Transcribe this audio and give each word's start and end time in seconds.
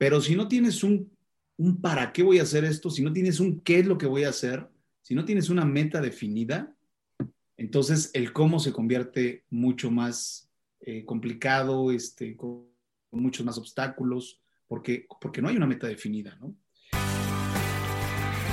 Pero 0.00 0.22
si 0.22 0.34
no 0.34 0.48
tienes 0.48 0.82
un, 0.82 1.12
un 1.58 1.78
para 1.78 2.10
qué 2.10 2.22
voy 2.22 2.38
a 2.38 2.44
hacer 2.44 2.64
esto, 2.64 2.88
si 2.88 3.02
no 3.02 3.12
tienes 3.12 3.38
un 3.38 3.60
qué 3.60 3.80
es 3.80 3.86
lo 3.86 3.98
que 3.98 4.06
voy 4.06 4.24
a 4.24 4.30
hacer, 4.30 4.66
si 5.02 5.14
no 5.14 5.26
tienes 5.26 5.50
una 5.50 5.66
meta 5.66 6.00
definida, 6.00 6.74
entonces 7.58 8.10
el 8.14 8.32
cómo 8.32 8.60
se 8.60 8.72
convierte 8.72 9.44
mucho 9.50 9.90
más 9.90 10.48
eh, 10.80 11.04
complicado, 11.04 11.92
este, 11.92 12.34
con, 12.34 12.64
muchos 13.10 13.44
más 13.44 13.58
obstáculos, 13.58 14.40
porque, 14.68 15.06
porque 15.20 15.42
no 15.42 15.48
hay 15.50 15.58
una 15.58 15.66
meta 15.66 15.86
definida, 15.86 16.34
¿no? 16.40 16.56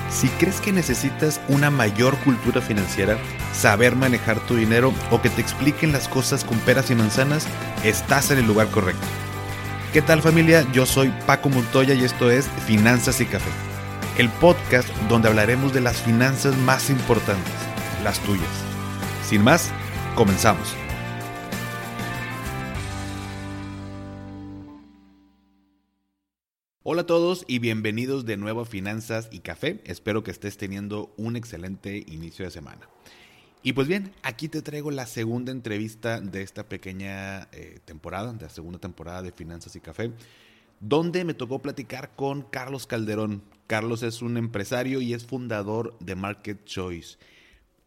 Si 0.10 0.28
crees 0.40 0.60
que 0.60 0.74
necesitas 0.74 1.40
una 1.48 1.72
mayor 1.72 2.18
cultura 2.26 2.60
financiera, 2.60 3.18
saber 3.54 3.96
manejar 3.96 4.46
tu 4.48 4.56
dinero 4.56 4.94
o 5.12 5.22
que 5.22 5.30
te 5.30 5.40
expliquen 5.40 5.94
las 5.94 6.10
cosas 6.10 6.44
con 6.44 6.60
peras 6.60 6.92
y 6.92 6.96
manzanas, 6.96 7.48
estás 7.86 8.32
en 8.32 8.40
el 8.40 8.48
lugar 8.48 8.70
correcto. 8.70 9.08
¿Qué 9.94 10.02
tal 10.02 10.22
familia? 10.22 10.70
Yo 10.74 10.86
soy 10.86 11.14
Paco 11.26 11.48
Montoya 11.48 11.94
y 11.94 12.04
esto 12.04 12.30
es 12.30 12.50
Finanzas 12.66 13.22
y 13.22 13.26
Café, 13.26 13.50
el 14.18 14.28
podcast 14.30 14.90
donde 15.08 15.30
hablaremos 15.30 15.74
de 15.74 15.80
las 15.80 16.02
finanzas 16.02 16.58
más 16.58 16.90
importantes, 16.90 17.54
las 18.04 18.20
tuyas. 18.20 18.46
Sin 19.24 19.46
más, 19.46 19.72
comenzamos. 20.14 20.76
Hola 26.84 27.04
a 27.04 27.06
todos 27.06 27.46
y 27.48 27.60
bienvenidos 27.60 28.26
de 28.26 28.36
nuevo 28.36 28.62
a 28.62 28.66
Finanzas 28.66 29.30
y 29.32 29.40
Café. 29.40 29.82
Espero 29.86 30.22
que 30.22 30.32
estés 30.32 30.58
teniendo 30.58 31.14
un 31.16 31.38
excelente 31.38 32.04
inicio 32.08 32.44
de 32.44 32.52
semana. 32.52 32.90
Y 33.68 33.74
pues 33.74 33.90
bien, 33.90 34.14
aquí 34.24 34.48
te 34.48 34.62
traigo 34.62 34.92
la 34.92 35.06
segunda 35.06 35.52
entrevista 35.52 36.22
de 36.22 36.42
esta 36.42 36.70
pequeña 36.70 37.50
eh, 37.52 37.82
temporada, 37.84 38.32
de 38.32 38.44
la 38.44 38.50
segunda 38.50 38.80
temporada 38.80 39.22
de 39.22 39.34
Finanzas 39.34 39.76
y 39.76 39.82
Café, 39.82 40.14
donde 40.80 41.26
me 41.26 41.34
tocó 41.34 41.62
platicar 41.62 42.16
con 42.16 42.44
Carlos 42.44 42.88
Calderón. 42.88 43.44
Carlos 43.68 44.04
es 44.04 44.22
un 44.22 44.38
empresario 44.38 45.02
y 45.02 45.14
es 45.14 45.26
fundador 45.26 46.00
de 46.00 46.16
Market 46.16 46.64
Choice 46.64 47.18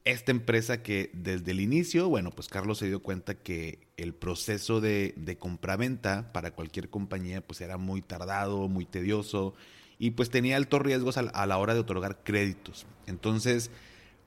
esta 0.05 0.33
empresa 0.33 0.83
que 0.83 1.11
desde 1.15 1.53
el 1.53 1.61
inicio, 1.61 2.11
bueno, 2.11 2.31
pues 2.31 2.49
Carlos 2.49 2.77
se 2.77 2.89
dio 2.89 3.03
cuenta 3.03 3.35
que 3.35 3.79
el 3.97 4.13
proceso 4.13 4.83
de, 4.83 5.15
de 5.17 5.39
compraventa 5.39 6.31
para 6.35 6.51
cualquier 6.51 6.91
compañía 6.91 7.41
pues 7.41 7.63
era 7.63 7.79
muy 7.79 8.03
tardado, 8.03 8.69
muy 8.69 8.85
tedioso 8.85 9.55
y 10.01 10.13
pues 10.13 10.31
tenía 10.31 10.57
altos 10.57 10.81
riesgos 10.81 11.19
a, 11.19 11.47
la 11.47 11.59
hora 11.59 11.75
de 11.75 11.81
otorgar 11.81 12.23
créditos. 12.25 12.87
Entonces, 13.07 13.71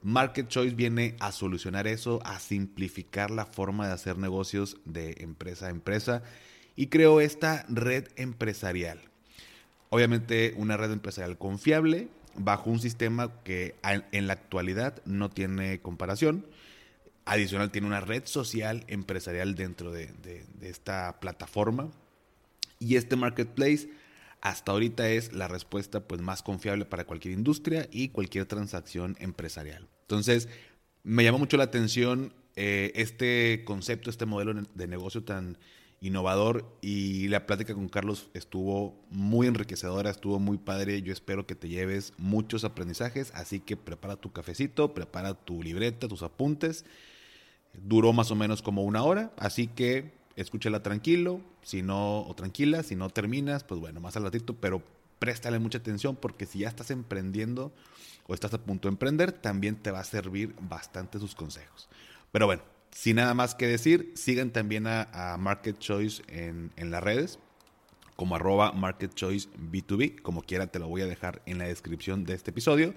Market 0.04 0.50
Choice 0.50 0.76
viene 0.76 1.16
a 1.20 1.32
solucionar 1.32 1.88
eso, 1.88 2.20
a 2.26 2.40
simplificar 2.40 3.32
la 3.32 3.46
forma 3.46 3.88
de 3.88 3.94
hacer 3.94 4.18
negocios 4.18 4.78
de 4.86 5.16
empresa 5.20 5.68
a 5.68 5.70
empresa 5.70 6.24
y 6.76 6.88
creó 6.88 7.22
esta 7.22 7.66
red 7.70 8.10
empresarial. 8.18 9.00
Obviamente 9.90 10.54
una 10.58 10.76
red 10.76 10.92
empresarial 10.92 11.38
confiable, 11.38 12.10
bajo 12.36 12.70
un 12.70 12.80
sistema 12.80 13.32
que 13.44 13.76
en 13.84 14.28
la 14.28 14.34
actualidad 14.34 15.02
no 15.06 15.30
tiene 15.30 15.80
comparación. 15.80 16.46
Adicional, 17.26 17.72
tiene 17.72 17.88
una 17.88 18.02
red 18.02 18.24
social 18.26 18.84
empresarial 18.88 19.56
dentro 19.56 19.92
de, 19.92 20.12
esta 20.62 21.20
plataforma. 21.20 21.90
Y 22.80 22.98
este 22.98 23.16
marketplace 23.16 23.90
hasta 24.42 24.74
ahorita 24.74 25.10
es 25.10 25.32
la 25.32 25.48
respuesta 25.48 26.02
pues, 26.02 26.20
más 26.22 26.44
confiable 26.44 26.84
para 26.86 27.06
cualquier 27.06 27.34
industria 27.34 27.88
y 27.92 28.10
cualquier 28.10 28.46
transacción 28.46 29.16
empresarial. 29.20 29.88
Entonces, 30.04 30.48
me 31.04 31.24
llama 31.24 31.38
mucho 31.38 31.58
la 31.58 31.66
atención 31.66 32.34
eh, 32.56 32.92
este 32.96 33.64
concepto, 33.66 34.10
este 34.10 34.26
modelo 34.26 34.54
de 34.54 34.88
negocio 34.88 35.24
tan 35.24 35.58
innovador 36.02 36.66
y 36.82 37.30
la 37.30 37.46
plática 37.46 37.74
con 37.74 37.88
Carlos 37.88 38.30
estuvo 38.34 38.94
muy 39.10 39.48
enriquecedora, 39.48 40.10
estuvo 40.10 40.38
muy 40.38 40.58
padre. 40.58 41.02
Yo 41.02 41.14
espero 41.14 41.48
que 41.48 41.56
te 41.56 41.70
lleves 41.70 42.14
muchos 42.18 42.66
aprendizajes, 42.66 43.32
así 43.34 43.60
que 43.60 43.78
prepara 43.78 44.18
tu 44.18 44.32
cafecito, 44.32 44.94
prepara 44.94 45.34
tu 45.34 45.64
libreta, 45.64 46.08
tus 46.08 46.22
apuntes. 46.22 46.86
Duró 47.74 48.14
más 48.14 48.30
o 48.32 48.36
menos 48.36 48.62
como 48.62 48.84
una 48.84 49.04
hora, 49.04 49.32
así 49.38 49.68
que 49.68 50.12
escúchala 50.36 50.84
tranquilo, 50.84 51.40
si 51.64 51.82
no, 51.82 52.22
o 52.22 52.36
tranquila, 52.36 52.84
si 52.84 52.96
no 52.96 53.10
terminas, 53.10 53.64
pues 53.64 53.80
bueno, 53.80 54.00
más 54.00 54.18
al 54.18 54.24
ratito, 54.24 54.56
pero 54.56 54.84
préstale 55.24 55.58
mucha 55.58 55.78
atención 55.78 56.18
porque 56.18 56.46
si 56.46 56.60
ya 56.60 56.68
estás 56.68 56.92
emprendiendo 56.92 57.74
o 58.28 58.34
estás 58.34 58.54
a 58.54 58.62
punto 58.62 58.90
de 58.90 58.92
emprender, 58.92 59.32
también 59.32 59.78
te 59.78 59.90
va 59.90 60.02
a 60.02 60.04
servir 60.04 60.54
bastante 60.60 61.18
sus 61.18 61.34
consejos. 61.34 61.88
Pero 62.34 62.46
bueno, 62.46 62.62
sin 62.92 63.16
nada 63.16 63.34
más 63.34 63.56
que 63.56 63.66
decir, 63.66 64.12
sigan 64.16 64.52
también 64.52 64.86
a, 64.86 65.38
Market 65.40 65.80
Choice 65.80 66.24
en, 66.28 66.74
las 66.92 67.02
redes, 67.02 67.40
como 68.18 68.36
arroba 68.36 68.74
Market 68.74 69.14
Choice 69.14 69.48
B2B, 69.58 70.22
como 70.22 70.42
quiera 70.42 70.68
te 70.68 70.80
lo 70.80 70.90
voy 70.90 71.04
a 71.04 71.08
dejar 71.08 71.42
en 71.46 71.58
la 71.58 71.68
descripción 71.68 72.26
de 72.26 72.34
este 72.34 72.52
episodio. 72.52 72.94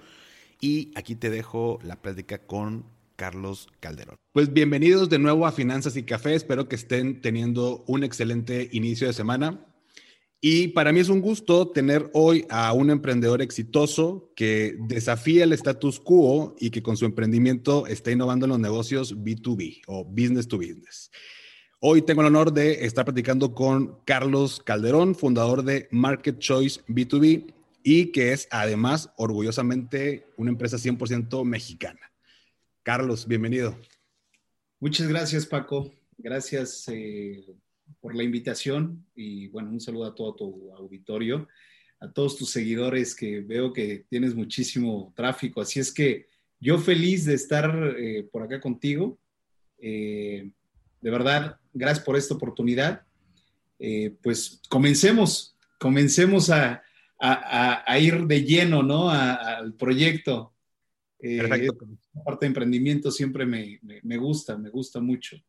Y 0.60 0.90
aquí 0.96 1.14
te 1.14 1.30
dejo 1.30 1.78
la 1.84 1.94
plática 1.94 2.38
con 2.38 2.86
Carlos 3.14 3.68
Calderón. 3.78 4.16
Pues 4.32 4.52
bienvenidos 4.52 5.08
de 5.10 5.20
nuevo 5.20 5.46
a 5.46 5.52
Finanzas 5.52 5.96
y 5.96 6.02
Café, 6.02 6.34
espero 6.34 6.68
que 6.68 6.74
estén 6.74 7.20
teniendo 7.20 7.84
un 7.86 8.02
excelente 8.02 8.68
inicio 8.72 9.06
de 9.06 9.12
semana. 9.12 9.64
Y 10.48 10.68
para 10.68 10.92
mí 10.92 11.00
es 11.00 11.08
un 11.08 11.20
gusto 11.20 11.70
tener 11.70 12.08
hoy 12.12 12.46
a 12.48 12.72
un 12.72 12.90
emprendedor 12.90 13.42
exitoso 13.42 14.30
que 14.36 14.76
desafía 14.78 15.42
el 15.42 15.52
status 15.52 15.98
quo 15.98 16.54
y 16.60 16.70
que 16.70 16.84
con 16.84 16.96
su 16.96 17.04
emprendimiento 17.04 17.88
está 17.88 18.12
innovando 18.12 18.46
en 18.46 18.50
los 18.50 18.60
negocios 18.60 19.16
B2B 19.16 19.82
o 19.88 20.04
business 20.04 20.46
to 20.46 20.58
business. 20.58 21.10
Hoy 21.80 22.00
tengo 22.02 22.20
el 22.20 22.28
honor 22.28 22.52
de 22.52 22.84
estar 22.86 23.04
platicando 23.04 23.54
con 23.54 23.98
Carlos 24.04 24.62
Calderón, 24.64 25.16
fundador 25.16 25.64
de 25.64 25.88
Market 25.90 26.38
Choice 26.38 26.80
B2B 26.86 27.52
y 27.82 28.12
que 28.12 28.32
es 28.32 28.46
además 28.52 29.10
orgullosamente 29.16 30.28
una 30.36 30.52
empresa 30.52 30.76
100% 30.76 31.44
mexicana. 31.44 32.12
Carlos, 32.84 33.26
bienvenido. 33.26 33.76
Muchas 34.78 35.08
gracias, 35.08 35.44
Paco. 35.44 35.92
Gracias 36.18 36.84
eh, 36.86 37.44
por 38.06 38.14
la 38.14 38.22
invitación 38.22 39.04
y 39.16 39.48
bueno, 39.48 39.68
un 39.68 39.80
saludo 39.80 40.04
a 40.04 40.14
todo 40.14 40.32
tu 40.36 40.72
auditorio, 40.76 41.48
a 41.98 42.08
todos 42.08 42.36
tus 42.36 42.50
seguidores 42.50 43.16
que 43.16 43.40
veo 43.40 43.72
que 43.72 44.06
tienes 44.08 44.32
muchísimo 44.32 45.12
tráfico. 45.16 45.60
Así 45.60 45.80
es 45.80 45.92
que 45.92 46.28
yo 46.60 46.78
feliz 46.78 47.24
de 47.24 47.34
estar 47.34 47.96
eh, 47.98 48.22
por 48.30 48.44
acá 48.44 48.60
contigo. 48.60 49.18
Eh, 49.78 50.52
de 51.00 51.10
verdad, 51.10 51.58
gracias 51.74 52.04
por 52.04 52.16
esta 52.16 52.34
oportunidad. 52.34 53.02
Eh, 53.80 54.14
pues 54.22 54.62
comencemos, 54.68 55.56
comencemos 55.80 56.48
a, 56.48 56.84
ir 57.98 58.24
de 58.28 58.44
lleno, 58.44 58.84
¿no? 58.84 59.10
al 59.10 59.74
proyecto. 59.74 60.54
Perfecto. 61.18 61.88
La 62.14 62.22
parte 62.22 62.46
de 62.46 62.50
emprendimiento 62.50 63.10
siempre 63.10 63.44
me, 63.44 63.80
me 63.82 64.16
gusta, 64.16 64.56
me 64.56 64.70
gusta 64.70 65.00
mucho. 65.00 65.42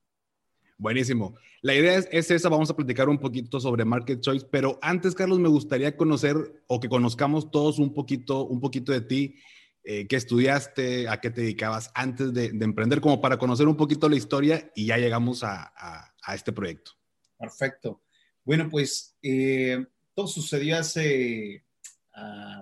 Buenísimo. 0.79 1.35
La 1.63 1.73
idea 1.73 1.97
es, 1.97 2.29
esa, 2.29 2.49
vamos 2.49 2.69
a 2.69 2.75
platicar 2.75 3.09
un 3.09 3.17
poquito 3.17 3.59
sobre 3.59 3.83
Market 3.83 4.21
Choice, 4.21 4.45
pero 4.51 4.77
antes, 4.81 5.15
Carlos, 5.15 5.39
me 5.39 5.49
gustaría 5.49 5.97
conocer 5.97 6.35
o 6.67 6.79
que 6.79 6.87
conozcamos 6.87 7.49
todos 7.49 7.79
un 7.79 7.93
poquito, 7.93 8.45
un 8.45 8.59
poquito 8.59 8.91
de 8.91 9.01
ti, 9.01 9.35
eh, 9.83 10.05
qué 10.07 10.15
estudiaste, 10.15 11.09
a 11.09 11.19
qué 11.19 11.31
te 11.31 11.41
dedicabas 11.41 11.89
antes 11.95 12.31
de, 12.31 12.45
emprender, 12.61 13.01
como 13.01 13.19
para 13.19 13.39
conocer 13.39 13.67
un 13.67 13.75
poquito 13.75 14.07
la 14.07 14.17
historia 14.17 14.71
y 14.75 14.85
ya 14.85 14.97
llegamos 14.97 15.43
a, 15.43 16.13
este 16.31 16.51
proyecto. 16.51 16.91
Perfecto. 17.39 18.03
Bueno, 18.43 18.69
pues 18.69 19.17
eh, 19.23 19.83
todo 20.13 20.27
sucedió 20.27 20.77
hace 20.77 21.65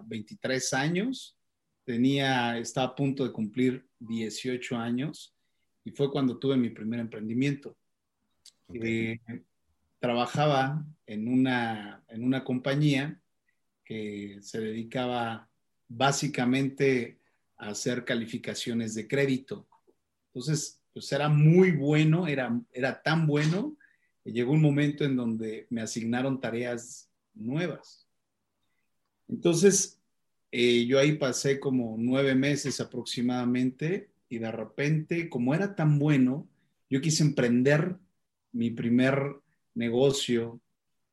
23 0.05 0.73
ah, 0.73 0.81
años. 0.81 1.37
Tenía, 1.83 2.57
estaba 2.59 2.87
a 2.87 2.95
punto 2.95 3.25
de 3.25 3.31
cumplir 3.31 3.89
18 3.99 4.77
años 4.77 5.35
y 5.83 5.91
fue 5.91 6.11
cuando 6.11 6.37
tuve 6.37 6.55
mi 6.55 6.69
primer 6.69 6.99
emprendimiento. 6.99 7.75
Eh, 8.73 9.19
trabajaba 9.99 10.85
en 11.05 11.27
una, 11.27 12.03
en 12.09 12.23
una 12.23 12.43
compañía 12.43 13.19
que 13.83 14.39
se 14.41 14.59
dedicaba 14.59 15.49
básicamente 15.87 17.19
a 17.57 17.69
hacer 17.69 18.03
calificaciones 18.05 18.95
de 18.95 19.07
crédito. 19.07 19.67
Entonces, 20.27 20.81
pues 20.93 21.11
era 21.11 21.29
muy 21.29 21.71
bueno, 21.71 22.27
era, 22.27 22.59
era 22.71 23.01
tan 23.01 23.27
bueno, 23.27 23.77
que 24.23 24.31
llegó 24.31 24.53
un 24.53 24.61
momento 24.61 25.05
en 25.05 25.15
donde 25.15 25.67
me 25.69 25.81
asignaron 25.81 26.41
tareas 26.41 27.09
nuevas. 27.33 28.07
Entonces, 29.27 30.01
eh, 30.51 30.85
yo 30.85 30.99
ahí 30.99 31.13
pasé 31.17 31.59
como 31.59 31.95
nueve 31.97 32.33
meses 32.35 32.79
aproximadamente 32.79 34.09
y 34.29 34.39
de 34.39 34.51
repente, 34.51 35.29
como 35.29 35.53
era 35.53 35.75
tan 35.75 35.99
bueno, 35.99 36.47
yo 36.89 37.01
quise 37.01 37.23
emprender 37.23 37.97
mi 38.55 38.71
primer 38.71 39.35
negocio. 39.75 40.61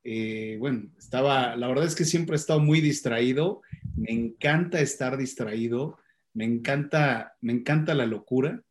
Eh, 0.05 0.57
bueno, 0.59 0.91
estaba, 0.97 1.57
la 1.57 1.69
verdad 1.69 1.87
es 1.87 1.95
que 1.95 2.05
siempre 2.05 2.35
he 2.35 2.39
estado 2.39 2.61
muy 2.61 2.81
distraído, 2.81 3.63
me 3.97 4.13
encanta 4.13 4.81
estar 4.81 5.17
distraído, 5.17 5.99
me 6.33 6.45
encanta, 6.45 7.37
me 7.41 7.53
encanta 7.53 7.95
la 7.95 8.07
locura. 8.07 8.63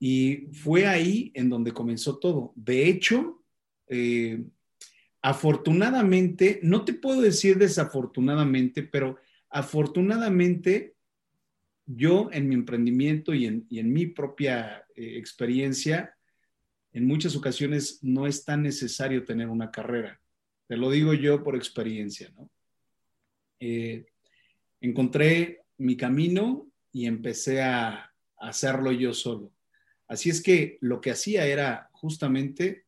Y 0.00 0.48
fue 0.52 0.86
ahí 0.86 1.30
en 1.34 1.48
donde 1.48 1.72
comenzó 1.72 2.18
todo. 2.18 2.52
De 2.56 2.88
hecho, 2.88 3.42
eh, 3.88 4.44
afortunadamente, 5.22 6.60
no 6.62 6.84
te 6.84 6.94
puedo 6.94 7.20
decir 7.20 7.58
desafortunadamente, 7.58 8.82
pero 8.82 9.18
afortunadamente 9.50 10.94
yo 11.86 12.28
en 12.32 12.48
mi 12.48 12.54
emprendimiento 12.54 13.34
y 13.34 13.46
en, 13.46 13.92
mi 13.92 14.06
propia 14.06 14.84
eh, 14.94 15.16
experiencia, 15.16 16.14
en 16.98 17.06
muchas 17.06 17.36
ocasiones 17.36 18.00
no 18.02 18.26
es 18.26 18.44
tan 18.44 18.60
necesario 18.60 19.24
tener 19.24 19.48
una 19.48 19.70
carrera. 19.70 20.20
Te 20.66 20.76
lo 20.76 20.90
digo 20.90 21.14
yo 21.14 21.44
por 21.44 21.54
experiencia, 21.54 22.28
¿no? 22.36 22.50
Eh, 23.60 24.06
encontré 24.80 25.62
mi 25.76 25.96
camino 25.96 26.68
y 26.92 27.06
empecé 27.06 27.62
a, 27.62 28.12
hacerlo 28.40 28.92
yo 28.92 29.14
solo. 29.14 29.52
Así 30.06 30.30
es 30.30 30.40
que 30.40 30.78
lo 30.80 31.00
que 31.00 31.10
hacía 31.10 31.44
era 31.46 31.88
justamente 31.92 32.84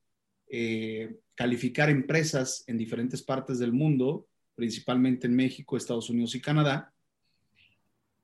eh, 0.49 1.17
calificar 1.35 1.91
empresas 1.91 2.63
en 2.69 2.79
diferentes 2.79 3.21
partes 3.21 3.59
del 3.59 3.73
mundo, 3.73 4.29
principalmente 4.55 5.27
en 5.27 5.35
México, 5.35 5.77
Estados 5.77 6.09
Unidos 6.09 6.37
y 6.37 6.41
Canadá, 6.41 6.93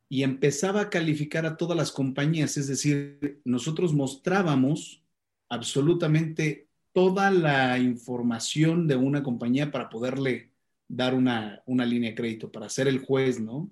y 0.09 0.23
empezaba 0.23 0.83
a 0.83 0.91
calificar 0.91 1.47
a 1.47 1.57
todas 1.57 1.77
las 1.77 1.91
compañías, 1.91 2.57
es 2.57 2.69
decir, 2.69 3.41
nosotros 3.45 3.93
mostrábamos 3.93 5.03
absolutamente 5.49 6.69
toda 6.93 7.31
la 7.31 7.79
información 7.79 8.87
de 8.87 8.97
una 8.97 9.23
compañía 9.23 9.71
para 9.71 9.89
poderle 9.89 10.53
dar 10.89 11.15
una, 11.15 11.63
línea 11.67 12.11
de 12.11 12.17
crédito, 12.17 12.51
para 12.51 12.69
ser 12.69 12.89
el 12.89 13.01
juez, 13.01 13.41
¿no? 13.41 13.71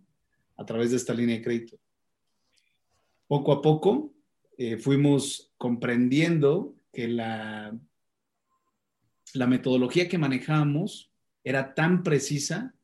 A 0.57 0.67
través 0.67 0.91
de 0.91 0.97
esta 0.97 1.15
línea 1.15 1.37
de 1.37 1.43
crédito. 1.43 1.79
Poco 3.27 3.53
a 3.53 3.63
poco 3.63 4.13
eh, 4.59 4.77
fuimos 4.77 5.53
comprendiendo 5.57 6.77
que 6.93 7.09
la, 7.09 7.77
la 9.33 9.47
metodología 9.47 10.09
que 10.09 10.19
manejábamos 10.19 11.11
era 11.43 11.75
tan 11.75 12.03
precisa 12.03 12.75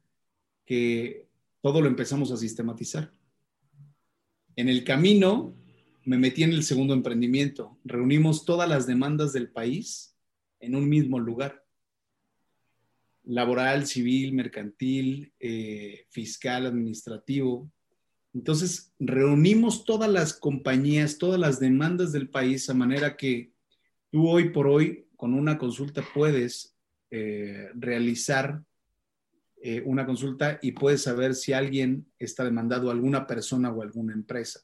que 0.65 1.29
todo 1.61 1.81
lo 1.81 1.89
empezamos 1.89 2.31
a 2.33 2.37
sistematizar. 2.37 3.13
En 4.57 4.69
el 4.69 4.85
camino 4.85 5.55
me 6.11 6.19
metí 6.19 6.43
en 6.43 6.51
el 6.51 6.65
segundo 6.65 6.93
emprendimiento. 6.93 7.79
Reunimos 7.85 8.45
todas 8.45 8.69
las 8.69 8.85
demandas 8.85 9.33
del 9.33 9.49
país 9.49 10.17
en 10.59 10.75
un 10.75 10.89
mismo 10.89 11.21
lugar. 11.21 11.65
Laboral, 13.23 13.87
civil, 13.87 14.33
mercantil, 14.33 15.33
eh, 15.39 16.07
fiscal, 16.11 16.67
administrativo. 16.67 17.71
Entonces, 18.35 18.93
reunimos 18.99 19.85
todas 19.85 20.11
las 20.11 20.35
compañías, 20.35 21.17
todas 21.17 21.39
las 21.39 21.61
demandas 21.61 22.11
del 22.11 22.29
país, 22.29 22.69
a 22.69 22.75
manera 22.75 23.17
que 23.17 23.53
tú 24.11 24.29
hoy 24.29 24.49
por 24.49 24.67
hoy, 24.67 25.07
con 25.15 25.33
una 25.33 25.59
consulta, 25.59 26.03
puedes 26.13 26.75
eh, 27.13 27.69
realizar 27.75 28.61
eh, 29.63 29.81
una 29.87 30.05
consulta 30.05 30.59
y 30.61 30.73
puedes 30.73 31.03
saber 31.03 31.37
si 31.37 31.53
alguien 31.53 32.05
está 32.19 32.43
demandado 32.43 32.91
alguna 32.91 33.29
persona 33.29 33.71
o 33.71 33.81
alguna 33.81 34.13
empresa. 34.13 34.61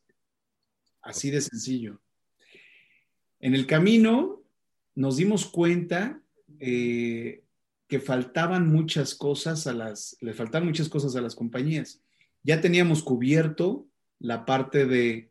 Así 1.06 1.30
de 1.30 1.40
sencillo. 1.40 2.00
En 3.38 3.54
el 3.54 3.66
camino 3.66 4.42
nos 4.96 5.16
dimos 5.16 5.46
cuenta 5.46 6.20
eh, 6.58 7.44
que 7.86 8.00
faltaban 8.00 8.68
muchas 8.68 9.14
cosas 9.14 9.68
a 9.68 9.72
las, 9.72 10.16
le 10.20 10.34
faltaban 10.34 10.66
muchas 10.66 10.88
cosas 10.88 11.14
a 11.14 11.20
las 11.20 11.36
compañías. 11.36 12.02
Ya 12.42 12.60
teníamos 12.60 13.04
cubierto 13.04 13.86
la 14.18 14.44
parte 14.44 14.84
de 14.84 15.30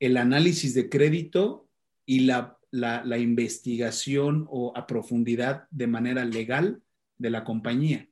el 0.00 0.16
análisis 0.16 0.72
de 0.72 0.88
crédito 0.88 1.68
y 2.06 2.20
la, 2.20 2.58
la 2.70 3.18
investigación 3.18 4.46
o 4.48 4.72
a 4.74 4.86
profundidad 4.86 5.68
de 5.70 5.88
manera 5.88 6.24
legal 6.24 6.80
de 7.18 7.30
la 7.30 7.44
compañía. 7.44 8.08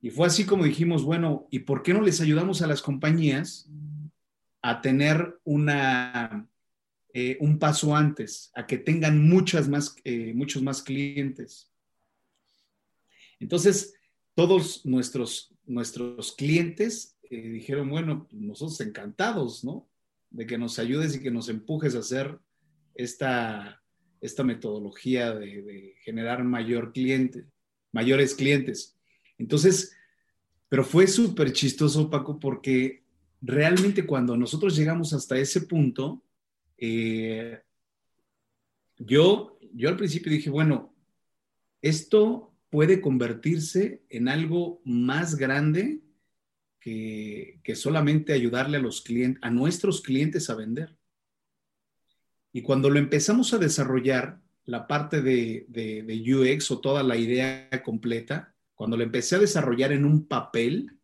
Y 0.00 0.08
fue 0.08 0.28
así 0.28 0.46
como 0.46 0.64
dijimos, 0.64 1.04
bueno, 1.04 1.46
¿y 1.50 1.60
por 1.60 1.82
qué 1.82 1.92
no 1.92 2.00
les 2.00 2.22
ayudamos 2.22 2.62
a 2.62 2.66
las 2.66 2.80
compañías 2.80 3.68
a 4.66 4.80
tener 4.80 5.38
una, 5.44 6.48
eh, 7.12 7.36
un 7.38 7.58
paso 7.58 7.94
antes, 7.94 8.50
a 8.54 8.66
que 8.66 8.78
tengan 8.78 9.28
muchas 9.28 9.68
más, 9.68 9.94
eh, 10.04 10.32
muchos 10.34 10.62
más 10.62 10.82
clientes? 10.82 11.70
Entonces, 13.38 13.92
todos 14.34 14.86
nuestros, 14.86 15.54
nuestros 15.66 16.32
clientes 16.32 17.18
eh, 17.28 17.50
dijeron, 17.50 17.90
bueno, 17.90 18.26
nosotros 18.32 18.80
encantados, 18.80 19.64
¿no? 19.64 19.86
De 20.30 20.46
que 20.46 20.56
nos 20.56 20.78
ayudes 20.78 21.14
y 21.14 21.20
que 21.20 21.30
nos 21.30 21.50
empujes 21.50 21.94
a 21.94 21.98
hacer 21.98 22.38
esta, 22.94 23.82
esta 24.22 24.44
metodología 24.44 25.34
de, 25.34 25.94
generar 26.04 26.42
mayor 26.42 26.94
cliente, 26.94 27.44
mayores 27.92 28.34
clientes. 28.34 28.96
Entonces, 29.36 29.94
pero 30.70 30.84
fue 30.84 31.06
súper 31.06 31.52
chistoso, 31.52 32.08
Paco, 32.08 32.40
porque 32.40 33.03
realmente 33.44 34.06
cuando 34.06 34.36
nosotros 34.36 34.74
llegamos 34.74 35.12
hasta 35.12 35.38
ese 35.38 35.62
punto, 35.62 36.22
eh, 36.78 37.60
yo, 38.96 39.58
yo 39.72 39.88
al 39.88 39.96
principio 39.96 40.32
dije, 40.32 40.48
bueno, 40.48 40.94
esto 41.82 42.54
puede 42.70 43.00
convertirse 43.00 44.02
en 44.08 44.28
algo 44.28 44.80
más 44.84 45.36
grande 45.36 46.00
que, 46.80 47.60
solamente 47.74 48.32
ayudarle 48.32 48.78
a 48.78 48.80
los 48.80 49.02
clientes, 49.02 49.42
a 49.42 49.50
nuestros 49.50 50.00
clientes 50.00 50.48
a 50.48 50.54
vender. 50.54 50.96
Y 52.52 52.62
cuando 52.62 52.88
lo 52.88 52.98
empezamos 52.98 53.52
a 53.52 53.58
desarrollar, 53.58 54.40
la 54.66 54.86
parte 54.86 55.20
de, 55.20 55.66
de 55.68 56.34
UX 56.34 56.70
o 56.70 56.80
toda 56.80 57.02
la 57.02 57.18
idea 57.18 57.68
completa, 57.84 58.54
cuando 58.74 58.96
lo 58.96 59.02
empecé 59.02 59.36
a 59.36 59.40
desarrollar 59.40 59.92
en 59.92 60.06
un 60.06 60.26
papel, 60.26 60.98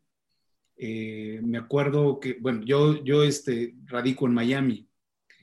eh, 0.83 1.43
me 1.43 1.59
acuerdo 1.59 2.19
que, 2.19 2.39
bueno, 2.41 2.63
yo, 2.65 3.05
yo 3.05 3.23
este, 3.23 3.75
radico 3.85 4.27
en 4.27 4.33
Miami. 4.33 4.89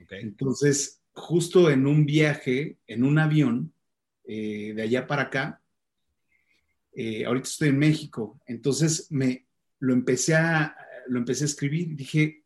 Entonces, 0.10 1.04
justo 1.13 1.69
en 1.69 1.86
un 1.86 2.07
viaje, 2.07 2.80
en 2.88 3.04
un 3.04 3.19
avión, 3.19 3.72
eh, 4.24 4.74
de 4.75 4.81
allá 4.81 5.06
para 5.06 5.24
acá, 5.24 5.62
eh, 6.92 7.24
ahorita 7.24 7.48
estoy 7.48 7.69
en 7.69 7.78
México, 7.78 8.42
entonces 8.48 9.12
me 9.12 9.45
lo 9.78 9.94
empecé 9.94 10.34
a, 10.34 10.75
lo 11.07 11.19
empecé 11.19 11.44
a 11.44 11.45
escribir, 11.45 11.95
dije, 11.95 12.44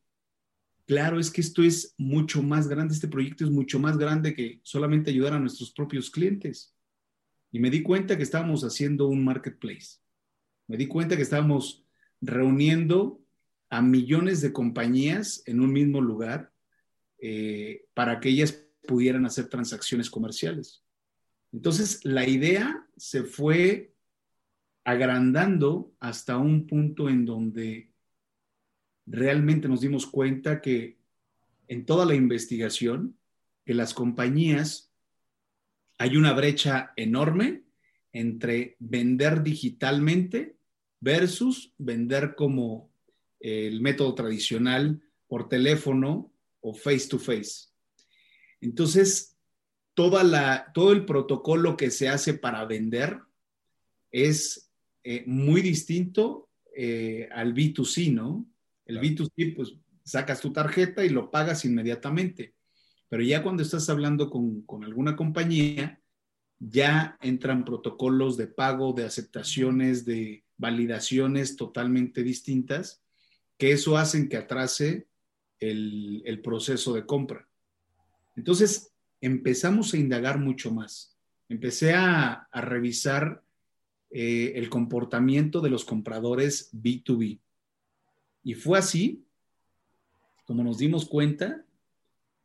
claro, 0.85 1.17
es 1.17 1.31
que 1.31 1.39
esto 1.39 1.63
es 1.63 1.95
mucho 1.97 2.43
más 2.43 2.67
grande, 2.67 2.93
este 2.93 3.07
proyecto 3.07 3.45
es 3.45 3.51
mucho 3.51 3.79
más 3.79 3.97
grande 3.97 4.33
que 4.33 4.59
solamente 4.63 5.11
ayudar 5.11 5.31
a 5.31 5.39
nuestros 5.39 5.71
propios 5.71 6.11
clientes. 6.11 6.75
Y 7.53 7.59
me 7.59 7.69
di 7.69 7.83
cuenta 7.83 8.17
que 8.17 8.23
estábamos 8.23 8.63
haciendo 8.65 9.07
un 9.07 9.23
marketplace. 9.23 9.99
Me 10.67 10.75
di 10.75 10.87
cuenta 10.87 11.15
que 11.15 11.23
estábamos 11.23 11.85
reuniendo 12.21 13.19
a 13.69 13.81
millones 13.81 14.41
de 14.41 14.53
compañías 14.53 15.43
en 15.45 15.59
un 15.59 15.73
mismo 15.73 16.01
lugar 16.01 16.51
eh, 17.19 17.85
para 17.93 18.19
que 18.19 18.29
ellas 18.29 18.65
pudieran 18.87 19.25
hacer 19.25 19.47
transacciones 19.47 20.09
comerciales. 20.09 20.83
Entonces, 21.51 22.03
la 22.03 22.27
idea 22.27 22.87
se 22.97 23.23
fue 23.23 23.93
agrandando 24.83 25.93
hasta 25.99 26.37
un 26.37 26.65
punto 26.65 27.09
en 27.09 27.25
donde 27.25 27.91
realmente 29.05 29.67
nos 29.67 29.81
dimos 29.81 30.05
cuenta 30.07 30.61
que 30.61 30.97
en 31.67 31.85
toda 31.85 32.05
la 32.05 32.15
investigación, 32.15 33.17
que 33.65 33.73
las 33.73 33.93
compañías 33.93 34.91
hay 35.97 36.17
una 36.17 36.33
brecha 36.33 36.93
enorme 36.95 37.63
entre 38.11 38.75
vender 38.79 39.43
digitalmente 39.43 40.57
versus 41.01 41.73
vender 41.77 42.35
como 42.35 42.89
el 43.41 43.81
método 43.81 44.15
tradicional 44.15 45.01
por 45.27 45.49
teléfono 45.49 46.31
o 46.61 46.73
face 46.73 47.07
to 47.09 47.19
face. 47.19 47.69
Entonces, 48.61 49.37
toda 49.93 50.23
la, 50.23 50.71
todo 50.73 50.93
el 50.93 51.05
protocolo 51.05 51.75
que 51.75 51.91
se 51.91 52.07
hace 52.07 52.35
para 52.35 52.63
vender 52.65 53.19
es 54.11 54.71
eh, 55.03 55.23
muy 55.25 55.61
distinto 55.61 56.49
eh, 56.75 57.27
al 57.31 57.53
B2C, 57.53 58.13
¿no? 58.13 58.45
El 58.85 58.99
B2C, 58.99 59.55
pues 59.55 59.73
sacas 60.03 60.41
tu 60.41 60.51
tarjeta 60.53 61.03
y 61.05 61.09
lo 61.09 61.31
pagas 61.31 61.65
inmediatamente. 61.65 62.53
Pero 63.09 63.23
ya 63.23 63.43
cuando 63.43 63.63
estás 63.63 63.89
hablando 63.89 64.29
con, 64.29 64.83
alguna 64.83 65.15
compañía, 65.15 66.01
ya 66.59 67.17
entran 67.21 67.65
protocolos 67.65 68.37
de 68.37 68.47
pago, 68.47 68.93
de 68.93 69.05
aceptaciones, 69.05 70.05
de 70.05 70.45
validaciones 70.61 71.57
totalmente 71.57 72.23
distintas, 72.23 73.03
que 73.57 73.71
eso 73.71 73.97
hacen 73.97 74.29
que 74.29 74.37
atrase 74.37 75.07
el, 75.59 76.39
proceso 76.43 76.93
de 76.93 77.05
compra. 77.05 77.49
Entonces, 78.35 78.93
empezamos 79.19 79.93
a 79.93 79.97
indagar 79.97 80.39
mucho 80.39 80.71
más. 80.71 81.17
Empecé 81.49 81.93
a, 81.93 82.47
revisar 82.53 83.43
eh, 84.11 84.53
el 84.55 84.69
comportamiento 84.69 85.61
de 85.61 85.69
los 85.69 85.83
compradores 85.83 86.71
B2B. 86.73 87.39
Y 88.43 88.53
fue 88.53 88.79
así 88.79 89.25
como 90.45 90.63
nos 90.63 90.77
dimos 90.77 91.07
cuenta 91.07 91.65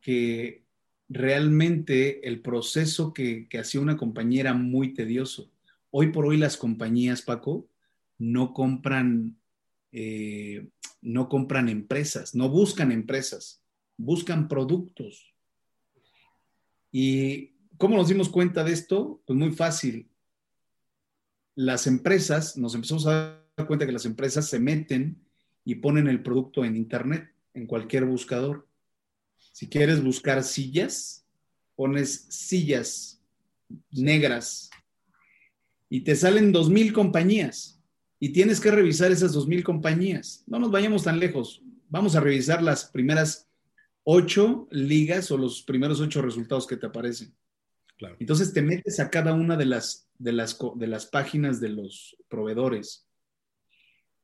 que 0.01 0.65
realmente 1.09 2.29
el 2.29 2.41
proceso 2.41 3.13
que, 3.13 3.49
hacía 3.59 3.81
una 3.81 3.97
compañía 3.97 4.43
era 4.43 4.55
muy 4.55 4.95
tedioso. 4.95 5.51
hoy 5.91 6.13
por 6.13 6.27
hoy 6.27 6.37
las 6.37 6.57
compañías, 6.57 7.23
Paco, 7.23 7.67
no 8.19 8.53
compran, 8.53 9.37
eh, 9.93 10.69
no 11.03 11.29
compran 11.29 11.69
empresas, 11.69 12.35
no 12.35 12.49
buscan 12.49 12.93
empresas, 12.93 13.63
buscan 13.97 14.49
productos. 14.49 15.33
¿Y 16.93 17.53
cómo 17.77 17.97
nos 17.97 18.09
dimos 18.09 18.29
cuenta 18.29 18.65
de 18.65 18.73
esto? 18.73 19.23
Pues 19.27 19.39
muy 19.39 19.53
fácil. 19.53 20.09
Las 21.55 21.87
empresas, 21.87 22.57
nos 22.57 22.75
empezamos 22.75 23.07
a 23.07 23.43
dar 23.57 23.67
cuenta 23.67 23.87
que 23.87 23.93
las 23.93 24.07
empresas 24.07 24.49
se 24.49 24.61
meten 24.61 25.23
y 25.65 25.77
ponen 25.77 26.07
el 26.07 26.23
producto 26.23 26.65
en 26.65 26.77
Internet, 26.77 27.33
en 27.55 27.67
cualquier 27.67 28.05
buscador. 28.05 28.69
Si 29.53 29.69
quieres 29.69 30.03
buscar 30.03 30.43
sillas, 30.45 31.27
pones 31.75 32.27
sillas 32.29 33.21
negras 33.91 34.71
y 35.89 36.03
te 36.03 36.15
salen 36.15 36.53
dos 36.53 36.71
mil 36.71 36.93
compañías 36.93 37.76
y 38.19 38.31
tienes 38.31 38.61
que 38.61 38.71
revisar 38.71 39.13
esas 39.13 39.33
dos 39.33 39.47
mil 39.47 39.63
compañías. 39.63 40.45
No 40.47 40.59
nos 40.59 40.71
vayamos 40.71 41.05
tan 41.05 41.19
lejos. 41.19 41.63
Vamos 41.89 42.17
a 42.17 42.21
revisar 42.21 42.63
las 42.63 42.87
primeras 42.87 43.49
ocho 44.05 44.69
ligas 44.71 45.31
o 45.31 45.37
los 45.37 45.63
primeros 45.63 46.01
ocho 46.01 46.23
resultados 46.23 46.67
que 46.67 46.77
te 46.77 46.87
aparecen. 46.87 47.35
Entonces 48.19 48.53
te 48.53 48.63
metes 48.63 49.01
a 49.01 49.11
cada 49.11 49.33
una 49.33 49.57
de 49.57 49.65
las, 49.65 50.09
de, 50.19 50.33
las, 50.33 50.59
de 50.77 50.87
las 50.87 51.07
páginas 51.07 51.61
de 51.61 51.71
los 51.71 52.17
proveedores. 52.29 53.09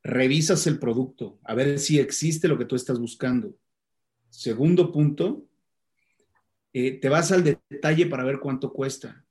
Revisas 0.02 0.66
el 0.66 0.78
producto, 0.78 1.38
a 1.44 1.54
ver 1.54 1.78
si 1.78 1.98
existe 1.98 2.48
lo 2.48 2.58
que 2.58 2.64
tú 2.64 2.76
estás 2.76 2.98
buscando. 2.98 3.56
Segundo 4.28 4.92
punto, 4.92 5.46
eh, 6.72 6.92
te 6.92 7.08
vas 7.08 7.32
al 7.32 7.44
detalle 7.44 8.06
para 8.06 8.24
ver 8.24 8.40
cuánto 8.40 8.72
cuesta. 8.72 9.24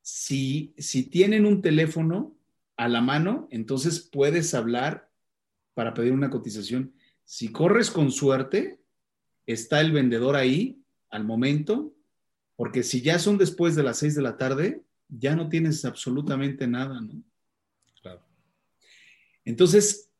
Si, 0.00 0.74
si 0.76 1.04
tienen 1.04 1.46
un 1.46 1.62
teléfono 1.62 2.36
a 2.82 2.88
la 2.88 3.00
mano, 3.00 3.46
entonces 3.52 4.00
puedes 4.00 4.54
hablar 4.54 5.08
para 5.72 5.94
pedir 5.94 6.12
una 6.12 6.30
cotización. 6.30 6.92
Si 7.22 7.52
corres 7.52 7.92
con 7.92 8.10
suerte, 8.10 8.80
está 9.46 9.80
el 9.80 9.92
vendedor 9.92 10.34
ahí 10.34 10.82
al 11.08 11.24
momento, 11.24 11.94
porque 12.56 12.82
si 12.82 13.00
ya 13.00 13.20
son 13.20 13.38
después 13.38 13.76
de 13.76 13.84
las 13.84 13.98
seis 13.98 14.16
de 14.16 14.22
la 14.22 14.36
tarde, 14.36 14.82
ya 15.08 15.36
no 15.36 15.48
tienes 15.48 15.84
absolutamente 15.84 16.66
nada, 16.66 17.00
¿no? 17.00 17.22
Claro. 18.00 18.26
Entonces, 19.44 20.10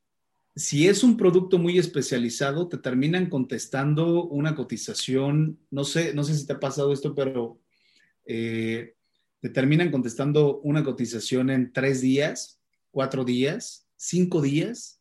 si 0.55 0.87
es 0.87 1.03
un 1.03 1.17
producto 1.17 1.59
muy 1.59 1.79
especializado, 1.79 2.69
te 2.69 2.79
terminan 2.79 3.29
contestando 3.29 4.25
una 4.27 4.55
cotización, 4.55 5.59
no 5.71 5.83
sé, 5.83 6.15
no 6.15 6.23
sé 6.23 6.37
si 6.37 6.47
te 6.47 6.53
ha 6.53 6.61
pasado 6.61 6.93
esto, 6.93 7.13
pero 7.13 7.59
eh, 8.25 8.95
te 9.43 9.51
terminan 9.51 9.91
contestando 9.91 10.61
una 10.61 10.85
cotización 10.85 11.51
en 11.51 11.73
tres 11.73 12.01
días, 12.01 12.61
cuatro 12.93 13.25
días, 13.25 13.89
cinco 13.97 14.41
días. 14.41 15.01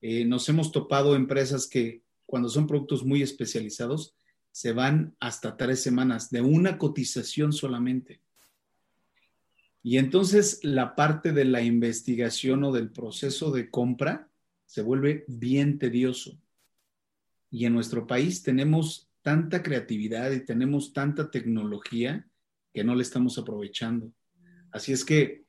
Eh, 0.00 0.24
nos 0.24 0.48
hemos 0.48 0.70
topado 0.70 1.16
empresas 1.16 1.66
que 1.66 2.04
cuando 2.24 2.48
son 2.48 2.68
productos 2.68 3.04
muy 3.04 3.22
especializados, 3.22 4.14
se 4.52 4.72
van 4.72 5.16
hasta 5.18 5.56
tres 5.56 5.82
semanas 5.82 6.30
de 6.30 6.42
una 6.42 6.78
cotización 6.78 7.52
solamente. 7.52 8.20
Y 9.82 9.98
entonces 9.98 10.60
la 10.62 10.94
parte 10.94 11.32
de 11.32 11.44
la 11.44 11.60
investigación 11.60 12.62
o 12.62 12.70
del 12.70 12.92
proceso 12.92 13.50
de 13.50 13.68
compra 13.68 14.30
se 14.64 14.82
vuelve 14.82 15.24
bien 15.26 15.80
tedioso. 15.80 16.40
Y 17.50 17.64
en 17.64 17.74
nuestro 17.74 18.06
país 18.06 18.44
tenemos 18.44 19.10
tanta 19.22 19.60
creatividad 19.64 20.30
y 20.30 20.44
tenemos 20.44 20.92
tanta 20.92 21.32
tecnología 21.32 22.28
que 22.72 22.84
no 22.84 22.94
le 22.94 23.02
estamos 23.02 23.38
aprovechando. 23.38 24.12
Así 24.70 24.92
es 24.92 25.04
que 25.04 25.44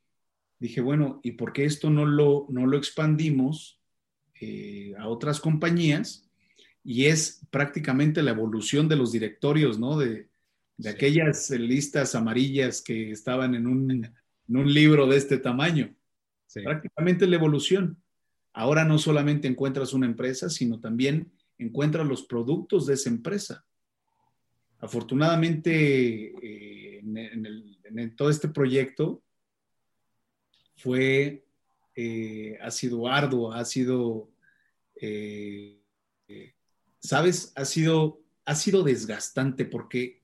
dije, 0.60 0.82
bueno, 0.82 1.20
¿y 1.24 1.34
por 1.34 1.54
qué 1.54 1.66
esto 1.66 1.90
no 1.90 2.06
lo, 2.06 2.48
no 2.50 2.66
lo 2.66 2.78
expandimos 2.78 3.80
eh, 4.40 4.94
a 4.98 5.08
otras 5.08 5.40
compañías? 5.40 6.30
Y 6.84 7.06
es 7.06 7.46
prácticamente 7.50 8.22
la 8.22 8.32
evolución 8.32 8.88
de 8.88 8.98
los 8.98 9.12
directorios, 9.12 9.80
¿no? 9.80 9.98
De, 9.98 10.30
aquellas 10.86 11.50
listas 11.52 12.14
amarillas 12.14 12.82
que 12.82 13.12
estaban 13.12 13.56
en 13.56 13.68
un, 13.68 13.92
en 13.92 14.58
un 14.58 14.74
libro 14.74 15.08
de 15.08 15.16
este 15.16 15.38
tamaño. 15.38 15.96
Prácticamente 16.62 17.26
la 17.26 17.38
evolución. 17.38 18.04
Ahora 18.52 18.84
no 18.84 18.98
solamente 18.98 19.48
encuentras 19.48 19.94
una 19.94 20.06
empresa, 20.08 20.50
sino 20.50 20.80
también 20.80 21.32
encuentras 21.58 22.06
los 22.06 22.24
productos 22.24 22.86
de 22.86 22.96
esa 22.96 23.10
empresa. 23.10 23.66
Afortunadamente, 24.80 26.34
eh, 26.46 26.83
en, 27.06 28.16
todo 28.16 28.30
este 28.30 28.48
proyecto 28.48 29.24
fue, 30.76 31.46
eh, 31.96 32.58
ha 32.62 32.72
sido 32.72 33.08
arduo, 33.08 33.52
ha 33.52 33.66
sido, 33.66 34.30
eh, 34.96 35.80
sabes, 37.00 37.52
ha 37.56 37.66
sido, 37.66 38.22
ha 38.46 38.56
sido 38.56 38.84
desgastante 38.84 39.66
porque 39.66 40.24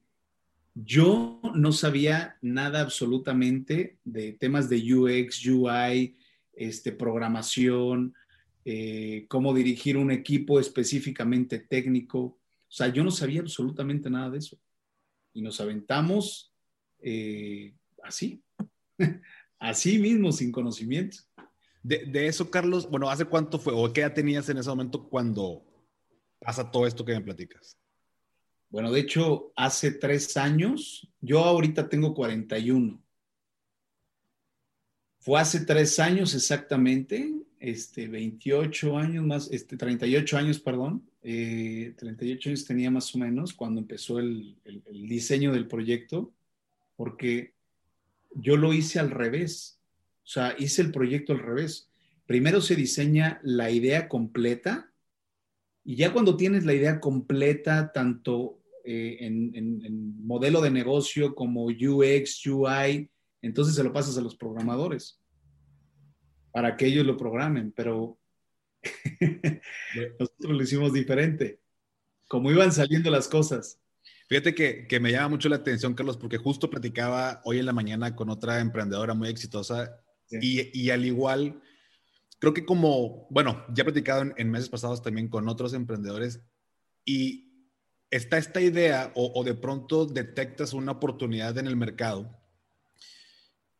yo 0.75 1.41
no 1.55 1.71
sabía 1.71 2.37
nada 2.41 2.81
absolutamente 2.81 3.97
de 4.03 4.33
temas 4.33 4.69
de 4.69 4.93
UX, 4.93 5.45
UI, 5.45 6.17
este, 6.53 6.91
programación, 6.91 8.13
eh, 8.65 9.25
cómo 9.27 9.53
dirigir 9.53 9.97
un 9.97 10.11
equipo 10.11 10.59
específicamente 10.59 11.59
técnico. 11.59 12.19
O 12.19 12.71
sea, 12.71 12.87
yo 12.87 13.03
no 13.03 13.11
sabía 13.11 13.41
absolutamente 13.41 14.09
nada 14.09 14.29
de 14.29 14.39
eso. 14.39 14.59
Y 15.33 15.41
nos 15.41 15.59
aventamos 15.59 16.48
eh, 17.01 17.73
así, 18.03 18.41
así 19.59 19.99
mismo, 19.99 20.31
sin 20.31 20.51
conocimiento. 20.51 21.17
De, 21.81 22.27
eso, 22.27 22.51
Carlos, 22.51 22.89
bueno, 22.89 23.09
¿hace 23.09 23.25
cuánto 23.25 23.57
fue 23.57 23.73
o 23.73 23.91
qué 23.91 24.01
edad 24.01 24.13
tenías 24.13 24.49
en 24.49 24.57
ese 24.57 24.69
momento 24.69 25.07
cuando 25.07 25.63
pasa 26.39 26.69
todo 26.69 26.85
esto 26.85 27.05
que 27.05 27.13
me 27.13 27.21
platicas? 27.21 27.77
Bueno, 28.69 28.91
de 28.91 28.99
hecho, 28.99 29.51
hace 29.55 29.91
tres 29.91 30.35
años, 30.37 31.09
yo 31.21 31.39
ahorita 31.39 31.89
tengo 31.89 32.13
41. 32.13 33.01
Fue 35.19 35.39
hace 35.39 35.65
tres 35.65 35.99
años 35.99 36.35
exactamente 36.35 37.33
este, 37.59 38.07
28 38.07 38.97
años 38.97 39.25
más, 39.25 39.49
este, 39.51 39.77
38 39.77 40.37
años, 40.37 40.59
perdón, 40.59 41.03
38 41.21 42.23
eh, 42.23 42.51
años 42.51 42.65
tenía 42.65 42.89
más 42.89 43.13
o 43.13 43.17
menos 43.17 43.53
cuando 43.53 43.81
empezó 43.81 44.19
el, 44.19 44.55
diseño 44.87 45.51
del 45.51 45.67
proyecto, 45.67 46.33
porque 46.99 47.53
yo 48.35 48.57
lo 48.57 48.73
hice 48.73 48.99
al 48.99 49.09
revés, 49.09 49.79
o 50.25 50.27
sea, 50.27 50.53
hice 50.59 50.81
el 50.81 50.91
proyecto 50.91 51.31
al 51.31 51.39
revés. 51.39 51.89
Primero 52.25 52.59
se 52.59 52.75
diseña 52.75 53.39
la 53.41 53.71
idea 53.71 54.09
completa 54.09 54.91
y 55.85 55.95
ya 55.95 56.11
cuando 56.11 56.35
tienes 56.35 56.65
la 56.65 56.73
idea 56.73 56.99
completa, 56.99 57.93
tanto 57.93 58.59
eh, 58.83 59.15
en, 59.21 59.55
en 59.55 60.27
modelo 60.27 60.59
de 60.59 60.71
negocio 60.71 61.35
como 61.35 61.67
UX, 61.67 62.45
UI, 62.45 63.09
entonces 63.41 63.75
se 63.75 63.83
lo 63.85 63.93
pasas 63.93 64.17
a 64.17 64.21
los 64.21 64.35
programadores 64.35 65.21
para 66.51 66.75
que 66.75 66.87
ellos 66.87 67.05
lo 67.05 67.15
programen, 67.15 67.71
pero 67.71 68.19
nosotros 70.19 70.51
lo 70.51 70.61
hicimos 70.61 70.91
diferente, 70.91 71.61
como 72.27 72.51
iban 72.51 72.73
saliendo 72.73 73.09
las 73.09 73.29
cosas. 73.29 73.79
Fíjate 74.29 74.53
que, 74.55 74.99
me 74.99 75.11
llama 75.11 75.29
mucho 75.29 75.49
la 75.49 75.57
atención, 75.57 75.95
Carlos, 75.95 76.15
porque 76.15 76.37
justo 76.37 76.69
platicaba 76.69 77.41
hoy 77.43 77.59
en 77.59 77.65
la 77.65 77.73
mañana 77.73 78.15
con 78.15 78.29
otra 78.29 78.59
emprendedora 78.61 79.13
muy 79.13 79.27
exitosa 79.27 79.99
y, 80.29 80.89
al 80.91 81.03
igual, 81.03 81.61
creo 82.37 82.53
que 82.53 82.63
como, 82.63 83.27
bueno, 83.31 83.65
ya 83.73 83.81
he 83.81 83.85
platicado 83.85 84.31
en, 84.37 84.49
meses 84.51 84.69
pasados 84.69 85.01
también 85.01 85.27
con 85.27 85.49
otros 85.49 85.73
emprendedores 85.73 86.41
y 87.03 87.67
está 88.11 88.37
esta 88.37 88.61
idea 88.61 89.11
o, 89.15 89.33
o 89.35 89.43
de 89.43 89.55
pronto 89.55 90.05
detectas 90.05 90.73
una 90.73 90.93
oportunidad 90.93 91.57
en 91.57 91.67
el 91.67 91.75
mercado 91.75 92.39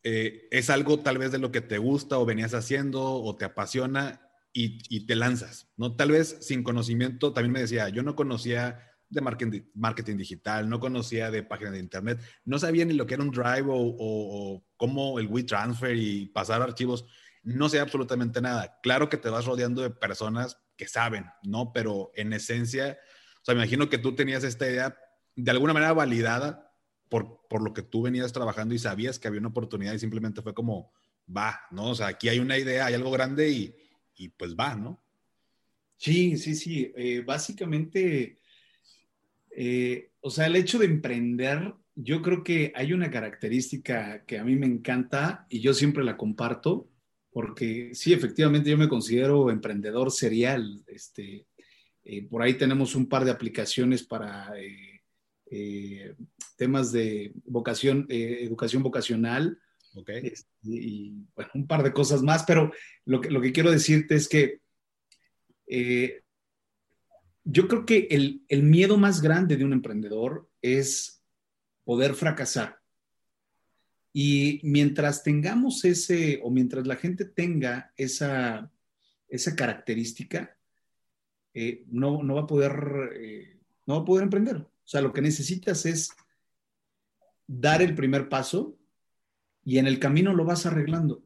eh, 0.04 0.48
es 0.52 0.70
algo 0.70 1.00
tal 1.00 1.18
vez 1.18 1.32
de 1.32 1.40
lo 1.40 1.52
que 1.52 1.60
te 1.60 1.78
gusta 1.78 2.18
o 2.20 2.26
venías 2.26 2.54
haciendo 2.54 3.04
o 3.04 3.36
te 3.36 3.46
apasiona 3.46 4.22
y, 4.52 5.06
te 5.06 5.16
lanzas, 5.16 5.70
¿no? 5.78 5.96
Tal 5.96 6.12
vez 6.12 6.38
sin 6.42 6.64
conocimiento, 6.64 7.32
también 7.32 7.54
me 7.54 7.62
decía, 7.62 7.88
yo 7.90 8.04
no 8.04 8.16
conocía 8.16 8.89
de 9.10 9.22
marketing, 9.22 10.18
digital, 10.18 10.70
no 10.70 10.80
conocía 10.80 11.32
de 11.32 11.44
páginas 11.44 11.74
de 11.74 11.80
internet, 11.80 12.22
no 12.46 12.60
sabía 12.60 12.86
ni 12.86 12.94
lo 12.94 13.06
que 13.06 13.16
era 13.16 13.24
un 13.24 13.32
Drive 13.32 13.66
o, 13.68 13.76
o, 13.76 14.64
cómo 14.78 15.20
el 15.20 15.28
WeTransfer 15.28 15.96
y 15.96 16.28
pasar 16.28 16.62
archivos, 16.62 17.06
no 17.44 17.70
sé 17.70 17.80
absolutamente 17.80 18.42
nada. 18.42 18.80
Claro 18.84 19.10
que 19.10 19.18
te 19.18 19.30
vas 19.30 19.46
rodeando 19.46 19.82
de 19.82 19.90
personas 19.90 20.58
que 20.78 20.88
saben, 20.88 21.26
¿no? 21.44 21.74
Pero 21.74 22.12
en 22.16 22.34
esencia, 22.34 22.98
o 23.42 23.46
sea, 23.46 23.56
me 23.56 23.62
imagino 23.62 23.90
que 23.90 23.98
tú 23.98 24.16
tenías 24.16 24.44
esta 24.44 24.68
idea 24.68 24.98
de 25.36 25.52
alguna 25.52 25.74
manera 25.74 25.94
validada 25.94 26.74
por, 27.10 27.48
por, 27.50 27.64
lo 27.64 27.74
que 27.74 27.82
tú 27.82 28.04
venías 28.04 28.32
trabajando 28.32 28.76
y 28.76 28.80
sabías 28.80 29.18
que 29.18 29.28
había 29.28 29.40
una 29.40 29.50
oportunidad 29.50 29.94
y 29.94 30.00
simplemente 30.00 30.42
fue 30.42 30.54
como, 30.54 30.94
va, 31.36 31.62
¿no? 31.72 31.90
O 31.90 31.96
sea, 31.96 32.08
aquí 32.08 32.30
hay 32.30 32.40
una 32.40 32.58
idea, 32.58 32.86
hay 32.86 32.94
algo 32.94 33.10
grande 33.10 33.50
y, 33.50 33.76
y 34.16 34.30
pues 34.30 34.56
va, 34.56 34.76
¿no? 34.76 35.02
Sí, 36.00 36.38
sí, 36.38 36.56
sí. 36.56 36.94
Eh, 36.96 37.24
básicamente, 37.26 38.40
eh, 39.62 40.12
o 40.22 40.30
sea, 40.30 40.46
el 40.46 40.56
hecho 40.56 40.80
de 40.80 40.86
emprender 40.86 41.74
yo 41.94 42.22
creo 42.22 42.46
que 42.46 42.72
hay 42.76 42.94
una 42.94 43.12
característica 43.12 44.24
que 44.26 44.40
a 44.40 44.46
mí 44.46 44.56
me 44.56 44.66
encanta 44.66 45.48
y 45.50 45.60
yo 45.60 45.74
siempre 45.74 46.06
la 46.06 46.16
comparto, 46.16 46.90
porque 47.30 47.94
sí, 47.94 48.14
efectivamente 48.14 48.70
yo 48.70 48.78
me 48.78 48.88
considero 48.88 49.52
emprendedor 49.52 50.12
serial. 50.12 50.82
Este, 50.88 51.46
eh, 52.06 52.26
por 52.30 52.42
ahí 52.42 52.54
tenemos 52.54 52.96
un 52.96 53.10
par 53.10 53.26
de 53.26 53.32
aplicaciones 53.32 54.04
para 54.04 54.54
eh, 55.52 56.16
temas 56.56 56.94
de 56.94 57.34
vocación, 57.44 58.06
educación 58.08 58.82
vocacional. 58.82 59.60
Okay. 59.94 60.22
Este, 60.24 60.48
y 60.64 61.16
bueno, 61.36 61.52
un 61.56 61.68
par 61.68 61.84
de 61.84 61.92
cosas 61.92 62.22
más, 62.22 62.46
pero 62.46 62.72
lo 63.04 63.20
que, 63.20 63.30
lo 63.30 63.42
que 63.42 63.52
quiero 63.52 63.72
decirte 63.72 64.16
es 64.16 64.30
que 64.30 64.62
yo 67.52 67.68
creo 67.68 67.86
que 67.86 68.08
el, 68.12 68.64
miedo 68.64 68.98
más 68.98 69.22
grande 69.22 69.58
de 69.58 69.66
un 69.66 69.74
emprendedor 69.74 70.48
es 70.62 71.24
poder 71.84 72.14
fracasar. 72.14 72.80
Y 74.14 74.60
mientras 74.64 75.24
tengamos 75.24 75.84
ese, 75.84 76.40
o 76.44 76.52
mientras 76.52 76.86
la 76.86 76.96
gente 76.96 77.26
tenga 77.26 77.92
esa, 77.96 78.72
esa 79.28 79.56
característica, 79.56 80.56
eh, 81.56 81.86
no, 81.88 82.22
no, 82.22 82.36
va 82.36 82.42
a 82.42 82.48
poder, 82.48 83.18
eh, 83.20 83.60
no 83.88 83.96
va 83.96 84.02
a 84.02 84.06
poder 84.06 84.24
emprender. 84.24 84.58
O 84.58 84.70
sea, 84.86 85.02
lo 85.02 85.12
que 85.12 85.22
necesitas 85.22 85.88
es 85.88 86.12
dar 87.48 87.82
el 87.82 87.96
primer 87.96 88.30
paso 88.30 88.78
y 89.66 89.80
en 89.80 89.88
el 89.88 89.98
camino 89.98 90.36
lo 90.36 90.46
vas 90.46 90.68
arreglando. 90.68 91.24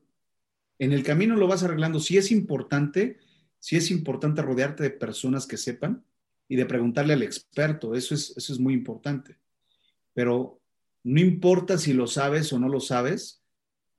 En 0.80 0.94
el 0.94 1.04
camino 1.04 1.36
lo 1.36 1.48
vas 1.48 1.64
arreglando. 1.64 2.00
Si 2.00 2.18
es 2.18 2.32
importante, 2.32 3.18
si 3.60 3.76
es 3.76 3.92
importante 3.92 4.42
rodearte 4.42 4.84
de 4.84 4.90
personas 4.90 5.46
que 5.46 5.58
sepan 5.58 6.06
y 6.54 6.56
de 6.56 6.68
preguntarle 6.68 7.14
al 7.14 7.24
experto, 7.24 7.96
eso 7.96 8.14
es, 8.14 8.32
eso 8.38 8.54
es 8.54 8.60
muy 8.60 8.76
importante. 8.76 9.38
Pero 10.14 10.62
no 11.04 11.20
importa 11.20 11.80
si 11.80 11.94
lo 11.94 12.06
sabes 12.06 12.54
o 12.54 12.60
no 12.60 12.70
lo 12.70 12.80
sabes, 12.80 13.42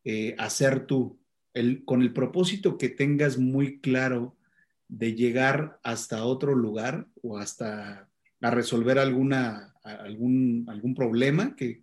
eh, 0.05 0.37
hacer 0.39 0.87
tú, 0.87 1.19
el, 1.53 1.85
con 1.85 2.01
el 2.01 2.13
propósito 2.13 2.79
que 2.79 2.89
tengas 2.89 3.39
muy 3.39 3.81
claro 3.81 4.37
de 4.87 5.17
llegar 5.17 5.81
hasta 5.83 6.25
otro 6.25 6.55
lugar 6.55 7.09
o 7.23 7.39
hasta 7.39 8.09
a 8.41 8.51
resolver 8.53 9.01
alguna, 9.01 9.75
algún, 9.83 10.67
algún 10.69 10.95
problema 10.95 11.57
que, 11.57 11.81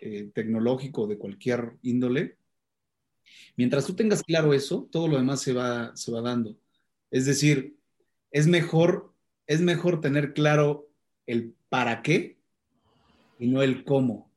eh, 0.00 0.32
tecnológico 0.34 1.06
de 1.06 1.18
cualquier 1.18 1.74
índole. 1.82 2.36
Mientras 3.56 3.86
tú 3.86 3.94
tengas 3.94 4.24
claro 4.24 4.54
eso, 4.54 4.88
todo 4.90 5.06
lo 5.06 5.18
demás 5.18 5.40
se 5.40 5.52
va, 5.52 5.94
se 5.94 6.10
va 6.10 6.20
dando. 6.20 6.56
Es 7.12 7.26
decir, 7.26 7.76
es 8.32 8.48
mejor, 8.48 9.09
es 9.50 9.60
mejor 9.60 10.00
tener 10.00 10.32
claro 10.32 10.88
el 11.26 11.56
para 11.68 12.02
qué 12.02 12.38
y 13.36 13.48
no 13.48 13.62
el 13.62 13.82
cómo. 13.82 14.30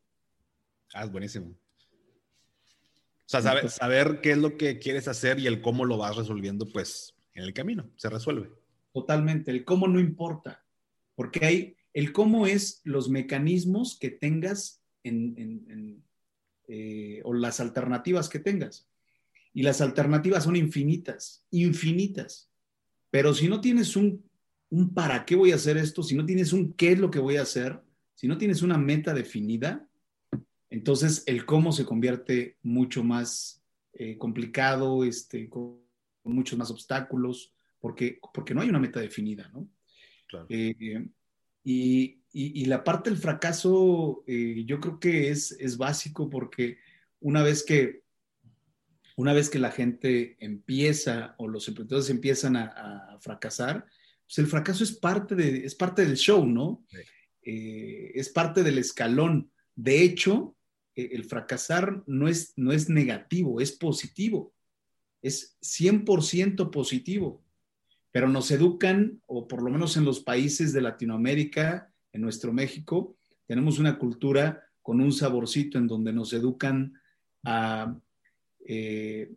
Ah, 0.92 1.04
es 1.04 1.12
buenísimo. 1.12 1.50
O 1.50 3.28
sea, 3.28 3.44
saber, 3.44 3.70
saber 3.70 4.22
qué 4.22 4.32
es 4.32 4.40
lo 4.40 4.58
que 4.58 4.80
quieres 4.80 5.08
hacer 5.08 5.38
y 5.38 5.46
el 5.46 5.62
cómo 5.62 5.86
lo 5.86 6.00
vas 6.00 6.16
resolviendo, 6.16 6.68
pues 6.68 7.14
en 7.36 7.44
el 7.44 7.54
camino, 7.54 7.92
se 7.96 8.10
resuelve. 8.10 8.50
Totalmente, 8.92 9.52
el 9.52 9.64
cómo 9.64 9.88
no 9.88 10.00
importa, 10.00 10.66
porque 11.14 11.46
hay, 11.46 11.78
el 11.94 12.12
cómo 12.12 12.48
es 12.48 12.82
los 12.84 13.08
mecanismos 13.08 14.00
que 14.00 14.10
tengas 14.10 14.82
en, 15.04 16.04
eh, 16.68 17.22
o 17.24 17.36
las 17.36 17.60
alternativas 17.60 18.30
que 18.30 18.40
tengas. 18.40 18.90
Y 19.54 19.62
las 19.62 19.80
alternativas 19.80 20.46
son 20.46 20.56
infinitas, 20.56 21.46
infinitas. 21.52 22.50
Pero 23.12 23.36
si 23.36 23.48
no 23.48 23.62
tienes 23.62 23.96
un, 23.96 24.28
un 24.74 24.94
para 24.94 25.24
qué 25.24 25.36
voy 25.36 25.52
a 25.52 25.56
hacer 25.56 25.78
esto, 25.78 26.02
si 26.02 26.16
no 26.16 26.26
tienes 26.26 26.52
un 26.52 26.74
qué 26.74 26.94
es 26.94 27.00
lo 27.00 27.12
que 27.12 27.20
voy 27.20 27.38
a 27.38 27.44
hacer, 27.44 27.80
si 28.16 28.28
no 28.28 28.38
tienes 28.38 28.64
una 28.64 28.78
meta 28.78 29.14
definida, 29.14 29.88
entonces, 30.74 31.22
el 31.28 31.46
cómo 31.46 31.72
se 31.72 31.86
convierte 31.86 32.58
mucho 32.64 33.04
más 33.04 33.64
eh, 33.94 34.18
complicado, 34.18 35.04
este, 35.04 35.48
con, 35.48 35.84
muchos 36.24 36.58
más 36.58 36.72
obstáculos, 36.72 37.54
porque, 37.80 38.20
porque 38.34 38.56
no 38.56 38.62
hay 38.62 38.70
una 38.70 38.80
meta 38.80 39.00
definida, 39.00 39.52
¿no? 39.54 39.70
Eh, 40.50 41.06
y, 41.64 42.66
la 42.66 42.84
parte 42.84 43.12
del 43.12 43.20
fracaso, 43.20 44.24
eh, 44.26 44.64
yo 44.66 44.80
creo 44.80 45.00
que 45.00 45.30
es, 45.30 45.52
es 45.60 45.78
básico 45.78 46.28
porque 46.28 46.80
una 47.20 47.44
vez 47.44 47.64
que 47.64 48.02
una 49.16 49.34
vez 49.34 49.50
que 49.50 49.60
la 49.60 49.70
gente 49.70 50.38
empieza 50.40 51.36
o 51.38 51.48
los 51.48 51.68
emprendedores 51.68 52.10
empiezan 52.10 52.56
a, 52.56 53.18
fracasar, 53.20 53.86
pues 54.34 54.46
el 54.46 54.48
fracaso 54.48 54.84
es 54.84 54.94
parte, 54.94 55.36
de, 55.36 55.64
es 55.64 55.76
parte 55.76 56.04
del 56.04 56.16
show, 56.16 56.44
¿no? 56.44 56.84
es 57.44 58.30
parte 58.30 58.64
del 58.64 58.80
escalón. 58.80 59.52
De 59.76 60.02
hecho, 60.02 60.56
eh, 60.96 61.10
el 61.12 61.26
fracasar 61.26 62.02
no 62.08 62.28
es, 62.28 62.54
no 62.56 62.72
es 62.72 62.90
negativo, 62.90 63.62
es 63.62 63.74
positivo, 63.74 64.52
es 65.22 65.56
100% 65.62 66.72
positivo, 66.72 67.44
pero 68.12 68.28
nos 68.28 68.50
educan, 68.50 69.22
o 69.28 69.48
por 69.48 69.62
lo 69.62 69.70
menos 69.70 69.98
en 69.98 70.06
los 70.06 70.22
países 70.22 70.74
de 70.74 70.82
Latinoamérica, 70.82 71.94
en 72.12 72.22
nuestro 72.22 72.52
México, 72.54 73.16
tenemos 73.46 73.78
una 73.78 74.00
cultura 74.00 74.64
con 74.82 75.00
un 75.00 75.12
saborcito 75.12 75.78
en 75.78 75.86
donde 75.86 76.12
nos 76.12 76.34
educan 76.34 77.00
a, 77.44 78.00
eh, 78.66 79.32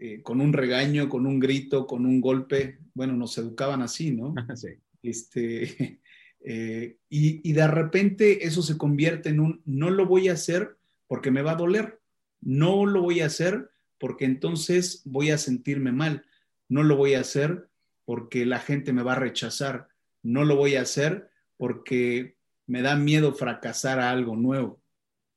eh, 0.00 0.22
con 0.22 0.40
un 0.40 0.52
regaño, 0.52 1.08
con 1.08 1.26
un 1.26 1.38
grito, 1.38 1.86
con 1.86 2.06
un 2.06 2.20
golpe, 2.20 2.78
bueno, 2.94 3.12
nos 3.14 3.36
educaban 3.38 3.82
así, 3.82 4.12
¿no? 4.12 4.34
Sí. 4.56 4.68
Este, 5.02 6.00
y, 7.08 7.48
y 7.48 7.52
de 7.52 7.66
repente 7.68 8.46
eso 8.46 8.62
se 8.62 8.78
convierte 8.78 9.28
en 9.28 9.40
un, 9.40 9.62
no 9.64 9.90
lo 9.90 10.06
voy 10.06 10.28
a 10.28 10.32
hacer 10.32 10.76
porque 11.06 11.30
me 11.30 11.42
va 11.42 11.52
a 11.52 11.56
doler. 11.56 12.00
No 12.40 12.86
lo 12.86 13.02
voy 13.02 13.20
a 13.20 13.26
hacer 13.26 13.70
porque 13.98 14.24
entonces 14.24 15.02
voy 15.04 15.30
a 15.30 15.38
sentirme 15.38 15.92
mal. 15.92 16.24
No 16.68 16.82
lo 16.82 16.96
voy 16.96 17.14
a 17.14 17.20
hacer 17.20 17.68
porque 18.04 18.46
la 18.46 18.60
gente 18.60 18.92
me 18.92 19.02
va 19.02 19.12
a 19.12 19.18
rechazar. 19.18 19.88
No 20.22 20.44
lo 20.44 20.56
voy 20.56 20.76
a 20.76 20.82
hacer 20.82 21.30
porque 21.56 22.36
me 22.66 22.82
da 22.82 22.96
miedo 22.96 23.34
fracasar 23.34 23.98
a 23.98 24.10
algo 24.10 24.36
nuevo. 24.36 24.80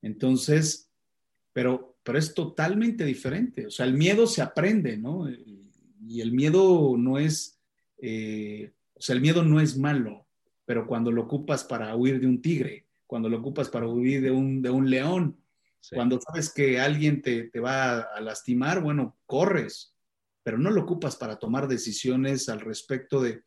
Entonces, 0.01 0.91
pero, 1.51 1.92
pero 2.03 2.19
es 2.19 2.33
totalmente 2.33 3.05
diferente. 3.05 3.67
O 3.67 3.71
sea, 3.71 3.85
el 3.85 3.93
miedo 3.93 4.27
se 4.27 4.41
aprende, 4.41 4.97
¿no? 4.97 5.29
Y 6.05 6.21
el 6.21 6.33
miedo 6.33 6.95
no 6.97 7.17
es, 7.17 7.59
eh, 7.97 8.71
o 8.93 9.01
sea, 9.01 9.15
el 9.15 9.21
miedo 9.21 9.43
no 9.43 9.61
es 9.61 9.77
malo, 9.77 10.27
pero 10.65 10.85
cuando 10.85 11.11
lo 11.11 11.23
ocupas 11.23 11.63
para 11.63 11.95
huir 11.95 12.19
de 12.19 12.27
un 12.27 12.41
tigre, 12.41 12.85
cuando 13.07 13.29
lo 13.29 13.39
ocupas 13.39 13.69
para 13.69 13.87
huir 13.87 14.21
de 14.21 14.31
un, 14.31 14.61
de 14.61 14.69
un 14.69 14.89
león, 14.89 15.37
cuando 15.93 16.19
sabes 16.19 16.51
que 16.53 16.79
alguien 16.79 17.21
te, 17.21 17.49
va 17.59 17.99
a 17.99 18.21
lastimar, 18.21 18.81
bueno, 18.81 19.17
corres, 19.25 19.93
pero 20.41 20.57
no 20.57 20.69
lo 20.71 20.81
ocupas 20.81 21.15
para 21.15 21.37
tomar 21.37 21.67
decisiones 21.67 22.47
al 22.49 22.61
respecto 22.61 23.21
de 23.21 23.43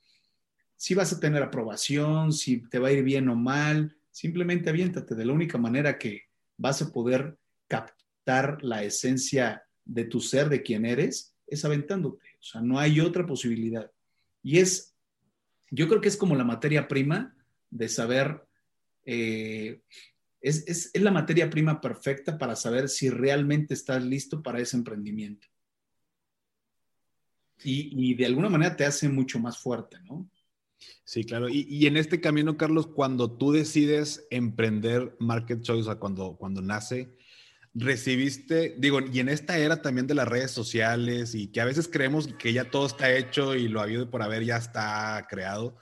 si 0.76 0.94
vas 0.94 1.12
a 1.12 1.20
tener 1.20 1.42
aprobación, 1.42 2.32
si 2.32 2.68
te 2.68 2.78
va 2.78 2.88
a 2.88 2.92
ir 2.92 3.02
bien 3.02 3.28
o 3.30 3.36
mal. 3.36 3.96
Simplemente 4.10 4.68
aviéntate. 4.68 5.14
De 5.14 5.24
la 5.24 5.32
única 5.32 5.56
manera 5.56 5.98
que 5.98 6.24
vas 6.58 6.82
a 6.82 6.92
poder 6.92 7.38
captar 7.66 8.05
la 8.62 8.82
esencia 8.82 9.64
de 9.84 10.04
tu 10.04 10.20
ser, 10.20 10.48
de 10.48 10.62
quién 10.62 10.84
eres, 10.84 11.34
es 11.46 11.64
aventándote. 11.64 12.24
O 12.40 12.42
sea, 12.42 12.60
no 12.60 12.78
hay 12.78 13.00
otra 13.00 13.24
posibilidad. 13.24 13.90
Y 14.42 14.58
es, 14.58 14.94
yo 15.70 15.88
creo 15.88 16.00
que 16.00 16.08
es 16.08 16.16
como 16.16 16.34
la 16.34 16.44
materia 16.44 16.88
prima 16.88 17.36
de 17.70 17.88
saber 17.88 18.46
eh, 19.04 19.80
es, 20.40 20.90
la 20.94 21.10
materia 21.10 21.50
prima 21.50 21.80
perfecta 21.80 22.38
para 22.38 22.56
saber 22.56 22.88
si 22.88 23.10
realmente 23.10 23.74
estás 23.74 24.04
listo 24.04 24.42
para 24.42 24.60
ese 24.60 24.76
emprendimiento. 24.76 25.46
Y, 27.64 28.14
de 28.14 28.26
alguna 28.26 28.50
manera 28.50 28.76
te 28.76 28.84
hace 28.84 29.08
mucho 29.08 29.40
más 29.40 29.58
fuerte, 29.58 29.98
¿no? 30.04 30.28
Sí, 31.04 31.24
claro. 31.24 31.48
Y, 31.48 31.86
en 31.86 31.96
este 31.96 32.20
camino, 32.20 32.56
Carlos, 32.56 32.86
cuando 32.86 33.32
tú 33.32 33.50
decides 33.50 34.26
emprender 34.30 35.16
Market 35.18 35.62
Choice, 35.62 35.80
o 35.80 35.84
sea, 35.84 35.94
cuando, 35.96 36.36
cuando 36.36 36.60
nace, 36.60 37.15
recibiste, 37.78 38.74
digo, 38.78 39.00
y 39.00 39.20
en 39.20 39.28
esta 39.28 39.58
era 39.58 39.82
también 39.82 40.06
de 40.06 40.14
las 40.14 40.28
redes 40.28 40.50
sociales 40.50 41.34
y 41.34 41.48
que 41.48 41.60
a 41.60 41.64
veces 41.64 41.88
creemos 41.88 42.28
que 42.38 42.52
ya 42.52 42.70
todo 42.70 42.86
está 42.86 43.12
hecho 43.12 43.54
y 43.54 43.68
lo 43.68 43.80
habido 43.80 44.10
por 44.10 44.22
haber 44.22 44.44
ya 44.44 44.56
está 44.56 45.26
creado. 45.28 45.76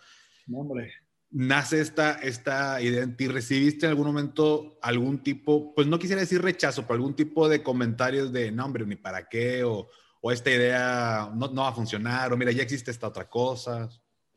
No, 0.47 0.59
hombre 0.59 0.93
nace 1.35 1.81
esta, 1.81 2.13
esta 2.13 2.81
idea 2.81 3.03
en 3.03 3.17
ti? 3.17 3.27
¿Recibiste 3.27 3.87
en 3.87 3.91
algún 3.91 4.07
momento 4.07 4.79
algún 4.81 5.23
tipo, 5.23 5.75
pues 5.75 5.87
no 5.89 5.99
quisiera 5.99 6.21
decir 6.21 6.41
rechazo, 6.41 6.83
pero 6.83 6.95
algún 6.95 7.17
tipo 7.17 7.49
de 7.49 7.63
comentarios 7.63 8.33
de, 8.33 8.53
no, 8.53 8.65
hombre, 8.65 8.87
ni 8.87 8.95
para 8.95 9.29
qué, 9.29 9.65
o, 9.65 9.89
o 10.23 10.33
esta 10.33 10.51
idea 10.51 11.31
no, 11.35 11.49
no, 11.49 11.63
va 11.63 11.71
a 11.71 11.75
funcionar, 11.75 12.33
o 12.33 12.37
mira, 12.37 12.53
ya 12.53 12.63
existe 12.63 12.93
esta 12.93 13.09
otra 13.09 13.29
cosa? 13.29 13.89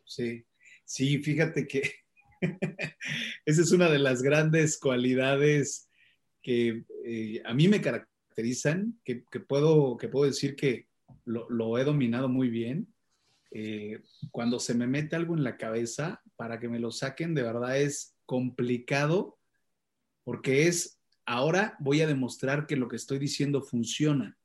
Sí, 0.06 0.44
sí, 0.84 1.20
fíjate 1.20 1.68
que 1.68 1.84
esa 3.46 3.62
es 3.62 3.72
una 3.72 3.90
de 3.90 4.00
las 4.00 4.24
grandes 4.24 4.80
cualidades 4.80 5.88
que 6.42 6.84
eh, 7.08 7.42
a 7.46 7.54
mí 7.54 7.68
me 7.68 7.82
caracterizan, 7.82 9.00
que, 9.04 9.24
que, 9.32 9.40
puedo, 9.40 9.98
que 9.98 10.10
puedo 10.10 10.26
decir 10.26 10.56
que 10.56 10.88
lo, 11.26 11.50
lo 11.50 11.78
he 11.78 11.84
dominado 11.84 12.28
muy 12.30 12.50
bien 12.50 12.88
eh, 13.52 14.02
cuando 14.32 14.60
se 14.60 14.74
me 14.74 14.88
mete 14.88 15.16
algo 15.16 15.36
en 15.36 15.44
la 15.44 15.58
cabeza, 15.58 16.22
para 16.36 16.60
que 16.60 16.70
me 16.70 16.80
lo 16.80 16.92
saquen, 16.92 17.34
de 17.34 17.44
verdad 17.44 17.80
es 17.80 18.16
complicado 18.26 19.38
porque 20.24 20.68
es, 20.68 21.00
ahora 21.26 21.78
voy 21.80 22.02
a 22.02 22.08
demostrar 22.08 22.68
que 22.68 22.76
lo 22.76 22.90
que 22.90 22.98
estoy 22.98 23.18
diciendo 23.18 23.62
funciona 23.62 24.38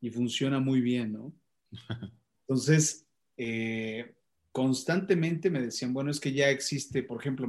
y 0.00 0.10
funciona 0.10 0.60
muy 0.60 0.80
bien, 0.82 1.12
¿no? 1.12 1.34
Entonces, 2.42 3.06
eh, 3.38 4.14
constantemente 4.50 5.48
me 5.48 5.62
decían, 5.62 5.94
bueno, 5.94 6.10
es 6.10 6.20
que 6.20 6.32
ya 6.32 6.50
existe, 6.50 7.02
por 7.02 7.18
ejemplo, 7.18 7.48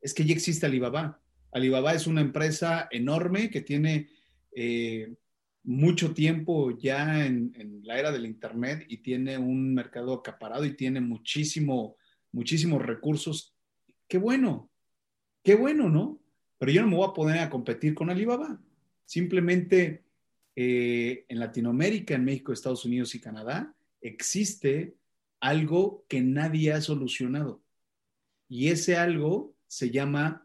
es 0.00 0.14
que 0.14 0.24
ya 0.24 0.32
existe 0.32 0.66
Alibaba. 0.66 1.20
Alibaba 1.54 1.94
es 1.94 2.08
una 2.08 2.20
empresa 2.20 2.88
enorme 2.90 3.48
que 3.48 3.60
tiene 3.60 4.08
eh, 4.50 5.14
mucho 5.62 6.12
tiempo 6.12 6.76
ya 6.76 7.24
en, 7.24 7.80
la 7.84 7.96
era 7.96 8.10
del 8.10 8.26
Internet 8.26 8.84
y 8.88 8.98
tiene 8.98 9.38
un 9.38 9.72
mercado 9.72 10.14
acaparado 10.14 10.64
y 10.64 10.74
tiene 10.74 11.00
muchísimo, 11.00 11.96
muchísimos 12.32 12.82
recursos. 12.82 13.54
Qué 14.08 14.18
bueno, 14.18 14.68
qué 15.44 15.54
bueno, 15.54 15.88
¿no? 15.88 16.20
Pero 16.58 16.72
yo 16.72 16.82
no 16.82 16.88
me 16.88 16.96
voy 16.96 17.08
a 17.08 17.14
poner 17.14 17.38
a 17.38 17.50
competir 17.50 17.94
con 17.94 18.10
Alibaba. 18.10 18.60
Simplemente 19.04 20.02
eh, 20.56 21.24
en 21.28 21.38
Latinoamérica, 21.38 22.16
en 22.16 22.24
México, 22.24 22.52
Estados 22.52 22.84
Unidos 22.84 23.14
y 23.14 23.20
Canadá, 23.20 23.72
existe 24.00 24.96
algo 25.38 26.04
que 26.08 26.20
nadie 26.20 26.72
ha 26.72 26.80
solucionado. 26.80 27.62
Y 28.48 28.70
ese 28.70 28.96
algo 28.96 29.54
se 29.68 29.90
llama 29.90 30.43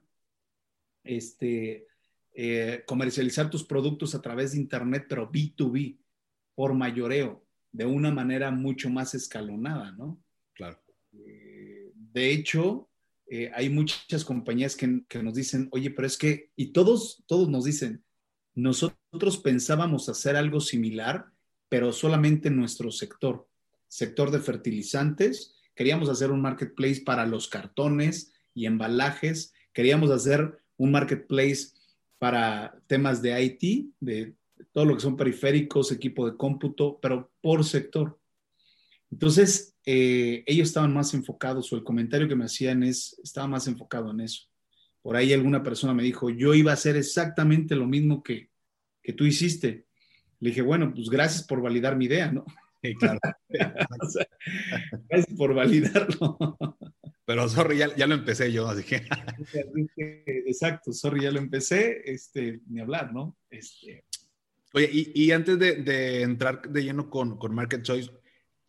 este, 1.03 1.87
eh, 2.33 2.83
comercializar 2.85 3.49
tus 3.49 3.63
productos 3.63 4.15
a 4.15 4.21
través 4.21 4.51
de 4.51 4.59
Internet, 4.59 5.05
pero 5.09 5.31
B2B, 5.31 5.97
por 6.55 6.73
mayoreo, 6.73 7.45
de 7.71 7.85
una 7.85 8.11
manera 8.11 8.51
mucho 8.51 8.89
más 8.89 9.13
escalonada, 9.15 9.91
¿no? 9.91 10.21
Claro. 10.53 10.79
Eh, 11.13 11.91
de 11.93 12.31
hecho, 12.31 12.89
eh, 13.27 13.51
hay 13.53 13.69
muchas 13.69 14.25
compañías 14.25 14.75
que, 14.75 15.03
que, 15.07 15.21
nos 15.21 15.35
dicen, 15.35 15.69
oye, 15.71 15.91
pero 15.91 16.07
es 16.07 16.17
que, 16.17 16.51
y 16.55 16.67
todos, 16.67 17.23
todos 17.27 17.49
nos 17.49 17.65
dicen, 17.65 18.03
nosotros 18.55 19.37
pensábamos 19.37 20.09
hacer 20.09 20.35
algo 20.35 20.59
similar, 20.59 21.31
pero 21.69 21.91
solamente 21.93 22.47
en 22.47 22.57
nuestro 22.57 22.91
sector, 22.91 23.47
sector 23.87 24.31
de 24.31 24.39
fertilizantes. 24.39 25.55
Queríamos 25.75 26.09
hacer 26.09 26.31
un 26.31 26.41
marketplace 26.41 27.01
para 27.01 27.25
los 27.25 27.47
cartones 27.47 28.33
y 28.53 28.65
embalajes. 28.65 29.53
Queríamos 29.71 30.09
hacer 30.09 30.57
un 30.79 30.91
marketplace 30.91 31.67
para 32.17 32.75
temas 32.87 33.21
de 33.21 33.41
IT, 33.43 33.93
de 33.99 34.33
todo 34.71 34.85
lo 34.85 34.95
que 34.95 35.01
son 35.01 35.15
periféricos, 35.15 35.91
equipo 35.91 36.29
de 36.29 36.35
cómputo, 36.35 36.99
pero 37.01 37.31
por 37.41 37.63
sector. 37.63 38.19
Entonces, 39.11 39.75
eh, 39.85 40.43
ellos 40.47 40.69
estaban 40.69 40.93
más 40.93 41.13
enfocados, 41.13 41.71
o 41.71 41.75
el 41.75 41.83
comentario 41.83 42.27
que 42.27 42.35
me 42.35 42.45
hacían 42.45 42.83
es, 42.83 43.19
estaba 43.23 43.47
más 43.47 43.67
enfocado 43.67 44.11
en 44.11 44.21
eso. 44.21 44.47
Por 45.01 45.15
ahí 45.15 45.33
alguna 45.33 45.63
persona 45.63 45.93
me 45.93 46.03
dijo, 46.03 46.29
yo 46.29 46.53
iba 46.53 46.71
a 46.71 46.75
hacer 46.75 46.95
exactamente 46.95 47.75
lo 47.75 47.85
mismo 47.85 48.23
que, 48.23 48.49
que 49.01 49.13
tú 49.13 49.25
hiciste. 49.25 49.85
Le 50.39 50.49
dije, 50.49 50.61
bueno, 50.61 50.93
pues 50.93 51.09
gracias 51.09 51.43
por 51.43 51.61
validar 51.61 51.97
mi 51.97 52.05
idea, 52.05 52.31
¿no? 52.31 52.45
Sí, 52.81 52.95
claro. 52.95 53.19
gracias 53.49 55.35
por 55.37 55.53
validarlo. 55.53 56.37
Pero 57.29 57.47
sorry, 57.47 57.77
ya, 57.77 58.07
lo 58.07 58.15
empecé 58.15 58.51
yo, 58.51 58.67
así 58.67 58.81
que. 58.81 59.05
Exacto, 60.47 60.91
sorry, 60.91 61.21
ya 61.21 61.31
lo 61.31 61.37
empecé, 61.37 62.01
este, 62.11 62.61
ni 62.67 62.79
hablar, 62.79 63.13
¿no? 63.13 63.37
Este... 63.51 64.03
Oye, 64.73 64.89
y, 64.91 65.29
antes 65.29 65.59
de, 65.59 66.23
entrar 66.23 66.67
de 66.67 66.83
lleno 66.83 67.11
con, 67.11 67.37
con, 67.37 67.53
Market 67.53 67.83
Choice, 67.83 68.09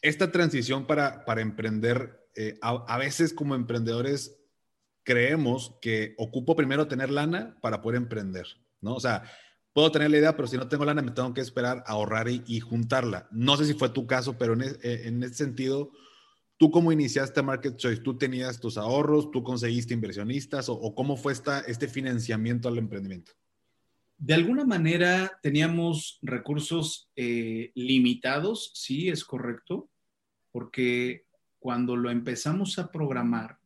esta 0.02 0.30
transición 0.30 0.86
para, 0.86 1.24
para 1.24 1.40
emprender, 1.40 2.28
eh, 2.36 2.58
a, 2.60 2.98
veces 2.98 3.32
como 3.32 3.54
emprendedores 3.54 4.38
creemos 5.04 5.78
que 5.80 6.14
ocupo 6.18 6.54
primero 6.54 6.86
tener 6.86 7.08
lana 7.08 7.56
para 7.62 7.80
poder 7.80 7.96
emprender, 7.96 8.46
¿no? 8.82 8.94
O 8.94 9.00
sea, 9.00 9.22
puedo 9.72 9.90
tener 9.90 10.10
la 10.10 10.18
idea, 10.18 10.36
pero 10.36 10.48
si 10.48 10.58
no 10.58 10.68
tengo 10.68 10.84
lana 10.84 11.00
me 11.00 11.12
tengo 11.12 11.32
que 11.32 11.40
esperar 11.40 11.82
a 11.86 11.92
ahorrar 11.92 12.28
y, 12.28 12.60
juntarla. 12.60 13.26
No 13.30 13.56
sé 13.56 13.64
si 13.64 13.72
fue 13.72 13.88
tu 13.88 14.06
caso, 14.06 14.36
pero 14.36 14.52
en, 14.52 14.64
eh, 14.64 15.02
en 15.04 15.22
ese 15.22 15.36
sentido 15.36 15.92
¿Tú 16.60 16.70
cómo 16.70 16.92
iniciaste 16.92 17.40
Market 17.40 17.76
Choice? 17.76 18.02
¿Tú 18.02 18.18
tenías 18.18 18.60
tus 18.60 18.76
ahorros? 18.76 19.30
¿Tú 19.30 19.42
conseguiste 19.42 19.94
inversionistas? 19.94 20.68
¿O, 20.68 20.94
cómo 20.94 21.16
fue 21.16 21.32
esta, 21.32 21.60
este 21.60 21.88
financiamiento 21.88 22.68
al 22.68 22.76
emprendimiento? 22.76 23.32
De 24.18 24.34
alguna 24.34 24.66
manera 24.66 25.40
teníamos 25.42 26.18
recursos 26.20 27.08
eh, 27.16 27.72
limitados, 27.74 28.72
sí, 28.74 29.08
es 29.08 29.24
correcto, 29.24 29.88
porque 30.52 31.24
cuando 31.58 31.96
lo 31.96 32.10
empezamos 32.10 32.78
a 32.78 32.92
programar, 32.92 33.58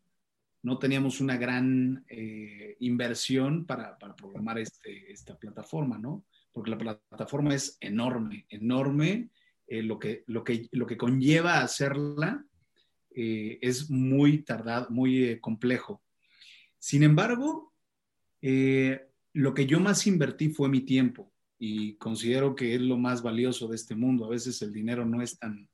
no 0.62 0.78
teníamos 0.78 1.20
una 1.20 1.36
gran 1.36 2.04
eh, 2.08 2.76
inversión 2.78 3.66
para, 3.66 3.98
programar 3.98 4.60
este, 4.60 5.10
esta 5.10 5.36
plataforma, 5.36 5.98
¿no? 5.98 6.24
Porque 6.52 6.70
la 6.70 6.78
plataforma 6.78 7.56
es 7.56 7.76
enorme, 7.80 8.46
enorme, 8.50 9.30
eh, 9.66 9.82
lo, 9.82 9.98
que, 9.98 10.22
lo, 10.28 10.44
que, 10.44 10.68
lo 10.70 10.86
que 10.86 10.96
conlleva 10.96 11.60
hacerla 11.60 12.46
eh, 13.14 13.58
es 13.62 13.90
muy 13.90 14.42
tardado, 14.42 14.90
muy 14.90 15.24
eh, 15.24 15.40
complejo. 15.40 16.02
Sin 16.78 17.02
embargo, 17.02 17.72
eh, 18.42 19.00
lo 19.32 19.54
que 19.54 19.66
yo 19.66 19.80
más 19.80 20.06
invertí 20.06 20.48
fue 20.48 20.68
mi 20.68 20.80
tiempo 20.80 21.32
y 21.58 21.94
considero 21.94 22.54
que 22.54 22.74
es 22.74 22.80
lo 22.80 22.96
más 22.96 23.22
valioso 23.22 23.68
de 23.68 23.76
este 23.76 23.94
mundo. 23.94 24.24
A 24.24 24.30
veces 24.30 24.60
el 24.62 24.72
dinero 24.72 25.06
no 25.06 25.22
es 25.22 25.38
tan, 25.38 25.68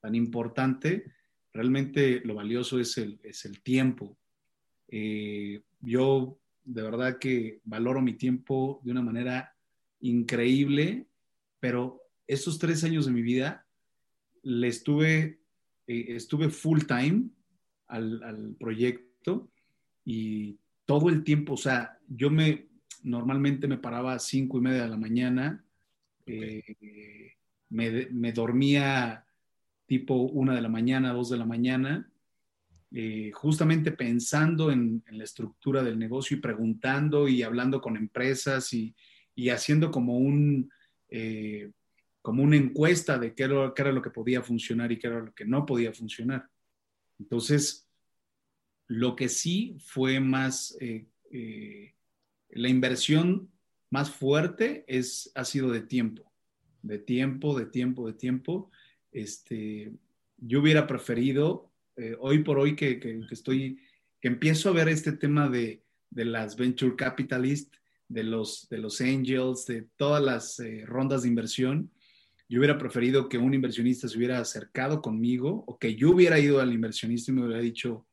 tan 0.00 0.14
importante, 0.14 1.12
realmente 1.52 2.20
lo 2.24 2.34
valioso 2.34 2.80
es 2.80 2.96
el, 2.98 3.20
es 3.22 3.44
el 3.44 3.62
tiempo. 3.62 4.18
yo 5.80 6.40
de 6.64 6.82
verdad 6.82 7.18
que 7.18 7.60
valoro 7.64 8.00
mi 8.02 8.14
tiempo 8.14 8.80
de 8.82 8.90
una 8.90 9.02
manera 9.02 9.54
increíble, 10.00 11.06
pero 11.60 12.02
esos 12.26 12.58
tres 12.58 12.82
años 12.84 13.06
de 13.06 13.12
mi 13.12 13.22
vida 13.22 13.66
le 14.42 14.68
estuve 14.68 15.40
eh, 15.86 16.06
estuve 16.08 16.50
full 16.50 16.80
time 16.82 17.28
al, 17.88 18.56
proyecto 18.58 19.48
y 20.04 20.58
todo 20.84 21.08
el 21.08 21.22
tiempo, 21.24 21.54
o 21.54 21.56
sea, 21.56 21.98
yo 22.08 22.30
me 22.30 22.66
normalmente 23.02 23.68
me 23.68 23.78
paraba 23.78 24.14
a 24.14 24.18
cinco 24.18 24.58
y 24.58 24.62
media 24.62 24.82
de 24.82 24.88
la 24.88 24.96
mañana, 24.96 25.64
eh, 26.26 26.62
me, 27.68 28.32
dormía 28.32 29.24
tipo 29.86 30.14
una 30.14 30.56
de 30.56 30.60
la 30.60 30.68
mañana, 30.68 31.12
dos 31.12 31.30
de 31.30 31.38
la 31.38 31.46
mañana, 31.46 32.10
eh, 32.90 33.30
justamente 33.32 33.92
pensando 33.92 34.72
en, 34.72 35.04
la 35.10 35.22
estructura 35.22 35.84
del 35.84 35.98
negocio 35.98 36.36
y 36.36 36.40
preguntando 36.40 37.28
y 37.28 37.42
hablando 37.42 37.80
con 37.80 37.96
empresas 37.96 38.72
y, 38.72 38.94
haciendo 39.50 39.92
como 39.92 40.18
un, 40.18 40.68
como 42.26 42.42
una 42.42 42.56
encuesta 42.56 43.20
de 43.20 43.34
qué 43.36 43.44
era, 43.44 43.72
qué 43.72 43.82
era, 43.82 43.92
lo 43.92 44.02
que 44.02 44.10
podía 44.10 44.42
funcionar 44.42 44.90
y 44.90 44.98
qué 44.98 45.06
era 45.06 45.20
lo 45.20 45.32
que 45.32 45.44
no 45.44 45.64
podía 45.64 45.92
funcionar. 45.92 46.50
Entonces, 47.20 47.88
lo 48.88 49.14
que 49.14 49.28
sí 49.28 49.76
fue 49.78 50.18
más, 50.18 50.76
eh, 50.80 51.06
eh, 51.30 51.94
la 52.50 52.68
inversión 52.68 53.48
más 53.90 54.10
fuerte 54.10 54.84
es, 54.88 55.30
ha 55.36 55.44
sido 55.44 55.70
de 55.70 55.82
tiempo, 55.82 56.32
de 56.82 56.98
tiempo, 56.98 57.56
de 57.56 57.66
tiempo, 57.66 58.08
de 58.08 58.14
tiempo. 58.14 58.72
Este, 59.12 59.92
yo 60.38 60.62
hubiera 60.62 60.88
preferido, 60.88 61.70
eh, 61.94 62.16
hoy 62.18 62.42
por 62.42 62.58
hoy 62.58 62.74
que, 62.74 62.98
que, 62.98 63.20
estoy, 63.30 63.78
que 64.20 64.26
empiezo 64.26 64.70
a 64.70 64.72
ver 64.72 64.88
este 64.88 65.12
tema 65.12 65.48
de, 65.48 65.84
de 66.10 66.24
las 66.24 66.56
venture 66.56 66.96
capitalists, 66.96 67.78
de 68.08 68.24
los, 68.24 68.68
de 68.68 68.78
los 68.78 69.00
angels, 69.00 69.64
de 69.66 69.82
todas 69.96 70.20
las 70.20 70.60
rondas 70.86 71.22
de 71.22 71.28
inversión, 71.28 71.92
yo 72.48 72.60
hubiera 72.60 72.78
preferido 72.78 73.28
que 73.28 73.38
un 73.38 73.54
inversionista 73.54 74.08
se 74.08 74.16
hubiera 74.16 74.38
acercado 74.38 75.02
conmigo 75.02 75.64
o 75.66 75.78
que 75.78 75.96
yo 75.96 76.10
hubiera 76.10 76.38
ido 76.38 76.60
al 76.60 76.72
inversionista 76.72 77.30
y 77.30 77.34
me 77.34 77.44
hubiera 77.44 77.60
dicho, 77.60 78.06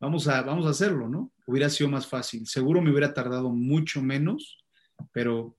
vamos 0.00 0.26
a, 0.26 0.42
vamos 0.42 0.66
a 0.66 0.70
hacerlo, 0.70 1.08
¿no? 1.08 1.32
Hubiera 1.46 1.70
sido 1.70 1.88
más 1.88 2.08
fácil. 2.08 2.46
Seguro 2.46 2.82
me 2.82 2.90
hubiera 2.90 3.14
tardado 3.14 3.50
mucho 3.50 4.02
menos, 4.02 4.64
pero 5.12 5.56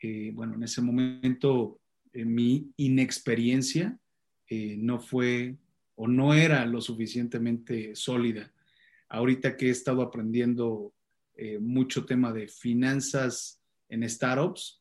eh, 0.00 0.32
bueno, 0.34 0.54
en 0.54 0.64
ese 0.64 0.82
momento 0.82 1.80
eh, 2.12 2.24
mi 2.24 2.72
inexperiencia 2.76 3.96
eh, 4.48 4.76
no 4.76 4.98
fue 4.98 5.56
o 5.94 6.08
no 6.08 6.34
era 6.34 6.66
lo 6.66 6.80
suficientemente 6.80 7.94
sólida. 7.94 8.52
Ahorita 9.08 9.56
que 9.56 9.68
he 9.68 9.70
estado 9.70 10.02
aprendiendo 10.02 10.94
mucho 11.58 12.04
tema 12.04 12.34
de 12.34 12.48
finanzas 12.48 13.62
en 13.88 14.06
startups, 14.06 14.79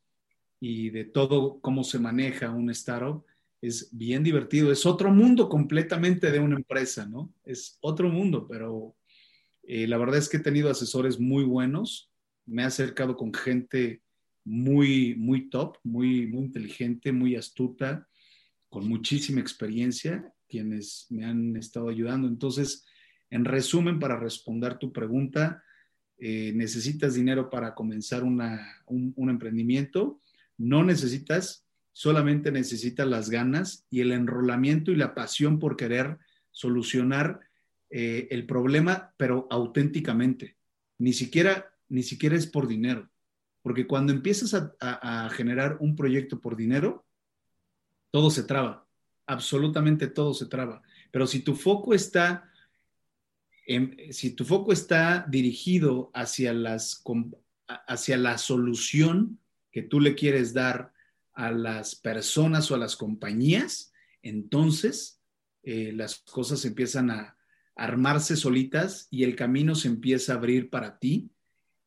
y 0.60 0.89
de 0.89 1.06
todo 1.06 1.60
cómo 1.62 1.84
se 1.84 2.00
maneja 2.00 2.52
un 2.52 2.69
startup, 2.69 3.24
es 3.62 3.89
bien 3.91 4.24
divertido. 4.24 4.72
Es 4.72 4.86
otro 4.86 5.12
mundo 5.12 5.50
completamente 5.50 6.32
de 6.32 6.39
una 6.39 6.56
empresa, 6.56 7.06
¿no? 7.06 7.34
Es 7.43 7.78
otro 7.82 8.10
mundo, 8.10 8.48
pero 8.48 8.95
eh, 9.63 9.88
la 9.88 9.98
verdad 9.98 10.17
es 10.17 10.30
que 10.30 10.38
he 10.38 10.41
tenido 10.41 10.69
asesores 10.69 11.19
muy 11.19 11.43
buenos. 11.43 12.12
Me 12.45 12.63
he 12.63 12.65
acercado 12.65 13.15
con 13.15 13.34
gente 13.34 14.02
muy, 14.43 15.15
muy 15.15 15.50
top, 15.50 15.78
muy, 15.84 16.28
muy 16.28 16.45
inteligente, 16.45 17.12
muy 17.12 17.36
astuta, 17.36 18.08
con 18.69 18.88
muchísima 18.88 19.41
experiencia, 19.41 20.34
quienes 20.48 21.08
me 21.10 21.26
han 21.26 21.56
estado 21.56 21.89
ayudando. 21.89 22.28
Entonces, 22.28 22.86
en 23.30 23.45
resumen, 23.45 24.00
para 24.00 24.19
responder 24.19 24.78
tu 24.78 24.91
pregunta, 24.91 25.63
eh, 26.17 26.52
necesitas 26.56 27.13
dinero 27.13 27.50
para 27.50 27.76
comenzar 27.76 28.24
un, 28.24 28.41
un 28.88 29.30
emprendimiento, 29.30 30.19
no 30.60 30.84
necesitas, 30.84 31.65
solamente 31.93 32.52
necesitas 32.52 33.08
las 33.08 33.30
ganas 33.30 33.88
y 33.89 34.02
el 34.02 34.12
enrolamiento 34.12 34.91
y 34.91 34.95
la 34.95 35.15
pasión 35.15 35.58
por 35.58 35.78
querer 35.78 36.19
solucionar 36.52 37.39
eh, 37.89 38.28
el 38.30 38.45
problema, 38.45 39.13
pero 39.17 39.48
auténticamente. 39.50 40.58
Ni 41.00 41.13
siquiera, 41.13 41.74
ni 41.88 42.04
siquiera 42.04 42.36
es 42.36 42.45
por 42.45 42.67
dinero. 42.67 43.10
Porque 43.62 43.88
cuando 43.88 44.12
empiezas 44.12 44.54
a, 44.54 45.30
generar 45.32 45.78
un 45.80 45.95
proyecto 45.95 46.39
por 46.39 46.56
dinero, 46.56 47.06
todo 48.12 48.30
se 48.30 48.43
traba. 48.43 48.86
Absolutamente 49.26 50.08
todo 50.08 50.34
se 50.34 50.45
traba. 50.45 50.82
Pero 51.12 51.26
si 51.26 51.39
tu 51.39 51.56
foco 51.56 51.93
está, 51.93 52.50
si 54.12 54.32
tu 54.32 54.43
foco 54.43 54.74
está 54.74 55.26
dirigido 55.30 56.12
hacia, 56.13 56.54
las, 56.54 57.04
hacia 57.88 58.17
la 58.17 58.38
solución 58.38 59.39
que 59.72 59.82
tú 59.84 60.00
le 60.00 60.16
quieres 60.16 60.54
dar 60.54 60.94
a 61.34 61.52
las 61.52 61.96
personas 61.96 62.70
o 62.70 62.76
a 62.76 62.80
las 62.80 62.96
compañías, 62.96 63.94
entonces 64.22 65.22
eh, 65.64 65.94
las 65.94 66.20
cosas 66.20 66.66
empiezan 66.66 67.12
a, 67.12 67.36
armarse 67.76 68.36
solitas 68.36 69.08
y 69.10 69.24
el 69.24 69.38
camino 69.38 69.74
se 69.74 69.88
empieza 69.88 70.34
a 70.34 70.36
abrir 70.36 70.70
para 70.70 71.00
ti, 71.00 71.32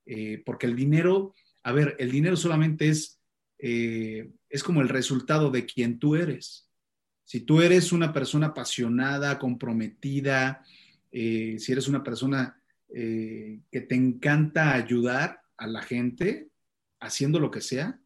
eh, 0.07 0.42
porque 0.47 0.64
el 0.64 0.75
dinero, 0.75 1.35
a 1.62 1.73
ver, 1.73 1.97
el 1.99 2.11
dinero 2.11 2.35
solamente 2.35 2.88
es, 2.88 3.21
eh, 3.59 4.31
es 4.49 4.62
como 4.62 4.81
el 4.81 4.88
resultado 4.88 5.51
de 5.51 5.66
quien 5.66 5.99
tú 5.99 6.16
eres. 6.16 6.66
Si 7.25 7.42
tú 7.42 7.61
eres 7.61 7.92
una 7.92 8.11
persona 8.11 8.47
apasionada, 8.47 9.38
comprometida, 9.38 10.64
si 11.11 11.66
eres 11.68 11.88
una 11.88 12.03
persona 12.03 12.59
que 12.88 13.61
te 13.71 13.95
encanta 13.95 14.73
ayudar 14.73 15.42
a 15.59 15.66
la 15.66 15.83
gente 15.83 16.51
haciendo 17.02 17.38
lo 17.38 17.50
que 17.50 17.60
sea, 17.60 18.00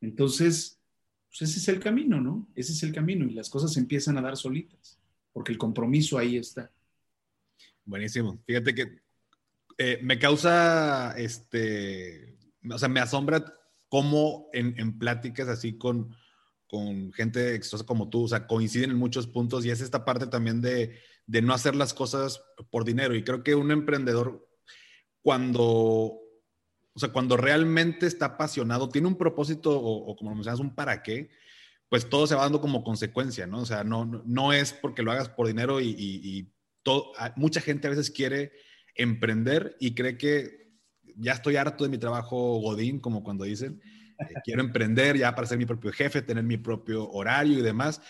entonces, 0.00 0.80
pues 1.28 1.50
ese 1.50 1.58
es 1.58 1.68
el 1.68 1.80
camino, 1.80 2.20
¿no? 2.20 2.48
Ese 2.54 2.72
es 2.72 2.82
el 2.82 2.92
camino 2.92 3.26
y 3.26 3.34
las 3.34 3.48
cosas 3.48 3.76
empiezan 3.76 4.18
a 4.18 4.22
dar 4.22 4.36
solitas, 4.36 4.98
porque 5.32 5.52
el 5.52 5.58
compromiso 5.58 6.18
ahí 6.18 6.36
está. 6.36 6.70
Buenísimo. 7.84 8.40
Fíjate 8.46 8.74
que 8.74 9.00
eh, 9.78 9.98
me 10.02 10.18
causa, 10.18 11.14
este, 11.16 12.36
o 12.70 12.78
sea, 12.78 12.88
me 12.88 13.00
asombra 13.00 13.44
cómo 13.88 14.48
en, 14.52 14.98
pláticas 14.98 15.48
así 15.48 15.76
con, 15.76 16.14
con 16.68 17.12
gente 17.12 17.54
exitosa 17.54 17.84
como 17.84 18.08
tú, 18.08 18.24
o 18.24 18.28
sea, 18.28 18.46
coinciden 18.46 18.90
en 18.90 18.96
muchos 18.96 19.26
puntos 19.26 19.64
y 19.64 19.70
es 19.70 19.80
esta 19.80 20.04
parte 20.04 20.26
también 20.28 20.60
de, 20.60 20.98
de 21.26 21.42
no 21.42 21.54
hacer 21.54 21.74
las 21.74 21.94
cosas 21.94 22.42
por 22.70 22.84
dinero. 22.84 23.14
Y 23.14 23.24
creo 23.24 23.42
que 23.42 23.54
un 23.54 23.70
emprendedor, 23.70 24.48
cuando, 25.22 26.20
o 26.94 27.00
sea, 27.00 27.10
cuando 27.10 27.36
realmente 27.36 28.06
está 28.06 28.26
apasionado, 28.26 28.88
tiene 28.88 29.08
un 29.08 29.16
propósito 29.16 29.78
o, 29.80 30.16
como 30.16 30.34
mencionas, 30.34 30.60
un 30.60 30.74
para 30.74 31.02
qué, 31.02 31.30
pues 31.88 32.08
todo 32.08 32.26
se 32.26 32.34
va 32.34 32.42
dando 32.42 32.60
como 32.60 32.84
consecuencia, 32.84 33.46
¿no? 33.46 33.60
O 33.60 33.66
sea, 33.66 33.84
no, 33.84 34.04
no 34.04 34.52
es 34.52 34.72
porque 34.72 35.02
lo 35.02 35.12
hagas 35.12 35.28
por 35.28 35.46
dinero 35.46 35.80
y 35.80 36.52
mucha 37.36 37.60
gente 37.60 37.86
a 37.86 37.90
veces 37.90 38.10
quiere 38.10 38.52
emprender 38.94 39.76
y 39.80 39.94
cree 39.94 40.18
que 40.18 40.60
ya 41.16 41.32
estoy 41.32 41.56
harto 41.56 41.84
de 41.84 41.90
mi 41.90 41.98
trabajo 41.98 42.58
godín, 42.60 43.00
como 43.00 43.22
cuando 43.22 43.44
dicen, 43.44 43.80
eh, 44.18 44.34
quiero 44.44 44.62
emprender 44.62 45.16
ya 45.16 45.34
para 45.34 45.46
ser 45.46 45.58
mi 45.58 45.66
propio 45.66 45.92
jefe, 45.92 46.22
tener 46.22 46.44
mi 46.44 46.56
propio 46.56 47.08
horario 47.10 47.58
y 47.58 47.62
demás. 47.62 48.00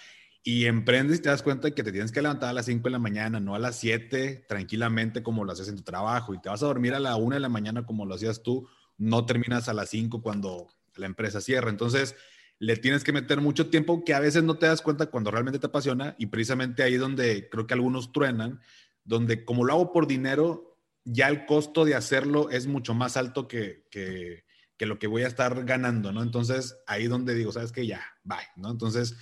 Y 0.43 0.65
emprendes 0.65 1.19
y 1.19 1.23
te 1.23 1.29
das 1.29 1.43
cuenta 1.43 1.71
que 1.71 1.83
te 1.83 1.93
tienes 1.93 2.13
que 2.13 2.23
levantar 2.23 2.49
a 2.49 2.53
las 2.55 2.67
5 2.67 2.85
de 2.85 2.91
la 2.91 2.99
mañana, 2.99 3.41
no 3.41 3.55
a 3.55 3.59
las 3.59 3.77
7, 3.77 4.47
tranquilamente 4.49 5.23
como 5.23 5.45
lo 5.45 5.53
haces 5.53 5.69
en 5.69 5.77
tu 5.77 5.83
trabajo. 5.83 6.33
Y 6.35 6.41
te 6.41 6.49
vas 6.49 6.63
a 6.63 6.67
dormir 6.67 6.95
a 6.95 7.01
la 7.01 7.17
1 7.17 7.35
de 7.35 7.41
la 7.41 7.49
mañana 7.49 7.85
como 7.85 8.07
lo 8.07 8.15
hacías 8.15 8.43
tú, 8.43 8.67
no 8.97 9.27
terminas 9.27 9.69
a 9.69 9.75
las 9.75 9.91
5 9.91 10.23
cuando 10.23 10.69
la 10.97 11.07
empresa 11.07 11.41
cierra. 11.41 11.71
Entonces, 11.71 12.17
le 12.61 12.77
tienes 12.77 13.05
que 13.05 13.13
meter 13.13 13.41
mucho 13.41 13.71
tiempo 13.71 14.05
que 14.05 14.15
a 14.15 14.21
veces 14.21 14.43
no 14.43 14.59
te 14.59 14.67
das 14.67 14.83
cuenta 14.83 15.07
cuando 15.07 15.31
realmente 15.31 15.59
te 15.59 15.67
apasiona 15.67 16.15
y 16.19 16.27
precisamente 16.27 16.83
ahí 16.83 16.97
donde 16.97 17.49
creo 17.49 17.67
que 17.67 17.75
algunos 17.75 18.13
truenan, 18.13 18.61
donde 19.03 19.47
como 19.47 19.65
lo 19.65 19.73
hago 19.73 19.93
por 19.93 20.07
dinero, 20.07 20.77
ya 21.05 21.29
el 21.29 21.47
costo 21.47 21.87
de 21.87 21.95
hacerlo 21.95 22.51
es 22.51 22.67
mucho 22.67 22.93
más 22.93 23.17
alto 23.17 23.49
que, 23.49 23.87
que, 23.91 24.45
lo 24.87 24.99
que 24.99 25.07
voy 25.07 25.23
a 25.23 25.27
estar 25.27 25.65
ganando, 25.65 26.13
¿no? 26.13 26.23
Entonces 26.23 26.77
ahí 26.87 27.07
donde 27.07 27.35
digo, 27.35 27.51
sabes 27.51 27.73
que 27.73 27.87
ya, 27.87 28.03
bye, 28.25 28.39
¿no? 28.57 28.71
Entonces, 28.71 29.17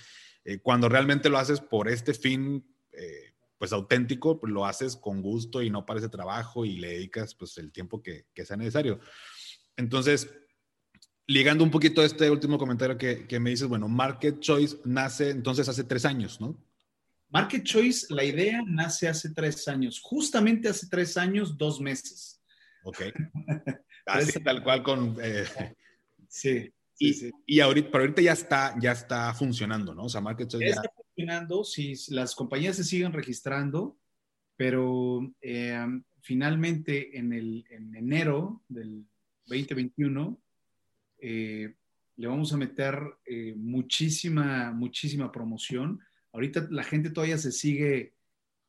eh, 0.49 0.59
cuando 0.63 0.89
realmente 0.89 1.29
lo 1.29 1.37
haces 1.37 1.61
por 1.61 1.87
este 1.87 2.15
fin, 2.15 2.65
eh, 2.91 3.33
pues 3.59 3.71
auténtico, 3.71 4.39
pues 4.39 4.51
lo 4.51 4.65
haces 4.65 4.95
con 4.95 5.21
gusto 5.21 5.61
y 5.61 5.69
no 5.69 5.85
parece 5.85 6.09
trabajo 6.09 6.65
y 6.65 6.77
le 6.77 6.89
dedicas 6.93 7.35
pues 7.35 7.55
el 7.59 7.71
tiempo 7.71 8.01
que, 8.01 8.25
que 8.33 8.45
sea 8.45 8.57
necesario. 8.57 8.99
Entonces, 9.77 10.27
ligando 11.27 11.63
un 11.63 11.69
poquito 11.69 12.01
a 12.01 12.05
este 12.05 12.31
último 12.31 12.57
comentario 12.57 12.97
que, 12.97 13.39
me 13.39 13.51
dices, 13.51 13.67
bueno, 13.67 13.87
Market 13.87 14.39
Choice 14.39 14.77
nace 14.85 15.29
entonces 15.29 15.69
hace 15.69 15.83
tres 15.83 16.03
años, 16.03 16.41
¿no? 16.41 16.57
Market 17.29 17.63
Choice, 17.63 18.07
la 18.09 18.23
idea 18.23 18.63
nace 18.65 19.07
hace 19.07 19.29
tres 19.29 19.67
años, 19.67 19.99
justamente 20.01 20.67
hace 20.67 20.87
tres 20.89 21.15
años, 21.15 21.55
dos 21.55 21.79
meses. 21.79 22.41
Ok. 22.83 23.01
Así, 24.07 24.39
tal 24.43 24.63
cual 24.63 24.81
con... 24.81 25.15
Eh, 25.21 25.45
sí. 26.27 26.73
Y, 26.99 27.13
sí, 27.13 27.31
y 27.45 27.59
ahorita, 27.61 27.89
pero 27.91 28.03
ahorita 28.03 28.21
ya 28.21 28.33
está, 28.33 28.75
ya 28.79 28.91
está 28.91 29.33
funcionando, 29.33 29.95
¿no? 29.95 30.03
O 30.03 30.09
sea, 30.09 30.21
Market 30.21 30.49
Choice 30.49 30.65
ya, 30.65 30.75
está 30.75 30.91
funcionando, 30.95 31.63
sí, 31.63 31.93
las 32.09 32.35
compañías 32.35 32.75
se 32.75 32.83
siguen 32.83 33.13
registrando, 33.13 33.97
pero 34.57 35.21
eh, 35.41 35.85
finalmente 36.21 37.17
en, 37.17 37.33
el, 37.33 37.65
en 37.69 37.95
enero 37.95 38.63
del 38.67 39.05
2021 39.45 40.41
eh, 41.21 41.75
le 42.15 42.27
vamos 42.27 42.53
a 42.53 42.57
meter 42.57 42.99
eh, 43.25 43.53
muchísima, 43.55 44.71
muchísima 44.71 45.31
promoción. 45.31 45.99
Ahorita 46.33 46.67
la 46.69 46.83
gente 46.83 47.09
todavía 47.09 47.37
se 47.37 47.51
sigue, 47.51 48.13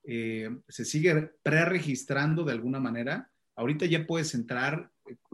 eh, 0.04 0.50
se 0.68 0.84
sigue 0.84 1.32
pre-registrando 1.42 2.44
de 2.44 2.52
alguna 2.52 2.80
manera. 2.80 3.30
Ahorita 3.56 3.86
ya 3.86 4.06
puedes 4.06 4.34
entrar, 4.34 4.90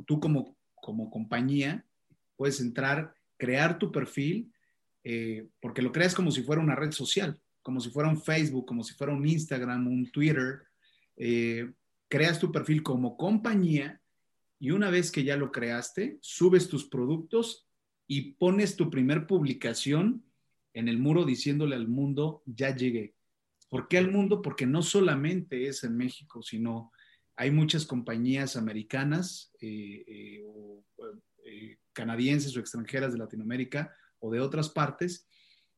tú 0.06 0.18
como, 0.18 0.56
como 0.74 1.10
compañía, 1.10 1.85
puedes 2.36 2.60
entrar, 2.60 3.14
crear 3.36 3.78
tu 3.78 3.90
perfil, 3.90 4.52
porque 5.60 5.82
lo 5.82 5.92
creas 5.92 6.14
como 6.14 6.32
si 6.32 6.42
fuera 6.42 6.60
una 6.60 6.74
red 6.74 6.90
social, 6.90 7.40
como 7.62 7.80
si 7.80 7.90
fuera 7.90 8.08
un 8.08 8.20
Facebook, 8.20 8.66
como 8.66 8.82
si 8.82 8.92
fuera 8.94 9.12
un 9.12 9.26
Instagram, 9.26 9.86
un 9.86 10.10
Twitter. 10.10 10.62
creas 12.08 12.40
tu 12.40 12.50
perfil 12.50 12.82
como 12.82 13.16
compañía 13.16 14.00
y 14.58 14.70
una 14.70 14.90
vez 14.90 15.10
que 15.10 15.24
ya 15.24 15.36
lo 15.36 15.52
creaste, 15.52 16.18
subes 16.20 16.68
tus 16.68 16.88
productos 16.88 17.66
y 18.06 18.32
pones 18.32 18.76
tu 18.76 18.90
primer 18.90 19.26
publicación 19.26 20.24
en 20.72 20.88
el 20.88 20.98
muro 20.98 21.24
diciéndole 21.24 21.74
al 21.74 21.88
mundo, 21.88 22.42
ya 22.46 22.74
llegué. 22.74 23.14
¿Por 23.68 23.88
qué 23.88 23.98
al 23.98 24.10
mundo? 24.10 24.42
Porque 24.42 24.66
no 24.66 24.82
solamente 24.82 25.66
es 25.66 25.84
en 25.84 25.96
México, 25.96 26.42
sino 26.42 26.92
hay 27.34 27.50
muchas 27.50 27.84
compañías 27.84 28.56
americanas 28.56 29.52
eh, 29.60 30.04
eh, 30.06 30.44
o 30.46 30.84
eh, 31.46 31.78
canadienses 31.92 32.56
o 32.56 32.60
extranjeras 32.60 33.12
de 33.12 33.18
Latinoamérica 33.18 33.94
o 34.18 34.30
de 34.30 34.40
otras 34.40 34.68
partes 34.68 35.26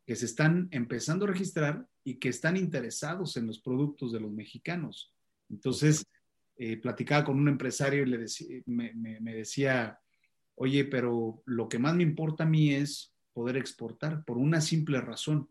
que 0.07 0.17
se 0.17 0.25
están 0.25 0.69
empezando 0.71 1.27
a 1.27 1.29
registrar 1.29 1.87
y 2.03 2.15
que 2.15 2.31
están 2.31 2.57
interesados 2.57 3.37
en 3.37 3.47
los 3.47 3.61
productos 3.61 4.13
de 4.13 4.21
los 4.21 4.33
mexicanos. 4.33 5.13
Entonces, 5.51 6.07
eh, 6.57 6.77
platicaba 6.79 7.25
con 7.25 7.39
un 7.39 7.49
empresario 7.49 8.03
y 8.03 8.07
le 8.07 8.25
me, 8.67 9.35
decía, 9.35 10.01
oye, 10.55 10.85
pero 10.85 11.43
lo 11.45 11.69
que 11.69 11.79
más 11.79 11.95
me 11.95 12.03
importa 12.03 12.45
a 12.45 12.49
mí 12.49 12.75
es 12.75 13.15
poder 13.33 13.57
exportar 13.57 14.25
por 14.25 14.39
una 14.39 14.61
simple 14.61 15.01
razón. 15.01 15.49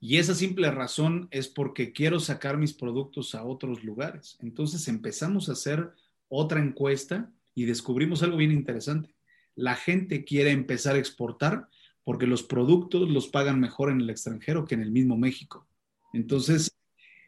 Y 0.00 0.16
esa 0.16 0.34
simple 0.34 0.70
razón 0.70 1.28
es 1.30 1.46
porque 1.46 1.92
quiero 1.92 2.18
sacar 2.18 2.56
mis 2.56 2.72
productos 2.72 3.36
a 3.36 3.44
otros 3.44 3.84
lugares. 3.84 4.36
Entonces 4.40 4.88
empezamos 4.88 5.48
a 5.48 5.52
hacer 5.52 5.92
otra 6.28 6.60
encuesta 6.60 7.30
y 7.54 7.64
descubrimos 7.64 8.22
algo 8.22 8.36
bien 8.36 8.52
interesante. 8.52 9.14
La 9.54 9.74
gente 9.74 10.24
quiere 10.24 10.50
empezar 10.50 10.96
a 10.96 10.98
exportar 10.98 11.68
porque 12.04 12.26
los 12.26 12.42
productos 12.42 13.08
los 13.08 13.28
pagan 13.28 13.60
mejor 13.60 13.90
en 13.90 14.00
el 14.00 14.10
extranjero 14.10 14.64
que 14.64 14.74
en 14.74 14.82
el 14.82 14.90
mismo 14.90 15.16
México. 15.16 15.66
Entonces, 16.12 16.70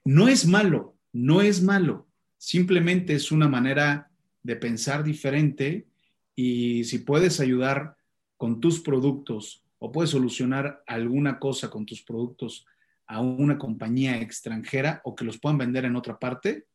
no 0.05 0.29
es 0.29 0.47
malo, 0.47 0.97
no 1.13 1.41
es 1.41 1.63
malo, 1.63 2.07
simplemente 2.39 3.15
es 3.15 3.33
una 3.33 3.49
manera 3.49 4.11
de 4.43 4.57
pensar 4.57 5.05
diferente 5.05 5.87
y 6.35 6.85
si 6.85 6.99
puedes 6.99 7.41
ayudar 7.41 7.97
con 8.37 8.61
tus 8.61 8.81
productos 8.81 9.65
o 9.79 9.93
puedes 9.93 10.11
solucionar 10.11 10.83
alguna 10.87 11.39
cosa 11.39 11.71
con 11.71 11.87
tus 11.87 12.03
productos 12.03 12.67
a 13.07 13.21
una 13.21 13.59
compañía 13.59 14.21
extranjera 14.21 15.01
o 15.05 15.15
que 15.15 15.25
los 15.25 15.39
puedan 15.39 15.59
vender 15.59 15.85
en 15.85 15.97
otra 15.97 16.19
parte, 16.19 16.67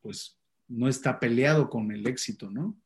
pues 0.00 0.38
no 0.72 0.88
está 0.88 1.20
peleado 1.20 1.68
con 1.68 1.92
el 1.92 2.06
éxito, 2.06 2.50
¿no? 2.50 2.76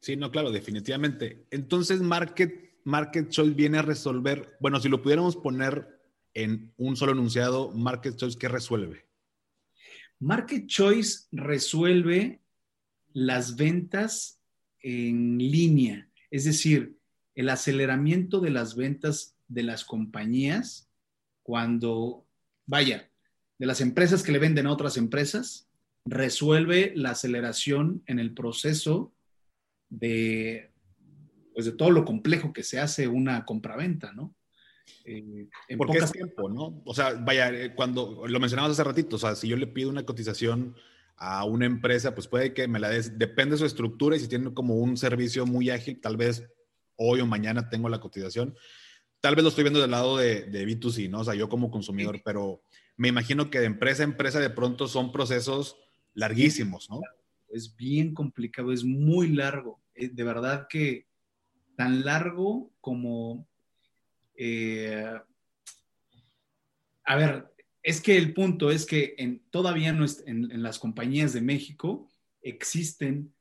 Sí, 0.00 0.16
no, 0.16 0.30
claro, 0.30 0.50
definitivamente. 0.50 1.46
Entonces, 1.50 2.00
Market, 2.00 2.74
Market 2.84 3.28
Choice 3.28 3.54
viene 3.54 3.78
a 3.78 3.82
resolver, 3.82 4.56
bueno, 4.60 4.80
si 4.80 4.88
lo 4.88 5.00
pudiéramos 5.00 5.36
poner 5.36 6.00
en 6.34 6.72
un 6.76 6.96
solo 6.96 7.12
enunciado, 7.12 7.72
Market 7.72 8.16
Choice, 8.16 8.38
¿qué 8.38 8.48
resuelve? 8.48 9.06
Market 10.18 10.66
Choice 10.66 11.28
resuelve 11.32 12.40
las 13.12 13.56
ventas 13.56 14.40
en 14.82 15.38
línea, 15.38 16.08
es 16.30 16.44
decir, 16.44 16.96
el 17.34 17.48
aceleramiento 17.48 18.40
de 18.40 18.50
las 18.50 18.76
ventas 18.76 19.36
de 19.48 19.62
las 19.62 19.84
compañías 19.84 20.90
cuando, 21.42 22.26
vaya, 22.66 23.10
de 23.58 23.66
las 23.66 23.80
empresas 23.80 24.22
que 24.22 24.32
le 24.32 24.38
venden 24.38 24.66
a 24.66 24.72
otras 24.72 24.96
empresas, 24.96 25.69
resuelve 26.04 26.92
la 26.96 27.10
aceleración 27.10 28.02
en 28.06 28.18
el 28.18 28.34
proceso 28.34 29.12
de, 29.88 30.70
pues 31.52 31.66
de 31.66 31.72
todo 31.72 31.90
lo 31.90 32.04
complejo 32.04 32.52
que 32.52 32.62
se 32.62 32.80
hace 32.80 33.08
una 33.08 33.44
compraventa, 33.44 34.12
¿no? 34.12 34.34
Eh, 35.04 35.48
en 35.68 35.78
Porque 35.78 35.98
es 35.98 36.12
tiempo, 36.12 36.48
¿no? 36.48 36.82
O 36.84 36.94
sea, 36.94 37.12
vaya, 37.14 37.50
eh, 37.50 37.74
cuando 37.74 38.26
lo 38.26 38.40
mencionabas 38.40 38.72
hace 38.72 38.84
ratito, 38.84 39.16
o 39.16 39.18
sea, 39.18 39.34
si 39.34 39.48
yo 39.48 39.56
le 39.56 39.66
pido 39.66 39.90
una 39.90 40.04
cotización 40.04 40.74
a 41.16 41.44
una 41.44 41.66
empresa, 41.66 42.14
pues 42.14 42.28
puede 42.28 42.54
que 42.54 42.66
me 42.66 42.80
la 42.80 42.88
des, 42.88 43.18
depende 43.18 43.54
de 43.54 43.58
su 43.58 43.66
estructura 43.66 44.16
y 44.16 44.20
si 44.20 44.28
tiene 44.28 44.54
como 44.54 44.76
un 44.76 44.96
servicio 44.96 45.46
muy 45.46 45.70
ágil, 45.70 46.00
tal 46.00 46.16
vez 46.16 46.48
hoy 46.96 47.20
o 47.20 47.26
mañana 47.26 47.68
tengo 47.68 47.88
la 47.88 48.00
cotización. 48.00 48.56
Tal 49.20 49.34
vez 49.34 49.42
lo 49.42 49.50
estoy 49.50 49.64
viendo 49.64 49.80
del 49.80 49.90
lado 49.90 50.16
de, 50.16 50.44
de 50.44 50.66
B2C, 50.66 51.10
¿no? 51.10 51.20
O 51.20 51.24
sea, 51.24 51.34
yo 51.34 51.48
como 51.48 51.70
consumidor, 51.70 52.22
pero 52.24 52.62
me 52.96 53.08
imagino 53.08 53.50
que 53.50 53.60
de 53.60 53.66
empresa 53.66 54.02
a 54.02 54.04
empresa 54.04 54.40
de 54.40 54.50
pronto 54.50 54.88
son 54.88 55.12
procesos 55.12 55.76
larguísimos, 56.14 56.88
¿no? 56.90 57.00
Es 57.48 57.74
bien 57.76 58.14
complicado, 58.14 58.72
es 58.72 58.84
muy 58.84 59.28
largo. 59.28 59.80
Eh, 59.94 60.08
de 60.08 60.24
verdad 60.24 60.66
que 60.68 61.06
tan 61.76 62.04
largo 62.04 62.72
como... 62.80 63.48
Eh, 64.34 65.18
a 67.04 67.16
ver, 67.16 67.50
es 67.82 68.00
que 68.00 68.16
el 68.16 68.34
punto 68.34 68.70
es 68.70 68.86
que 68.86 69.14
en, 69.18 69.42
todavía 69.50 69.92
no 69.92 70.04
en, 70.26 70.62
las 70.62 70.78
compañías 70.78 71.32
de 71.32 71.40
México 71.40 72.08
existen 72.42 73.32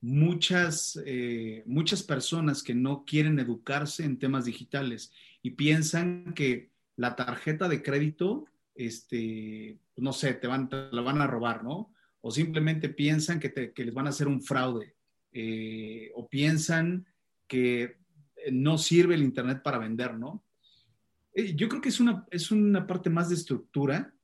muchas, 0.00 1.00
eh, 1.06 1.62
muchas 1.66 2.02
personas 2.02 2.62
que 2.62 2.74
no 2.74 3.04
quieren 3.04 3.38
educarse 3.38 4.04
en 4.04 4.18
temas 4.18 4.44
digitales 4.44 5.12
y 5.42 5.50
piensan 5.50 6.34
que 6.34 6.70
la 6.96 7.16
tarjeta 7.16 7.68
de 7.68 7.82
crédito, 7.82 8.46
este, 8.74 9.78
no 9.96 10.12
sé, 10.12 10.34
te, 10.34 10.46
van, 10.46 10.68
la 10.70 11.00
van 11.00 11.20
a 11.20 11.26
robar, 11.26 11.64
¿no? 11.64 11.92
O 12.28 12.30
simplemente 12.30 12.90
piensan 12.90 13.40
que, 13.40 13.72
les 13.74 13.94
van 13.94 14.06
a 14.06 14.10
hacer 14.10 14.28
un 14.28 14.42
fraude, 14.42 14.94
eh, 15.32 16.10
o 16.14 16.28
piensan 16.28 17.06
que 17.46 17.96
no 18.52 18.76
sirve 18.76 19.14
el 19.14 19.22
Internet 19.22 19.62
para 19.62 19.78
vender, 19.78 20.12
¿no? 20.18 20.44
Eh, 21.32 21.54
yo 21.56 21.70
creo 21.70 21.80
que 21.80 21.88
es 21.88 22.00
una, 22.00 22.26
es 22.30 22.50
una 22.50 22.86
parte 22.86 23.08
más 23.08 23.30
de 23.30 23.34
estructura 23.34 24.14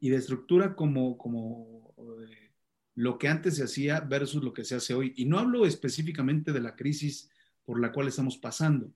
y 0.00 0.08
de 0.08 0.16
estructura 0.16 0.74
como, 0.74 1.18
como 1.18 1.94
eh, 2.22 2.52
lo 2.94 3.18
que 3.18 3.28
antes 3.28 3.56
se 3.56 3.64
hacía 3.64 4.00
versus 4.00 4.42
lo 4.42 4.54
que 4.54 4.64
se 4.64 4.76
hace 4.76 4.94
hoy. 4.94 5.12
Y 5.14 5.26
no 5.26 5.38
hablo 5.38 5.66
específicamente 5.66 6.54
de 6.54 6.60
la 6.60 6.74
crisis 6.74 7.28
por 7.66 7.78
la 7.82 7.92
cual 7.92 8.08
estamos 8.08 8.38
pasando. 8.38 8.90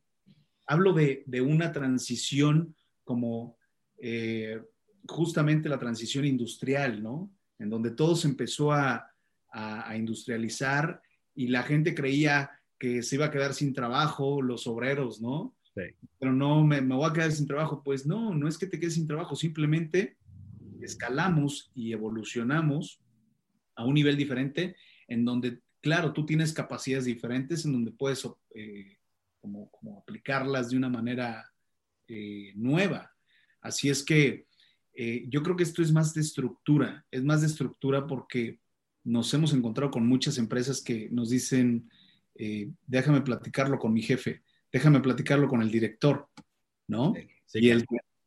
Hablo 0.66 0.94
de, 0.94 1.26
una 1.42 1.72
transición 1.72 2.74
como 3.04 3.58
eh, 3.98 4.62
justamente 5.06 5.68
la 5.68 5.78
transición 5.78 6.24
industrial, 6.24 7.02
¿no? 7.02 7.30
En 7.58 7.70
donde 7.70 7.90
todo 7.90 8.16
se 8.16 8.28
empezó 8.28 8.72
a, 8.72 9.10
a 9.52 9.96
industrializar 9.96 11.00
y 11.34 11.48
la 11.48 11.62
gente 11.62 11.94
creía 11.94 12.50
que 12.78 13.02
se 13.02 13.16
iba 13.16 13.26
a 13.26 13.30
quedar 13.30 13.54
sin 13.54 13.72
trabajo, 13.72 14.42
los 14.42 14.66
obreros, 14.66 15.20
¿no? 15.20 15.56
Pero 16.18 16.32
no, 16.32 16.64
me, 16.64 16.80
voy 16.80 17.08
a 17.08 17.12
quedar 17.12 17.32
sin 17.32 17.46
trabajo. 17.46 17.82
Pues 17.82 18.06
no, 18.06 18.34
no 18.34 18.46
es 18.48 18.58
que 18.58 18.66
te 18.66 18.78
quedes 18.78 18.94
sin 18.94 19.06
trabajo, 19.06 19.34
simplemente 19.34 20.18
escalamos 20.80 21.70
y 21.74 21.92
evolucionamos 21.92 23.00
a 23.74 23.84
un 23.84 23.94
nivel 23.94 24.16
diferente 24.16 24.76
en 25.08 25.24
donde, 25.24 25.60
claro, 25.80 26.12
tú 26.12 26.24
tienes 26.24 26.52
capacidades 26.52 27.06
diferentes 27.06 27.64
en 27.64 27.72
donde 27.72 27.90
puedes 27.90 28.28
eh, 28.54 28.98
como, 29.40 29.70
aplicarlas 30.00 30.70
de 30.70 30.76
una 30.76 30.88
manera 30.88 31.50
eh, 32.06 32.52
nueva. 32.54 33.10
Así 33.60 33.88
es 33.88 34.04
que 34.04 34.46
eh, 34.94 35.26
yo 35.28 35.42
creo 35.42 35.56
que 35.56 35.62
esto 35.64 35.82
es 35.82 35.92
más 35.92 36.14
de 36.14 36.20
estructura, 36.20 37.04
es 37.10 37.22
más 37.22 37.40
de 37.40 37.48
estructura 37.48 38.06
porque 38.06 38.60
nos 39.04 39.32
hemos 39.34 39.52
encontrado 39.52 39.90
con 39.90 40.06
muchas 40.06 40.38
empresas 40.38 40.80
que 40.80 41.08
nos 41.10 41.30
dicen, 41.30 41.90
déjame 42.86 43.20
platicarlo 43.20 43.78
con 43.78 43.92
mi 43.92 44.02
jefe 44.02 44.42
déjame 44.74 44.98
platicarlo 44.98 45.46
con 45.48 45.62
el 45.62 45.70
director, 45.70 46.28
¿no? 46.88 47.14
y, 47.54 47.70
el, 47.70 47.84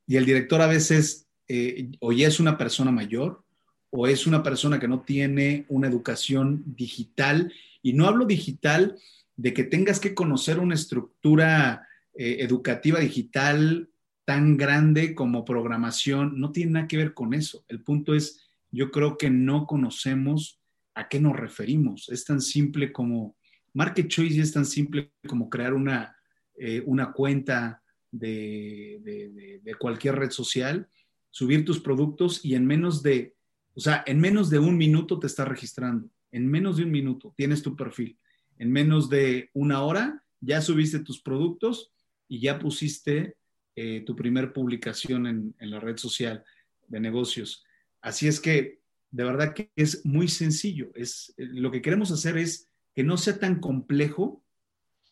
y, 0.08 0.16
el, 0.16 0.26
director 0.26 0.62
a 0.62 0.68
veces 0.68 1.28
eh, 1.50 1.90
o 2.00 2.14
ya 2.14 2.30
es 2.30 2.40
una 2.40 2.58
persona 2.58 2.90
mayor 2.90 3.44
o 3.90 4.08
es 4.08 4.26
una 4.26 4.44
persona 4.44 4.80
que 4.80 4.88
no 4.88 5.02
tiene 5.02 5.66
una 5.68 5.90
educación 5.90 6.64
digital. 6.66 7.54
Y 7.82 7.92
no 7.92 8.08
hablo 8.08 8.26
digital 8.26 8.98
de 9.36 9.54
que 9.54 9.66
tengas 9.66 10.00
que 10.00 10.16
conocer 10.16 10.60
una 10.60 10.76
estructura 10.76 11.86
eh, 12.14 12.38
educativa 12.40 13.00
digital 13.02 13.90
tan 14.28 14.58
grande 14.58 15.16
como 15.16 15.46
programación, 15.46 16.38
no 16.38 16.52
tiene 16.52 16.74
nada 16.74 16.88
que 16.90 16.98
ver 16.98 17.14
con 17.14 17.34
eso. 17.34 17.64
El 17.70 17.82
punto 17.82 18.14
es, 18.14 18.46
yo 18.72 18.92
creo 18.92 19.18
que 19.18 19.30
no 19.30 19.66
conocemos 19.66 20.60
a 20.96 21.08
qué 21.08 21.22
nos 21.22 21.38
referimos. 21.38 22.10
Es 22.10 22.26
tan 22.26 22.42
simple 22.42 22.92
como, 22.92 23.38
Market 23.74 24.10
Choice 24.10 24.42
es 24.42 24.52
tan 24.52 24.66
simple 24.66 25.14
como 25.30 25.50
crear 25.50 25.74
una, 25.74 26.14
eh, 26.58 26.84
una 26.86 27.14
cuenta 27.14 27.82
de, 28.12 29.62
cualquier 29.80 30.16
red 30.16 30.32
social, 30.32 30.90
subir 31.30 31.64
tus 31.64 31.80
productos 31.80 32.44
y 32.44 32.56
en 32.56 32.66
menos 32.66 33.02
de, 33.02 33.34
o 33.76 33.80
sea, 33.80 34.04
en 34.06 34.20
menos 34.20 34.50
de 34.50 34.60
un 34.60 34.76
minuto 34.76 35.20
te 35.20 35.28
estás 35.28 35.48
registrando. 35.48 36.10
En 36.34 36.46
menos 36.52 36.76
de 36.76 36.84
un 36.84 36.92
minuto 36.92 37.34
tienes 37.38 37.62
tu 37.62 37.78
perfil. 37.78 38.20
En 38.58 38.74
menos 38.74 39.10
de 39.10 39.52
una 39.54 39.84
hora 39.84 40.22
ya 40.42 40.62
subiste 40.62 41.00
tus 41.00 41.22
productos 41.22 41.94
y 42.28 42.42
ya 42.42 42.60
pusiste 42.60 43.38
eh, 43.78 44.04
tu 44.06 44.16
primer 44.16 44.52
publicación 44.52 45.26
en, 45.28 45.56
la 45.60 45.80
red 45.80 45.98
social 45.98 46.44
de 46.90 47.00
negocios. 47.00 47.64
Así 48.02 48.28
es 48.28 48.42
que 48.42 48.82
de 49.12 49.24
verdad 49.24 49.54
que 49.54 49.72
es 49.76 50.06
muy 50.06 50.28
sencillo. 50.28 50.92
Es, 50.96 51.34
lo 51.38 51.72
que 51.72 51.82
queremos 51.82 52.12
hacer 52.12 52.38
es 52.38 52.68
que 52.94 53.04
no 53.04 53.16
sea 53.16 53.40
tan 53.40 53.62
complejo 53.62 54.44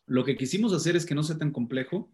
lo 0.06 0.24
que 0.24 0.36
quisimos 0.36 0.72
hacer 0.72 0.96
es 0.96 1.04
que 1.04 1.14
no 1.14 1.22
sea 1.22 1.36
tan 1.36 1.50
complejo 1.50 2.10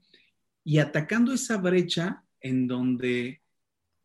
y 0.64 0.78
atacando 0.78 1.32
esa 1.32 1.58
brecha 1.58 2.24
en 2.40 2.66
donde 2.66 3.42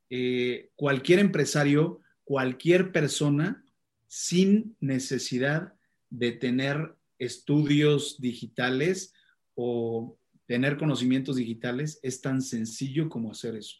eh, 0.09 0.69
cualquier 0.75 1.19
empresario, 1.19 2.01
cualquier 2.23 2.91
persona, 2.91 3.63
sin 4.07 4.75
necesidad 4.79 5.73
de 6.09 6.33
tener 6.33 6.95
estudios 7.19 8.19
digitales 8.19 9.13
o 9.55 10.17
tener 10.47 10.77
conocimientos 10.77 11.35
digitales, 11.35 11.99
es 12.01 12.21
tan 12.21 12.41
sencillo 12.41 13.09
como 13.09 13.31
hacer 13.31 13.55
eso. 13.55 13.77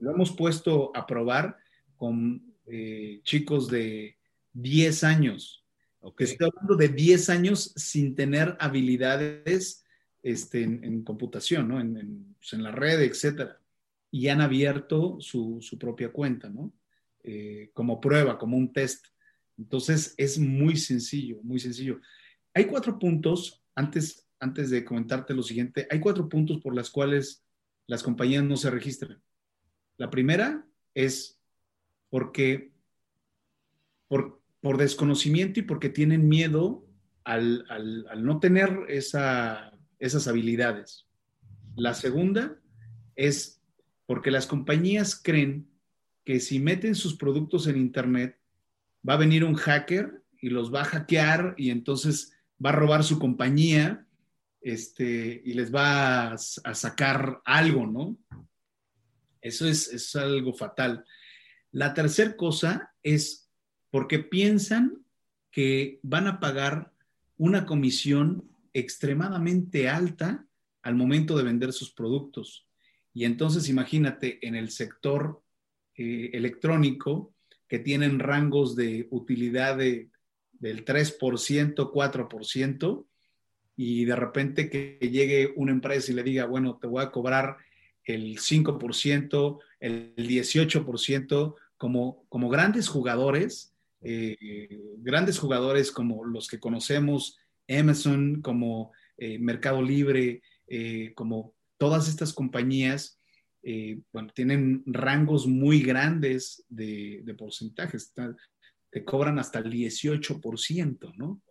Lo 0.00 0.10
hemos 0.10 0.32
puesto 0.32 0.90
a 0.96 1.06
probar 1.06 1.56
con 1.96 2.54
eh, 2.66 3.20
chicos 3.22 3.68
de 3.68 4.18
10 4.52 5.04
años, 5.04 5.66
Estoy 6.18 6.48
hablando 6.48 6.76
de 6.76 6.88
10 6.88 7.30
años 7.30 7.72
sin 7.76 8.14
tener 8.14 8.56
habilidades 8.60 9.84
este, 10.22 10.62
en, 10.62 11.02
computación, 11.02 11.68
¿no? 11.68 11.80
En, 11.80 12.36
pues, 12.38 12.52
en, 12.52 12.62
la 12.62 12.70
red, 12.70 13.00
etcétera. 13.00 13.60
Y 14.10 14.28
han 14.28 14.40
abierto 14.40 15.16
su, 15.20 15.58
su 15.60 15.78
propia 15.78 16.12
cuenta, 16.12 16.48
¿no? 16.48 16.72
Eh, 17.24 17.70
como 17.74 18.00
prueba, 18.00 18.38
como 18.38 18.56
un 18.56 18.72
test. 18.72 19.06
Entonces, 19.58 20.14
es 20.16 20.38
muy 20.38 20.76
sencillo, 20.76 21.40
muy 21.42 21.58
sencillo. 21.58 22.00
Hay 22.54 22.66
cuatro 22.66 22.98
puntos, 22.98 23.64
antes, 23.74 24.25
antes 24.40 24.70
de 24.70 24.84
comentarte 24.84 25.34
lo 25.34 25.42
siguiente, 25.42 25.86
hay 25.90 26.00
cuatro 26.00 26.28
puntos 26.28 26.60
por 26.60 26.74
las 26.74 26.90
cuales 26.90 27.44
las 27.86 28.02
compañías 28.02 28.44
no 28.44 28.56
se 28.56 28.70
registran. 28.70 29.22
La 29.96 30.10
primera 30.10 30.66
es 30.94 31.40
porque, 32.10 32.72
por, 34.08 34.40
desconocimiento 34.78 35.60
y 35.60 35.62
porque 35.62 35.88
tienen 35.88 36.28
miedo 36.28 36.84
al, 37.24 37.64
no 38.18 38.40
tener 38.40 38.84
esas 38.88 40.26
habilidades. 40.26 41.06
La 41.76 41.94
segunda 41.94 42.58
es 43.14 43.62
porque 44.06 44.30
las 44.30 44.46
compañías 44.46 45.20
creen 45.20 45.68
que 46.24 46.40
si 46.40 46.58
meten 46.58 46.94
sus 46.94 47.16
productos 47.16 47.68
en 47.68 47.76
Internet, 47.76 48.40
va 49.08 49.14
a 49.14 49.18
venir 49.18 49.44
un 49.44 49.54
hacker 49.54 50.22
y 50.40 50.48
los 50.48 50.74
va 50.74 50.82
a 50.82 50.86
hackear 50.86 51.54
y 51.56 51.70
entonces 51.70 52.32
va 52.64 52.70
a 52.70 52.74
robar 52.74 53.04
su 53.04 53.18
compañía 53.18 54.05
este, 54.66 55.42
y 55.44 55.54
les 55.54 55.72
va 55.72 56.32
a, 56.32 56.38
sacar 56.38 57.40
algo, 57.44 57.86
¿no? 57.86 58.16
Eso 59.40 59.68
es, 59.68 59.86
es 59.92 60.16
algo 60.16 60.52
fatal. 60.54 61.04
La 61.70 61.94
tercera 61.94 62.36
cosa 62.36 62.92
es 63.02 63.48
porque 63.90 64.18
piensan 64.18 65.04
que 65.52 66.00
van 66.02 66.26
a 66.26 66.40
pagar 66.40 66.92
una 67.36 67.64
comisión 67.64 68.50
extremadamente 68.72 69.88
alta 69.88 70.46
al 70.82 70.96
momento 70.96 71.36
de 71.36 71.44
vender 71.44 71.72
sus 71.72 71.92
productos. 71.92 72.66
Y 73.14 73.24
entonces 73.24 73.68
imagínate 73.68 74.44
en 74.46 74.56
el 74.56 74.70
sector 74.70 75.44
eh, 75.94 76.30
electrónico 76.32 77.32
que 77.68 77.78
tienen 77.78 78.18
rangos 78.18 78.74
de 78.74 79.06
utilidad 79.10 79.76
de 79.76 80.10
del 80.58 80.84
3%, 80.84 81.74
4%, 81.92 83.06
y 83.76 84.06
de 84.06 84.16
repente 84.16 84.70
que 84.70 84.98
llegue 85.00 85.52
una 85.54 85.72
empresa 85.72 86.10
y 86.10 86.14
le 86.14 86.22
diga, 86.22 86.46
bueno, 86.46 86.78
te 86.80 86.86
voy 86.86 87.02
a 87.02 87.10
cobrar 87.10 87.58
el 88.04 88.38
5%, 88.38 89.58
el 89.80 90.14
18%, 90.16 91.54
como, 91.76 92.24
como 92.28 92.48
grandes 92.48 92.88
jugadores, 92.88 93.74
eh, 94.00 94.80
grandes 94.98 95.38
jugadores 95.38 95.92
como 95.92 96.24
los 96.24 96.48
que 96.48 96.58
conocemos, 96.58 97.38
Amazon, 97.68 98.40
como 98.40 98.92
eh, 99.18 99.38
Mercado 99.38 99.82
Libre, 99.82 100.42
eh, 100.68 101.12
como 101.14 101.54
todas 101.76 102.08
estas 102.08 102.32
compañías, 102.32 103.20
bueno, 104.12 104.30
tienen 104.32 104.84
rangos 104.86 105.48
muy 105.48 105.82
grandes 105.82 106.64
de, 106.68 107.22
de 107.24 107.34
porcentajes, 107.34 108.14
te 108.90 109.04
cobran 109.04 109.40
hasta 109.40 109.58
el 109.58 109.72
18%, 109.72 111.12
¿no? 111.16 111.42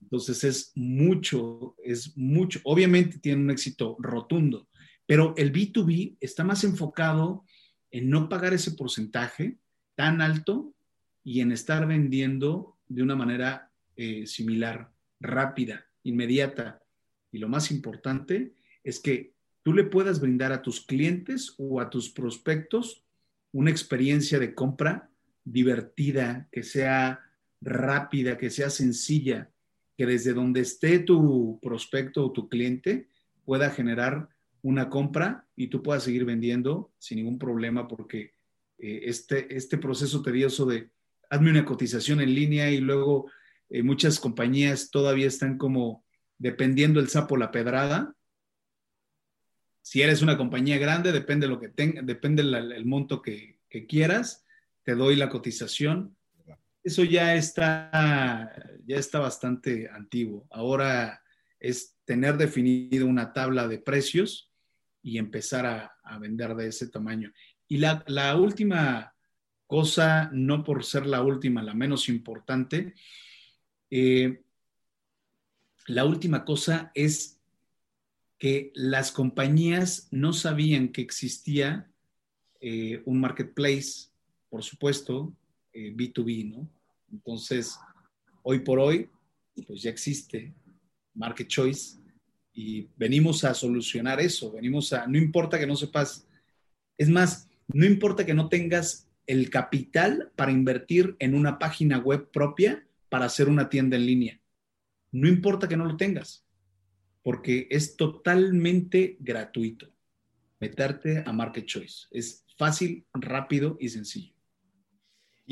Entonces 0.00 0.44
es 0.44 0.72
mucho, 0.74 1.76
es 1.82 2.16
mucho. 2.16 2.60
Obviamente 2.64 3.18
tiene 3.18 3.42
un 3.42 3.50
éxito 3.50 3.96
rotundo, 3.98 4.68
pero 5.06 5.34
el 5.36 5.52
B2B 5.52 6.16
está 6.20 6.44
más 6.44 6.64
enfocado 6.64 7.44
en 7.90 8.08
no 8.10 8.28
pagar 8.28 8.54
ese 8.54 8.72
porcentaje 8.72 9.58
tan 9.94 10.20
alto 10.20 10.74
y 11.22 11.40
en 11.40 11.52
estar 11.52 11.86
vendiendo 11.86 12.78
de 12.88 13.02
una 13.02 13.16
manera 13.16 13.70
eh, 13.96 14.26
similar, 14.26 14.90
rápida, 15.20 15.86
inmediata. 16.02 16.82
Y 17.30 17.38
lo 17.38 17.48
más 17.48 17.70
importante 17.70 18.54
es 18.82 18.98
que 19.00 19.34
tú 19.62 19.72
le 19.72 19.84
puedas 19.84 20.20
brindar 20.20 20.52
a 20.52 20.62
tus 20.62 20.80
clientes 20.80 21.54
o 21.58 21.80
a 21.80 21.90
tus 21.90 22.10
prospectos 22.10 23.04
una 23.52 23.70
experiencia 23.70 24.38
de 24.38 24.54
compra 24.54 25.10
divertida, 25.44 26.48
que 26.52 26.62
sea 26.62 27.20
rápida, 27.60 28.38
que 28.38 28.50
sea 28.50 28.70
sencilla, 28.70 29.50
que 30.00 30.06
desde 30.06 30.32
donde 30.32 30.62
esté 30.62 31.00
tu 31.00 31.58
prospecto 31.60 32.24
o 32.24 32.32
tu 32.32 32.48
cliente 32.48 33.10
pueda 33.44 33.68
generar 33.68 34.30
una 34.62 34.88
compra 34.88 35.46
y 35.56 35.66
tú 35.66 35.82
puedas 35.82 36.04
seguir 36.04 36.24
vendiendo 36.24 36.90
sin 36.98 37.18
ningún 37.18 37.38
problema 37.38 37.86
porque 37.86 38.32
eh, 38.78 39.02
este, 39.04 39.54
este 39.54 39.76
proceso 39.76 40.22
tedioso 40.22 40.64
de 40.64 40.88
hazme 41.28 41.50
una 41.50 41.66
cotización 41.66 42.22
en 42.22 42.34
línea 42.34 42.70
y 42.70 42.78
luego 42.78 43.30
eh, 43.68 43.82
muchas 43.82 44.18
compañías 44.18 44.90
todavía 44.90 45.26
están 45.26 45.58
como 45.58 46.02
dependiendo 46.38 46.98
el 46.98 47.10
sapo 47.10 47.36
la 47.36 47.50
pedrada. 47.50 48.14
Si 49.82 50.00
eres 50.00 50.22
una 50.22 50.38
compañía 50.38 50.78
grande, 50.78 51.12
depende 51.12 51.46
lo 51.46 51.60
que 51.60 51.68
tenga, 51.68 52.00
depende 52.00 52.40
el, 52.40 52.86
monto 52.86 53.20
que, 53.20 53.58
que, 53.68 53.84
quieras, 53.84 54.46
te 54.82 54.94
doy 54.94 55.16
la 55.16 55.28
cotización. 55.28 56.16
Eso 56.82 57.04
ya 57.04 57.34
está, 57.34 58.52
ya 58.86 58.96
está 58.96 59.18
bastante 59.18 59.88
antiguo. 59.90 60.46
Ahora 60.50 61.22
es 61.58 61.96
tener 62.04 62.38
definido 62.38 63.06
una 63.06 63.32
tabla 63.32 63.68
de 63.68 63.78
precios 63.78 64.50
y 65.02 65.18
empezar 65.18 65.66
a, 65.66 66.18
vender 66.18 66.56
de 66.56 66.66
ese 66.68 66.88
tamaño. 66.88 67.32
Y 67.68 67.78
la, 67.78 68.34
última 68.36 69.14
cosa, 69.68 70.28
no 70.32 70.64
por 70.64 70.84
ser 70.84 71.06
la 71.06 71.22
última, 71.22 71.62
la 71.62 71.72
menos 71.72 72.08
importante, 72.08 72.94
eh, 73.90 74.42
la 75.86 76.04
última 76.04 76.44
cosa 76.44 76.90
es 76.94 77.38
que 78.38 78.72
las 78.74 79.12
compañías 79.12 80.08
no 80.10 80.32
sabían 80.32 80.88
que 80.88 81.02
existía 81.02 81.90
eh, 82.60 83.02
un 83.04 83.20
marketplace, 83.20 84.08
por 84.48 84.64
supuesto, 84.64 85.32
B2B, 85.72 86.40
eh, 86.40 86.44
¿no? 86.44 86.68
Entonces, 87.12 87.78
hoy 88.42 88.60
por 88.60 88.78
hoy, 88.78 89.08
pues 89.66 89.82
ya 89.82 89.90
existe 89.90 90.52
Market 91.14 91.48
Choice 91.48 91.98
y 92.52 92.88
venimos 92.96 93.44
a 93.44 93.54
solucionar 93.54 94.20
eso, 94.20 94.52
venimos 94.52 94.92
a, 94.92 95.06
no 95.06 95.18
importa 95.18 95.58
que 95.58 95.66
no 95.66 95.76
sepas, 95.76 96.26
es 96.96 97.08
más, 97.08 97.48
no 97.68 97.84
importa 97.84 98.24
que 98.26 98.34
no 98.34 98.48
tengas 98.48 99.08
el 99.26 99.50
capital 99.50 100.32
para 100.36 100.52
invertir 100.52 101.16
en 101.18 101.34
una 101.34 101.58
página 101.58 101.98
web 101.98 102.30
propia 102.30 102.86
para 103.08 103.26
hacer 103.26 103.48
una 103.48 103.68
tienda 103.68 103.96
en 103.96 104.06
línea. 104.06 104.40
No 105.12 105.28
importa 105.28 105.68
que 105.68 105.76
no 105.76 105.84
lo 105.84 105.96
tengas, 105.96 106.44
porque 107.22 107.68
es 107.70 107.96
totalmente 107.96 109.16
gratuito 109.20 109.88
meterte 110.60 111.22
a 111.24 111.32
Market 111.32 111.64
Choice. 111.64 112.06
Es 112.10 112.44
fácil, 112.56 113.06
rápido 113.14 113.76
y 113.80 113.88
sencillo. 113.88 114.34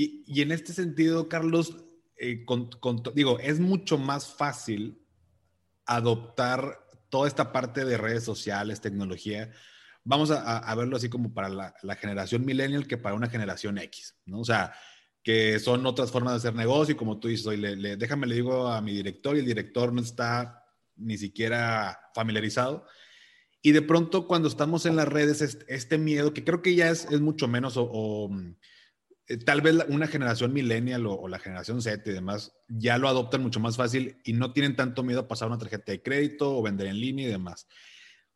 Y, 0.01 0.43
en 0.43 0.53
este 0.53 0.73
sentido, 0.73 1.29
Carlos, 1.29 1.77
eh, 2.19 2.47
digo, 3.15 3.41
es 3.41 3.59
mucho 3.59 3.99
más 3.99 4.33
fácil 4.33 5.03
adoptar 5.87 6.87
toda 7.09 7.27
esta 7.27 7.51
parte 7.51 7.85
de 7.85 7.99
redes 7.99 8.23
sociales, 8.23 8.81
tecnología, 8.81 9.51
vamos 10.05 10.31
a, 10.31 10.73
verlo 10.77 10.97
así 10.97 11.09
como 11.09 11.35
para 11.35 11.49
la, 11.49 11.97
generación 11.97 12.45
millennial 12.45 12.87
que 12.87 12.97
para 12.97 13.17
una 13.17 13.29
generación 13.29 13.77
X, 13.79 14.15
¿no? 14.25 14.39
O 14.39 14.45
sea, 14.45 14.73
que 15.25 15.59
son 15.59 15.85
otras 15.85 16.13
formas 16.13 16.35
de 16.35 16.37
hacer 16.49 16.55
negocio 16.55 16.95
y 16.95 16.97
como 16.97 17.19
tú 17.19 17.27
dices, 17.27 17.49
hoy 17.49 17.57
le, 17.57 17.97
déjame 17.97 18.29
le 18.29 18.37
digo 18.37 18.69
a 18.69 18.81
mi 18.81 18.93
director 18.93 19.35
y 19.35 19.41
el 19.41 19.47
director 19.47 19.93
no 19.93 20.01
está 20.01 20.65
ni 20.95 21.19
siquiera 21.19 21.99
familiarizado. 22.15 22.87
Y 23.63 23.73
de 23.73 23.83
pronto 23.83 24.29
cuando 24.29 24.47
estamos 24.47 24.87
en 24.87 24.95
las 24.95 25.09
redes, 25.09 25.43
este, 25.67 25.99
miedo, 25.99 26.33
que 26.33 26.45
creo 26.45 26.63
que 26.63 26.77
ya 26.77 26.89
es, 26.89 27.11
mucho 27.21 27.49
menos 27.49 27.75
o 27.77 28.31
eh, 28.33 28.55
tal 29.37 29.61
vez 29.61 29.77
una 29.89 30.07
generación 30.07 30.53
millennial 30.53 31.07
o, 31.07 31.29
la 31.29 31.39
generación 31.39 31.83
Z 31.83 32.09
y 32.09 32.15
demás 32.15 32.57
ya 32.67 32.97
lo 32.97 33.09
adoptan 33.09 33.43
mucho 33.43 33.61
más 33.61 33.77
fácil 33.77 34.17
y 34.25 34.33
no 34.33 34.53
tienen 34.53 34.75
tanto 34.75 35.03
miedo 35.03 35.21
a 35.21 35.29
pasar 35.29 35.49
una 35.49 35.59
tarjeta 35.59 35.93
de 35.93 36.03
crédito 36.03 36.57
o 36.57 36.63
vender 36.63 36.87
en 36.87 36.99
línea 36.99 37.29
y 37.29 37.31
demás. 37.31 37.67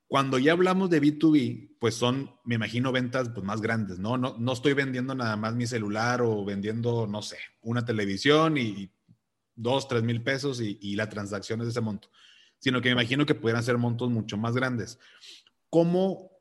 Cuando 0.06 0.38
ya 0.38 0.52
hablamos 0.52 0.90
de 0.90 1.00
B2B, 1.00 1.76
pues 1.78 1.94
son, 1.94 2.34
me 2.44 2.56
imagino, 2.56 2.92
ventas 2.92 3.30
pues, 3.30 3.46
más 3.46 3.62
grandes, 3.62 3.98
¿no? 3.98 4.18
¿no? 4.18 4.36
No 4.38 4.52
estoy 4.52 4.74
vendiendo 4.74 5.14
nada 5.14 5.36
más 5.36 5.54
mi 5.54 5.66
celular 5.66 6.20
o 6.20 6.44
vendiendo, 6.44 7.06
no 7.06 7.22
sé, 7.22 7.38
una 7.62 7.86
televisión 7.86 8.58
y 8.58 8.90
dos, 9.54 9.88
tres 9.88 10.02
mil 10.02 10.22
pesos 10.22 10.60
y, 10.60 10.78
y 10.82 10.96
la 10.96 11.08
transacción 11.08 11.60
es 11.60 11.66
de 11.66 11.70
ese 11.70 11.80
monto, 11.80 12.10
sino 12.58 12.82
que 12.82 12.90
me 12.90 13.00
imagino 13.00 13.24
que 13.24 13.34
pudieran 13.34 13.62
ser 13.62 13.78
montos 13.78 14.10
mucho 14.10 14.36
más 14.36 14.54
grandes. 14.54 14.98
¿Cómo 15.70 16.31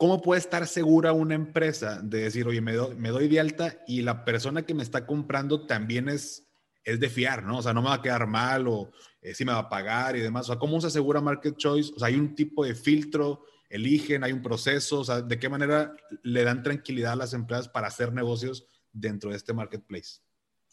¿Cómo 0.00 0.22
puede 0.22 0.40
estar 0.40 0.66
segura 0.66 1.12
una 1.12 1.34
empresa 1.34 2.00
de 2.00 2.22
decir, 2.22 2.46
oye, 2.46 2.62
me, 2.62 2.72
doy 2.72 3.28
de 3.28 3.38
alta 3.38 3.84
y 3.86 4.00
la 4.00 4.24
persona 4.24 4.62
que 4.62 4.72
me 4.72 4.82
está 4.82 5.04
comprando 5.04 5.66
también 5.66 6.08
es, 6.08 6.48
es 6.84 6.98
de 7.00 7.10
fiar, 7.10 7.42
¿no? 7.42 7.58
O 7.58 7.62
sea, 7.62 7.74
no 7.74 7.82
me 7.82 7.88
va 7.88 7.96
a 7.96 8.00
quedar 8.00 8.26
mal 8.26 8.66
o 8.66 8.92
eh, 9.20 9.34
si 9.34 9.44
me 9.44 9.52
va 9.52 9.58
a 9.58 9.68
pagar 9.68 10.16
y 10.16 10.20
demás. 10.20 10.46
O 10.48 10.52
sea, 10.54 10.58
¿cómo 10.58 10.80
se 10.80 10.86
asegura 10.86 11.20
Market 11.20 11.54
Choice? 11.58 11.92
O 11.94 11.98
sea, 11.98 12.08
hay 12.08 12.14
un 12.14 12.34
tipo 12.34 12.64
de 12.64 12.74
filtro, 12.74 13.44
eligen, 13.68 14.24
hay 14.24 14.32
un 14.32 14.40
proceso, 14.40 15.00
o 15.00 15.04
sea, 15.04 15.20
¿de 15.20 15.38
qué 15.38 15.50
manera 15.50 15.94
le 16.22 16.44
dan 16.44 16.62
tranquilidad 16.62 17.12
a 17.12 17.16
las 17.16 17.34
empresas 17.34 17.68
para 17.68 17.88
hacer 17.88 18.10
negocios 18.10 18.64
dentro 18.90 19.28
de 19.28 19.36
este 19.36 19.52
marketplace? 19.52 20.22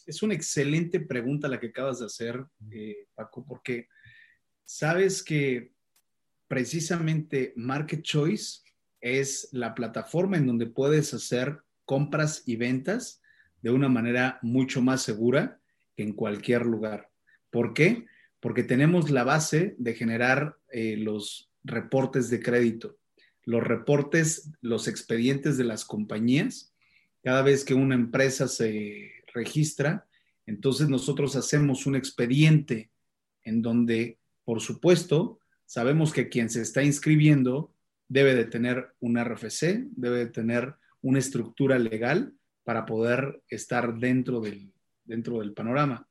Es 0.05 0.23
una 0.23 0.35
excelente 0.35 1.01
pregunta 1.01 1.49
la 1.49 1.59
que 1.59 1.67
acabas 1.67 1.99
de 1.99 2.05
hacer, 2.05 2.45
eh, 2.71 3.09
Paco, 3.13 3.45
porque 3.45 3.89
sabes 4.63 5.21
que 5.21 5.75
precisamente 6.47 7.51
Market 7.57 8.03
Choice 8.03 8.61
es 9.01 9.49
la 9.51 9.75
plataforma 9.75 10.37
en 10.37 10.47
donde 10.47 10.65
puedes 10.65 11.13
hacer 11.13 11.61
compras 11.85 12.43
y 12.45 12.55
ventas 12.55 13.21
de 13.61 13.71
una 13.71 13.89
manera 13.89 14.39
mucho 14.41 14.81
más 14.81 15.01
segura 15.01 15.59
que 15.95 16.03
en 16.03 16.13
cualquier 16.13 16.65
lugar. 16.65 17.09
¿Por 17.49 17.73
qué? 17.73 18.05
Porque 18.39 18.63
tenemos 18.63 19.09
la 19.09 19.23
base 19.23 19.75
de 19.77 19.93
generar 19.93 20.57
eh, 20.71 20.95
los 20.97 21.49
reportes 21.63 22.29
de 22.29 22.41
crédito, 22.41 22.97
los 23.43 23.63
reportes, 23.63 24.51
los 24.61 24.87
expedientes 24.87 25.57
de 25.57 25.63
las 25.63 25.85
compañías. 25.85 26.73
Cada 27.23 27.41
vez 27.41 27.63
que 27.63 27.73
una 27.73 27.95
empresa 27.95 28.47
se 28.47 29.11
registra, 29.33 30.07
entonces 30.45 30.89
nosotros 30.89 31.35
hacemos 31.35 31.85
un 31.85 31.95
expediente 31.95 32.91
en 33.43 33.61
donde, 33.61 34.19
por 34.43 34.61
supuesto, 34.61 35.39
sabemos 35.65 36.13
que 36.13 36.29
quien 36.29 36.49
se 36.49 36.61
está 36.61 36.83
inscribiendo 36.83 37.73
debe 38.07 38.35
de 38.35 38.45
tener 38.45 38.93
un 38.99 39.17
RFC, 39.17 39.87
debe 39.91 40.17
de 40.19 40.27
tener 40.27 40.75
una 41.01 41.19
estructura 41.19 41.77
legal 41.79 42.33
para 42.63 42.85
poder 42.85 43.41
estar 43.47 43.97
dentro 43.97 44.39
del, 44.39 44.73
dentro 45.05 45.39
del 45.39 45.53
panorama, 45.53 46.07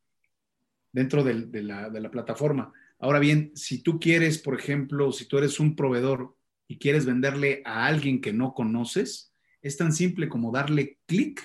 dentro 0.93 1.23
de, 1.23 1.63
la, 1.63 1.91
de 1.91 2.01
la 2.01 2.11
plataforma. 2.11 2.73
Ahora 2.99 3.19
bien, 3.19 3.53
si 3.55 3.83
tú 3.83 4.01
quieres, 4.01 4.39
por 4.39 4.59
ejemplo, 4.59 5.13
si 5.13 5.27
tú 5.27 5.39
eres 5.39 5.61
un 5.61 5.77
proveedor 5.77 6.35
y 6.67 6.79
quieres 6.79 7.05
venderle 7.05 7.63
a 7.65 7.87
alguien 7.87 8.21
que 8.21 8.33
no 8.33 8.55
conoces, 8.55 9.33
es 9.61 9.77
tan 9.77 9.93
simple 9.93 10.29
como 10.29 10.53
darle 10.53 10.99
clic 11.07 11.43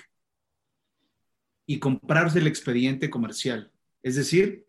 y 1.66 1.78
comprarse 1.78 2.38
el 2.38 2.46
expediente 2.46 3.10
comercial. 3.10 3.70
Es 4.02 4.16
decir, 4.16 4.64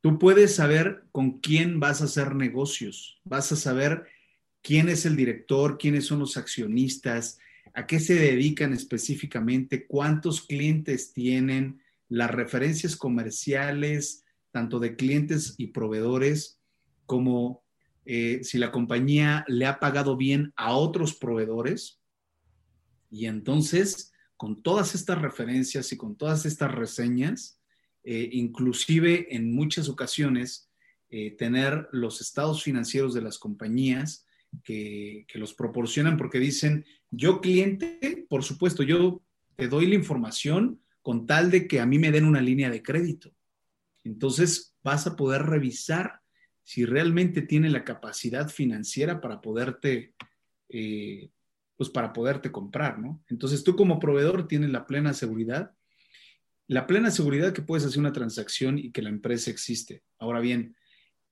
tú 0.00 0.18
puedes 0.18 0.54
saber 0.54 1.04
con 1.12 1.40
quién 1.40 1.80
vas 1.80 2.00
a 2.00 2.04
hacer 2.04 2.34
negocios, 2.34 3.20
vas 3.24 3.50
a 3.52 3.56
saber 3.56 4.06
quién 4.66 4.88
es 4.88 5.06
el 5.06 5.14
director, 5.14 5.78
quiénes 5.78 6.06
son 6.06 6.18
los 6.18 6.36
accionistas, 6.36 7.38
a 7.72 7.86
qué 7.86 8.00
se 8.00 8.16
dedican 8.16 8.72
específicamente, 8.72 9.86
cuántos 9.86 10.42
clientes 10.42 11.12
tienen, 11.12 11.80
las 12.08 12.32
referencias 12.32 12.96
comerciales, 12.96 14.24
tanto 14.50 14.80
de 14.80 14.96
clientes 14.96 15.54
y 15.56 15.68
proveedores, 15.68 16.58
como 17.04 17.62
eh, 18.06 18.40
si 18.42 18.58
la 18.58 18.72
compañía 18.72 19.44
le 19.46 19.66
ha 19.66 19.78
pagado 19.78 20.16
bien 20.16 20.52
a 20.56 20.72
otros 20.72 21.14
proveedores. 21.14 22.00
Y 23.08 23.26
entonces, 23.26 24.12
con 24.36 24.64
todas 24.64 24.96
estas 24.96 25.22
referencias 25.22 25.92
y 25.92 25.96
con 25.96 26.16
todas 26.16 26.44
estas 26.44 26.74
reseñas, 26.74 27.60
eh, 28.02 28.30
inclusive 28.32 29.28
en 29.30 29.54
muchas 29.54 29.88
ocasiones, 29.88 30.68
eh, 31.08 31.36
tener 31.36 31.88
los 31.92 32.20
estados 32.20 32.64
financieros 32.64 33.14
de 33.14 33.22
las 33.22 33.38
compañías 33.38 34.25
que, 34.64 35.26
los 35.34 35.54
proporcionan 35.54 36.16
porque 36.16 36.38
dicen, 36.38 36.84
yo 37.10 37.40
cliente, 37.40 38.26
por 38.28 38.42
supuesto, 38.42 38.82
yo 38.82 39.22
te 39.56 39.68
doy 39.68 39.86
la 39.86 39.94
información 39.94 40.80
con 41.02 41.26
tal 41.26 41.50
de 41.50 41.68
que 41.68 41.80
a 41.80 41.86
mí 41.86 41.98
me 41.98 42.10
den 42.10 42.24
una 42.24 42.40
línea 42.40 42.70
de 42.70 42.82
crédito. 42.82 43.32
Entonces 44.04 44.74
vas 44.82 45.06
a 45.06 45.16
poder 45.16 45.42
revisar 45.42 46.20
si 46.62 46.84
realmente 46.84 47.42
tiene 47.42 47.70
la 47.70 47.84
capacidad 47.84 48.48
financiera 48.48 49.20
para 49.20 49.40
poderte, 49.40 50.14
eh, 50.68 51.30
pues 51.76 51.90
para 51.90 52.12
poderte 52.12 52.50
comprar, 52.50 52.98
¿no? 52.98 53.22
Entonces 53.28 53.62
tú 53.62 53.76
como 53.76 54.00
proveedor 54.00 54.48
tienes 54.48 54.70
la 54.70 54.86
plena 54.86 55.12
seguridad, 55.12 55.72
la 56.66 56.86
plena 56.86 57.12
seguridad 57.12 57.52
que 57.52 57.62
puedes 57.62 57.86
hacer 57.86 58.00
una 58.00 58.12
transacción 58.12 58.78
y 58.78 58.90
que 58.90 59.02
la 59.02 59.10
empresa 59.10 59.50
existe. 59.50 60.02
Ahora 60.18 60.40
bien, 60.40 60.74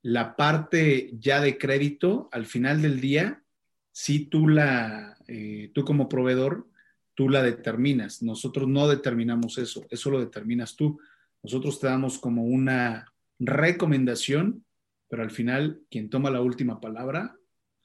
la 0.05 0.37
parte 0.37 1.11
ya 1.19 1.41
de 1.41 1.57
crédito, 1.57 2.29
al 2.31 2.45
final 2.45 2.83
del 2.83 3.01
día, 3.01 3.43
si 3.91 4.27
tú 4.27 4.49
la, 4.49 5.17
eh, 5.27 5.71
tú 5.73 5.83
como 5.87 6.11
proveedor, 6.11 6.69
tú 7.15 7.31
la 7.31 7.43
determinas. 7.43 8.23
Nosotros 8.23 8.69
no 8.69 8.87
determinamos 8.87 9.57
eso, 9.57 9.87
eso 9.89 10.11
lo 10.11 10.21
determinas 10.21 10.77
tú. 10.77 11.01
Nosotros 11.43 11.81
te 11.81 11.87
damos 11.87 12.19
como 12.19 12.45
una 12.45 13.15
recomendación, 13.39 14.67
pero 15.09 15.23
al 15.23 15.31
final 15.31 15.81
quien 15.91 16.11
toma 16.11 16.31
la 16.31 16.43
última 16.43 16.83
palabra 16.83 17.39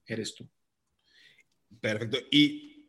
eres 0.06 0.36
tú. 0.36 0.46
Perfecto. 1.80 2.18
Y, 2.32 2.86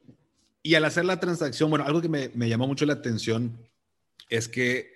y 0.60 0.74
al 0.74 0.84
hacer 0.84 1.04
la 1.04 1.20
transacción, 1.20 1.70
bueno, 1.70 1.84
algo 1.84 2.02
que 2.02 2.08
me, 2.08 2.30
me 2.30 2.48
llamó 2.48 2.66
mucho 2.66 2.84
la 2.84 2.94
atención 2.94 3.56
es 4.28 4.48
que 4.48 4.92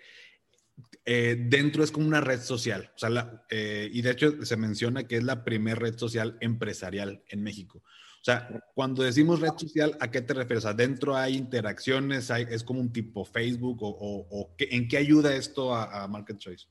eh, 1.07 1.37
dentro 1.39 1.85
es 1.85 1.91
como 1.91 2.07
una 2.07 2.21
red 2.21 2.41
social. 2.41 2.91
O 2.95 2.99
sea, 2.99 3.45
eh, 3.51 3.89
y 3.93 4.03
de 4.03 4.11
hecho 4.11 4.45
se 4.45 4.57
menciona 4.57 5.05
que 5.05 5.17
es 5.17 5.25
la 5.25 5.45
primera 5.45 5.79
red 5.79 5.99
social 5.99 6.39
empresarial 6.41 7.23
en 7.29 7.43
México. 7.43 7.79
O 7.79 8.25
sea, 8.25 8.65
cuando 8.75 9.03
decimos 9.03 9.41
red 9.41 9.53
social, 9.59 9.99
¿a 10.01 10.11
qué 10.11 10.23
te 10.23 10.33
refieres? 10.33 10.65
¿Adentro 10.65 11.15
hay 11.15 11.37
interacciones? 11.37 12.31
¿Es 12.31 12.65
como 12.65 12.81
un 12.81 12.91
tipo 12.91 13.25
Facebook? 13.27 13.79
¿O, 13.83 14.55
en 14.59 14.89
qué 14.89 14.97
ayuda 14.97 15.37
esto 15.37 15.75
a, 15.75 16.09
Market 16.09 16.39
Choice? 16.39 16.67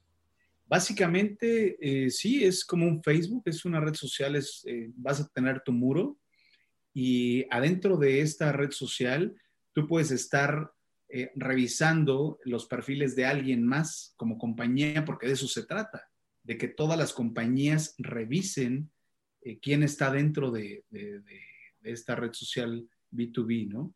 Básicamente, 0.65 1.77
eh, 1.79 2.09
sí, 2.09 2.43
es 2.43 2.65
como 2.65 2.87
un 2.87 3.03
Facebook, 3.03 3.43
es 3.45 3.65
una 3.65 3.79
red 3.79 3.93
social, 3.93 4.35
es, 4.35 4.65
vas 4.95 5.19
a 5.19 5.27
tener 5.27 5.61
tu 5.61 5.71
muro 5.71 6.17
y 6.91 7.45
adentro 7.51 7.97
de 7.97 8.21
esta 8.21 8.51
red 8.51 8.71
social 8.71 9.35
tú 9.73 9.87
puedes 9.87 10.11
estar 10.11 10.72
eh, 11.15 11.31
revisando 11.35 12.39
los 12.43 12.65
perfiles 12.65 13.15
de 13.15 13.27
alguien 13.27 13.63
más 13.63 14.15
como 14.17 14.39
compañía, 14.39 15.05
porque 15.05 15.27
de 15.27 15.33
eso 15.33 15.47
se 15.47 15.63
trata, 15.63 16.09
de 16.41 16.57
que 16.57 16.67
todas 16.67 16.97
las 16.97 17.13
compañías 17.13 17.93
revisen 17.99 18.89
eh, 19.43 19.59
quién 19.59 19.83
está 19.83 20.09
dentro 20.09 20.49
de, 20.49 20.83
esta 21.83 22.15
red 22.15 22.33
social 22.33 22.89
B2B, 23.11 23.67
¿no? 23.67 23.93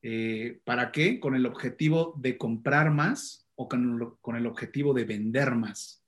Eh, 0.00 0.62
¿Para 0.64 0.90
qué? 0.90 1.20
Con 1.20 1.34
el 1.34 1.44
objetivo 1.44 2.14
de 2.18 2.38
comprar 2.38 2.92
más 2.92 3.46
o 3.54 3.68
con, 3.68 4.34
el 4.34 4.46
objetivo 4.46 4.94
de 4.94 5.04
vender 5.04 5.54
más. 5.54 6.02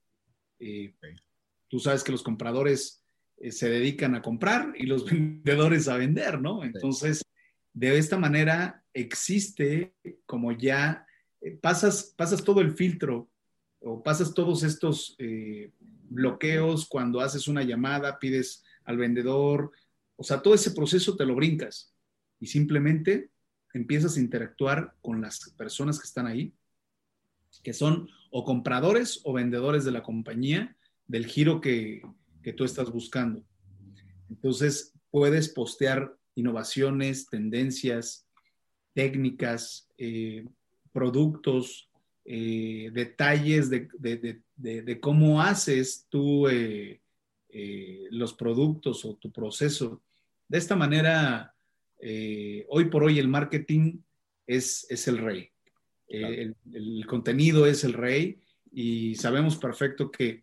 Tú 1.69 1.81
sabes 1.81 2.03
que 2.03 2.13
los 2.13 2.23
compradores 2.23 3.05
se 3.51 3.69
dedican 3.69 4.15
a 4.15 4.23
comprar 4.23 4.73
y 4.75 4.87
los 4.87 5.05
vendedores 5.11 5.87
a 5.87 5.99
vender, 5.99 6.41
¿no? 6.41 6.65
Entonces, 6.65 7.23
de 7.75 7.99
esta 7.99 8.17
manera 8.17 8.80
existe 8.95 9.95
como 10.27 10.53
ya 10.53 11.07
eh, 11.41 11.53
pasas, 11.53 12.15
pasas 12.17 12.43
todo 12.45 12.61
el 12.61 12.73
filtro 12.73 13.31
o 13.81 14.03
pasas 14.03 14.35
todos 14.35 14.63
estos 14.63 15.17
eh, 15.19 15.73
bloqueos 16.09 16.87
cuando 16.87 17.21
haces 17.21 17.49
una 17.49 17.63
llamada, 17.63 18.19
pides 18.19 18.65
al 18.85 18.97
vendedor, 18.99 19.73
o 20.17 20.23
sea, 20.23 20.43
todo 20.43 20.55
ese 20.55 20.73
proceso 20.73 21.17
te 21.17 21.25
lo 21.25 21.35
brincas 21.35 21.95
y 22.41 22.47
simplemente 22.47 23.31
empiezas 23.73 24.17
a 24.17 24.21
interactuar 24.21 24.95
con 25.01 25.21
las 25.21 25.51
personas 25.57 25.99
que 25.99 26.07
están 26.07 26.27
ahí, 26.27 26.53
que 27.63 27.73
son 27.73 28.09
o 28.31 28.45
compradores 28.45 29.21
o 29.25 29.33
vendedores 29.33 29.85
de 29.85 29.93
la 29.93 30.03
compañía 30.03 30.77
del 31.07 31.27
giro 31.27 31.61
que, 31.61 32.03
que 32.43 32.53
tú 32.53 32.65
estás 32.65 32.91
buscando. 32.91 33.45
Entonces, 34.29 34.93
puedes 35.11 35.49
postear 35.49 36.17
innovaciones, 36.35 37.27
tendencias, 37.27 38.27
técnicas, 38.95 39.89
eh, 39.99 40.45
productos, 40.93 41.89
eh, 42.25 42.91
detalles 42.93 43.71
de, 43.71 45.01
cómo 45.01 45.41
haces 45.41 46.07
tú 46.09 46.49
eh, 46.49 47.01
los 48.11 48.35
productos 48.35 49.05
o 49.05 49.15
tu 49.15 49.31
proceso. 49.31 50.03
De 50.49 50.59
esta 50.59 50.77
manera, 50.77 51.55
hoy 52.69 52.85
por 52.91 53.05
hoy 53.05 53.19
el 53.19 53.29
marketing 53.29 53.99
es, 54.47 54.87
es 54.89 55.09
el 55.09 55.19
rey. 55.19 55.51
El, 56.09 56.57
el, 56.73 57.07
contenido 57.07 57.67
es 57.67 57.85
el 57.85 57.93
rey 57.93 58.41
y 58.73 59.15
sabemos 59.15 59.57
perfecto 59.57 60.11
que 60.11 60.43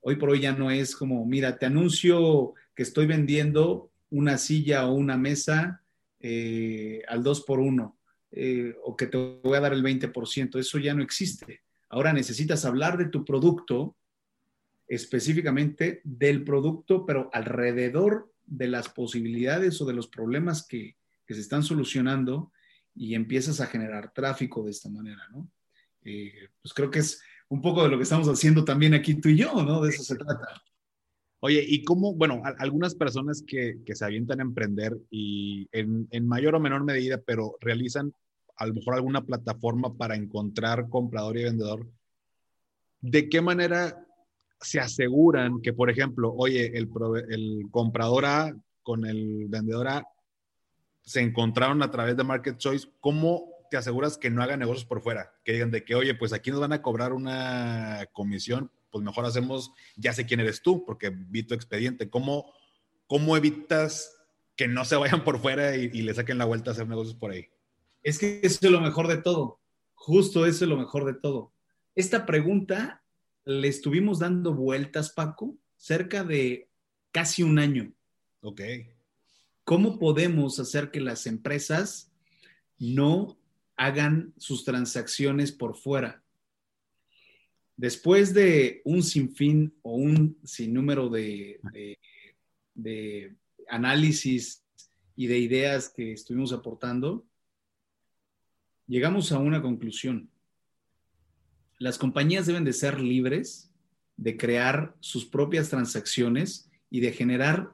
hoy 0.00 0.16
por 0.16 0.30
hoy 0.30 0.40
ya 0.40 0.52
no 0.52 0.70
es 0.70 0.94
como, 0.94 1.24
mira, 1.24 1.58
te 1.58 1.64
anuncio 1.64 2.52
que 2.74 2.82
estoy 2.82 3.06
vendiendo 3.06 3.90
una 4.10 4.36
silla 4.36 4.86
o 4.86 4.92
una 4.92 5.16
mesa 5.16 5.82
eh, 6.20 7.02
al 7.08 7.22
2 7.22 7.42
por 7.42 7.60
1 7.60 7.98
eh, 8.30 8.74
o 8.84 8.96
que 8.96 9.06
te 9.06 9.16
voy 9.16 9.56
a 9.56 9.60
dar 9.60 9.72
el 9.72 9.82
20%. 9.82 10.58
Eso 10.58 10.78
ya 10.78 10.94
no 10.94 11.02
existe. 11.02 11.62
Ahora 11.88 12.12
necesitas 12.12 12.64
hablar 12.64 12.98
de 12.98 13.06
tu 13.06 13.24
producto, 13.24 13.96
específicamente 14.86 16.00
del 16.04 16.44
producto, 16.44 17.06
pero 17.06 17.30
alrededor 17.32 18.32
de 18.44 18.68
las 18.68 18.88
posibilidades 18.88 19.80
o 19.80 19.86
de 19.86 19.94
los 19.94 20.08
problemas 20.08 20.66
que, 20.66 20.96
se 21.26 21.40
están 21.40 21.62
solucionando 21.62 22.52
y 22.94 23.14
empiezas 23.14 23.60
a 23.60 23.66
generar 23.66 24.14
tráfico 24.14 24.64
de 24.64 24.70
esta 24.70 24.88
manera, 24.88 25.28
¿no? 25.30 25.50
Eh, 26.02 26.48
pues 26.62 26.72
creo 26.72 26.90
que 26.90 27.00
es 27.00 27.20
un 27.50 27.60
poco 27.60 27.82
de 27.82 27.90
lo 27.90 27.98
que 27.98 28.04
estamos 28.04 28.26
haciendo 28.28 28.64
también 28.64 28.94
aquí 28.94 29.12
tú 29.20 29.28
y 29.28 29.36
yo, 29.36 29.62
¿no? 29.62 29.82
De 29.82 29.90
eso 29.90 30.02
se 30.02 30.16
trata. 30.16 30.62
Oye, 31.40 31.64
¿y 31.66 31.84
cómo, 31.84 32.14
bueno, 32.14 32.42
algunas 32.58 32.96
personas 32.96 33.44
que, 33.46 33.78
se 33.86 34.04
avientan 34.04 34.40
a 34.40 34.42
emprender 34.42 34.98
y 35.08 35.68
en, 35.70 36.08
mayor 36.26 36.56
o 36.56 36.60
menor 36.60 36.82
medida, 36.82 37.22
pero 37.24 37.56
realizan 37.60 38.12
a 38.56 38.66
lo 38.66 38.74
mejor 38.74 38.94
alguna 38.94 39.24
plataforma 39.24 39.96
para 39.96 40.16
encontrar 40.16 40.88
comprador 40.88 41.38
y 41.38 41.44
vendedor, 41.44 41.86
¿de 43.00 43.28
qué 43.28 43.40
manera 43.40 44.04
se 44.60 44.80
aseguran 44.80 45.60
que, 45.62 45.72
por 45.72 45.90
ejemplo, 45.90 46.34
oye, 46.34 46.76
el, 46.76 46.90
el 47.28 47.68
comprador 47.70 48.24
A 48.24 48.56
con 48.82 49.06
el 49.06 49.46
vendedor 49.48 49.86
A 49.86 50.08
se 51.02 51.20
encontraron 51.20 51.82
a 51.84 51.90
través 51.92 52.16
de 52.16 52.24
Market 52.24 52.56
Choice? 52.56 52.88
¿Cómo 52.98 53.44
te 53.70 53.76
aseguras 53.76 54.18
que 54.18 54.28
no 54.28 54.42
hagan 54.42 54.58
negocios 54.58 54.86
por 54.86 55.02
fuera? 55.02 55.32
Que 55.44 55.52
digan 55.52 55.70
de 55.70 55.84
que, 55.84 55.94
oye, 55.94 56.16
pues 56.16 56.32
aquí 56.32 56.50
nos 56.50 56.58
van 56.58 56.72
a 56.72 56.82
cobrar 56.82 57.12
una 57.12 58.08
comisión 58.12 58.72
pues 58.90 59.04
mejor 59.04 59.24
hacemos, 59.24 59.72
ya 59.96 60.12
sé 60.12 60.26
quién 60.26 60.40
eres 60.40 60.62
tú, 60.62 60.84
porque 60.84 61.10
vi 61.10 61.42
tu 61.42 61.54
expediente. 61.54 62.08
¿Cómo, 62.08 62.52
cómo 63.06 63.36
evitas 63.36 64.14
que 64.56 64.68
no 64.68 64.84
se 64.84 64.96
vayan 64.96 65.24
por 65.24 65.40
fuera 65.40 65.76
y, 65.76 65.88
le 65.88 66.14
saquen 66.14 66.38
la 66.38 66.44
vuelta 66.44 66.70
a 66.70 66.72
hacer 66.72 66.88
negocios 66.88 67.16
por 67.16 67.30
ahí? 67.30 67.46
Es 68.02 68.18
que 68.18 68.40
eso 68.42 68.58
es 68.62 68.70
lo 68.70 68.80
mejor 68.80 69.08
de 69.08 69.18
todo. 69.18 69.60
Justo 69.94 70.46
eso 70.46 70.64
es 70.64 70.68
lo 70.68 70.76
mejor 70.76 71.04
de 71.04 71.14
todo. 71.14 71.52
Esta 71.94 72.26
pregunta 72.26 73.02
le 73.44 73.68
estuvimos 73.68 74.18
dando 74.18 74.54
vueltas, 74.54 75.10
Paco, 75.10 75.56
cerca 75.76 76.24
de 76.24 76.68
casi 77.12 77.42
un 77.42 77.58
año. 77.58 77.92
Ok. 78.40 78.60
¿Cómo 79.64 79.98
podemos 79.98 80.58
hacer 80.60 80.90
que 80.90 81.00
las 81.00 81.26
empresas 81.26 82.12
no 82.78 83.38
hagan 83.76 84.32
sus 84.38 84.64
transacciones 84.64 85.52
por 85.52 85.76
fuera? 85.76 86.22
Después 87.78 88.34
de 88.34 88.82
un 88.84 89.02
sinfín 89.02 89.72
o 89.82 89.94
un 89.94 90.36
sinnúmero 90.44 91.08
de, 91.08 91.58
de, 92.74 93.34
análisis 93.68 94.62
y 95.16 95.28
de 95.28 95.38
ideas 95.38 95.88
que 95.88 96.12
estuvimos 96.12 96.52
aportando, 96.52 97.24
llegamos 98.86 99.32
a 99.32 99.38
una 99.38 99.62
conclusión. 99.62 100.28
Las 101.78 101.96
compañías 101.96 102.46
deben 102.46 102.64
de 102.64 102.72
ser 102.72 103.00
libres 103.00 103.70
de 104.16 104.36
crear 104.36 104.94
sus 104.98 105.24
propias 105.24 105.70
transacciones 105.70 106.68
y 106.90 107.00
de 107.00 107.12
generar 107.12 107.72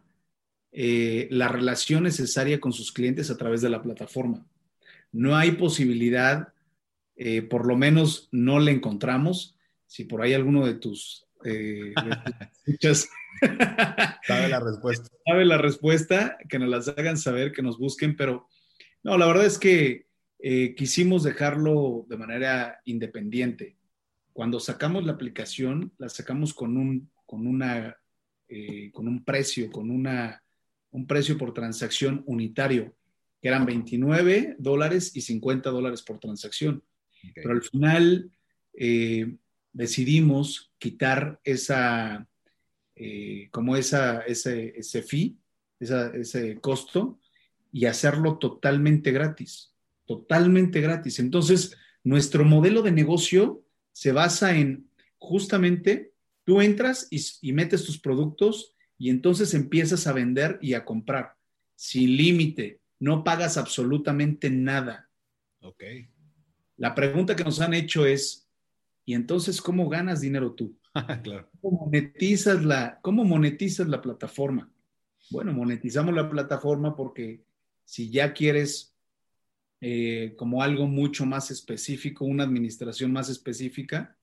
eh, 0.71 1.29
la 1.31 1.49
relación 1.49 2.03
necesaria 2.03 2.61
con 2.61 2.73
sus 2.73 2.93
clientes 2.93 3.31
a 3.31 3.37
través 3.37 3.63
de 3.63 3.71
la 3.71 3.83
plataforma. 3.83 4.47
No 5.11 5.35
hay 5.35 5.53
posibilidad 5.53 6.55
eh, 7.17 7.43
por 7.43 7.67
lo 7.67 7.77
menos 7.77 8.29
no 8.33 8.59
le 8.59 8.73
encontramos. 8.73 9.54
Si 9.87 10.05
por 10.05 10.23
ahí 10.23 10.35
alguno 10.35 10.67
de 10.67 10.75
tus 10.75 11.27
eh, 11.45 11.93
escuchas 12.67 13.09
sabe 14.27 14.49
la 14.49 14.61
respuesta. 14.61 15.09
Sabe 15.27 15.45
la 15.47 15.59
respuesta, 15.59 16.39
que 16.49 16.59
nos 16.59 16.69
las 16.69 16.89
hagan 16.89 17.17
saber, 17.17 17.51
que 17.53 17.63
nos 17.63 17.79
busquen, 17.79 18.15
pero 18.15 18.47
no, 19.03 19.17
la 19.17 19.27
verdad 19.27 19.47
es 19.47 19.59
que 19.59 20.07
eh, 20.39 20.75
quisimos 20.75 21.23
dejarlo 21.23 22.05
de 22.09 22.19
manera 22.19 22.81
independiente. 22.85 23.77
Cuando 24.35 24.61
sacamos 24.61 25.05
la 25.05 25.13
aplicación, 25.13 25.93
la 25.97 26.11
sacamos 26.11 26.53
con 26.53 26.77
un, 26.77 27.11
con 27.25 27.47
una, 27.47 27.97
con 28.93 29.09
un 29.09 29.25
precio, 29.25 29.71
con 29.73 29.91
una, 29.91 30.43
un 30.91 31.07
precio 31.07 31.39
por 31.39 31.55
transacción 31.55 32.23
unitario, 32.27 32.95
que 33.41 33.49
eran 33.49 33.65
29 33.65 34.57
dólares 34.59 35.17
y 35.17 35.23
50 35.23 35.71
dólares 35.71 36.03
por 36.03 36.19
transacción. 36.19 36.85
Pero 37.35 37.53
al 37.53 37.63
final 37.63 38.31
eh, 38.75 39.37
decidimos 39.75 40.73
quitar 40.79 41.41
esa, 41.45 42.27
eh, 42.95 43.49
como 43.51 43.77
esa, 43.77 44.21
ese, 44.21 44.73
ese 44.79 45.03
fee, 45.03 45.37
ese 45.79 46.59
costo, 46.61 47.21
y 47.71 47.85
hacerlo 47.85 48.39
totalmente 48.39 49.11
gratis, 49.13 49.75
totalmente 50.07 50.81
gratis. 50.81 51.19
Entonces, 51.19 51.77
nuestro 52.05 52.45
modelo 52.45 52.81
de 52.81 52.93
negocio 52.93 53.63
se 53.93 54.13
basa 54.13 54.57
en 54.57 54.89
justamente, 55.19 56.13
tú 56.45 56.61
entras 56.61 57.09
y, 57.11 57.21
y 57.43 57.53
metes 57.53 57.85
tus 57.85 57.99
productos 57.99 58.75
y 58.97 59.11
entonces 59.11 59.53
empiezas 59.55 60.07
a 60.07 60.13
vender 60.13 60.59
y 60.63 60.75
a 60.75 60.85
comprar 60.85 61.37
sin 61.75 62.17
límite, 62.17 62.81
no 63.01 63.25
pagas 63.25 63.57
absolutamente 63.57 64.51
nada. 64.51 65.11
Ok. 65.61 65.83
La 66.77 66.95
pregunta 66.95 67.37
que 67.37 67.45
nos 67.45 67.61
han 67.61 67.75
hecho 67.75 68.07
es, 68.07 68.44
¿y 69.05 69.15
entonces 69.15 69.61
cómo 69.61 69.89
ganas 69.89 70.21
dinero 70.21 70.53
tú? 70.53 70.77
claro. 71.23 71.49
¿Cómo 71.61 71.87
monetizas, 71.87 72.65
la, 72.65 72.99
¿Cómo 73.03 73.25
monetizas 73.25 73.89
la 73.89 74.01
plataforma? 74.01 74.71
Bueno, 75.31 75.53
monetizamos 75.53 76.15
la 76.15 76.29
plataforma 76.29 76.95
porque 76.95 77.43
si 77.85 78.11
ya 78.11 78.33
quieres 78.33 78.95
eh, 79.81 80.35
como 80.37 80.63
algo 80.63 80.87
mucho 80.87 81.27
más 81.27 81.51
específico, 81.51 82.25
una 82.25 82.45
administración 82.45 83.13
más 83.13 83.29
específica, 83.29 84.17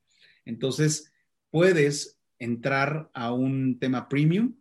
entonces 0.45 1.11
puedes 1.51 2.19
entrar 2.39 3.11
a 3.13 3.33
un 3.33 3.77
tema 3.77 4.09
premium, 4.09 4.55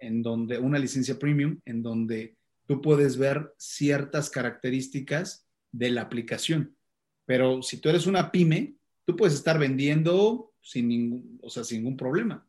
en 0.00 0.22
donde, 0.22 0.58
una 0.58 0.78
licencia 0.78 1.18
premium, 1.18 1.60
en 1.66 1.82
donde 1.82 2.36
tú 2.66 2.80
puedes 2.80 3.18
ver 3.18 3.52
ciertas 3.58 4.30
características 4.30 5.46
de 5.72 5.90
la 5.90 6.02
aplicación. 6.02 6.74
Pero 7.26 7.62
si 7.62 7.78
tú 7.78 7.88
eres 7.88 8.06
una 8.06 8.30
pyme, 8.30 8.76
tú 9.06 9.16
puedes 9.16 9.34
estar 9.34 9.58
vendiendo 9.58 10.52
sin 10.60 10.88
ningún, 10.88 11.38
o 11.42 11.48
sea, 11.48 11.64
sin 11.64 11.78
ningún 11.78 11.96
problema. 11.96 12.46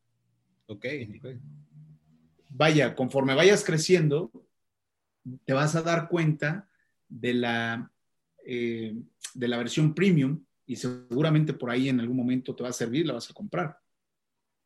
Ok. 0.65 0.85
Vaya, 2.49 2.95
conforme 2.95 3.35
vayas 3.35 3.63
creciendo, 3.63 4.31
te 5.45 5.53
vas 5.53 5.75
a 5.75 5.83
dar 5.83 6.09
cuenta 6.09 6.67
de 7.07 7.33
la, 7.35 7.91
eh, 8.45 8.95
de 9.33 9.47
la 9.47 9.57
versión 9.57 9.93
premium 9.93 10.43
y 10.65 10.75
seguramente 10.75 11.53
por 11.53 11.69
ahí 11.69 11.89
en 11.89 11.99
algún 11.99 12.17
momento 12.17 12.55
te 12.55 12.63
va 12.63 12.69
a 12.69 12.73
servir, 12.73 13.05
la 13.05 13.13
vas 13.13 13.29
a 13.29 13.33
comprar. 13.33 13.79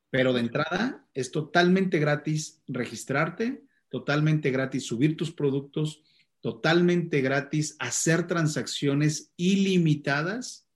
Pero 0.10 0.34
de 0.34 0.39
entrada 0.39 1.06
es 1.14 1.32
totalmente 1.32 2.00
gratis 2.00 2.62
registrarte, 2.68 3.64
totalmente 3.89 4.50
gratis 4.50 4.86
subir 4.86 5.18
tus 5.18 5.32
productos, 5.32 6.02
totalmente 6.39 7.22
gratis, 7.22 7.76
hacer 7.80 8.28
transacciones 8.28 9.34
ilimitadas 9.36 10.68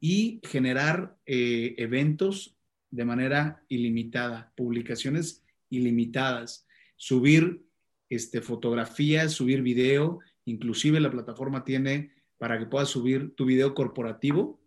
y 0.00 0.40
generar 0.44 1.16
eh, 1.26 1.74
eventos 1.76 2.56
de 2.90 3.04
manera 3.04 3.62
ilimitada, 3.68 4.52
publicaciones 4.56 5.44
ilimitadas, 5.68 6.66
subir 6.96 7.62
este, 8.08 8.40
fotografías, 8.40 9.32
subir 9.32 9.62
video, 9.62 10.18
inclusive 10.46 10.98
la 10.98 11.10
plataforma 11.10 11.64
tiene 11.64 12.12
para 12.38 12.58
que 12.58 12.66
puedas 12.66 12.88
subir 12.88 13.34
tu 13.34 13.44
video 13.44 13.74
corporativo. 13.74 14.60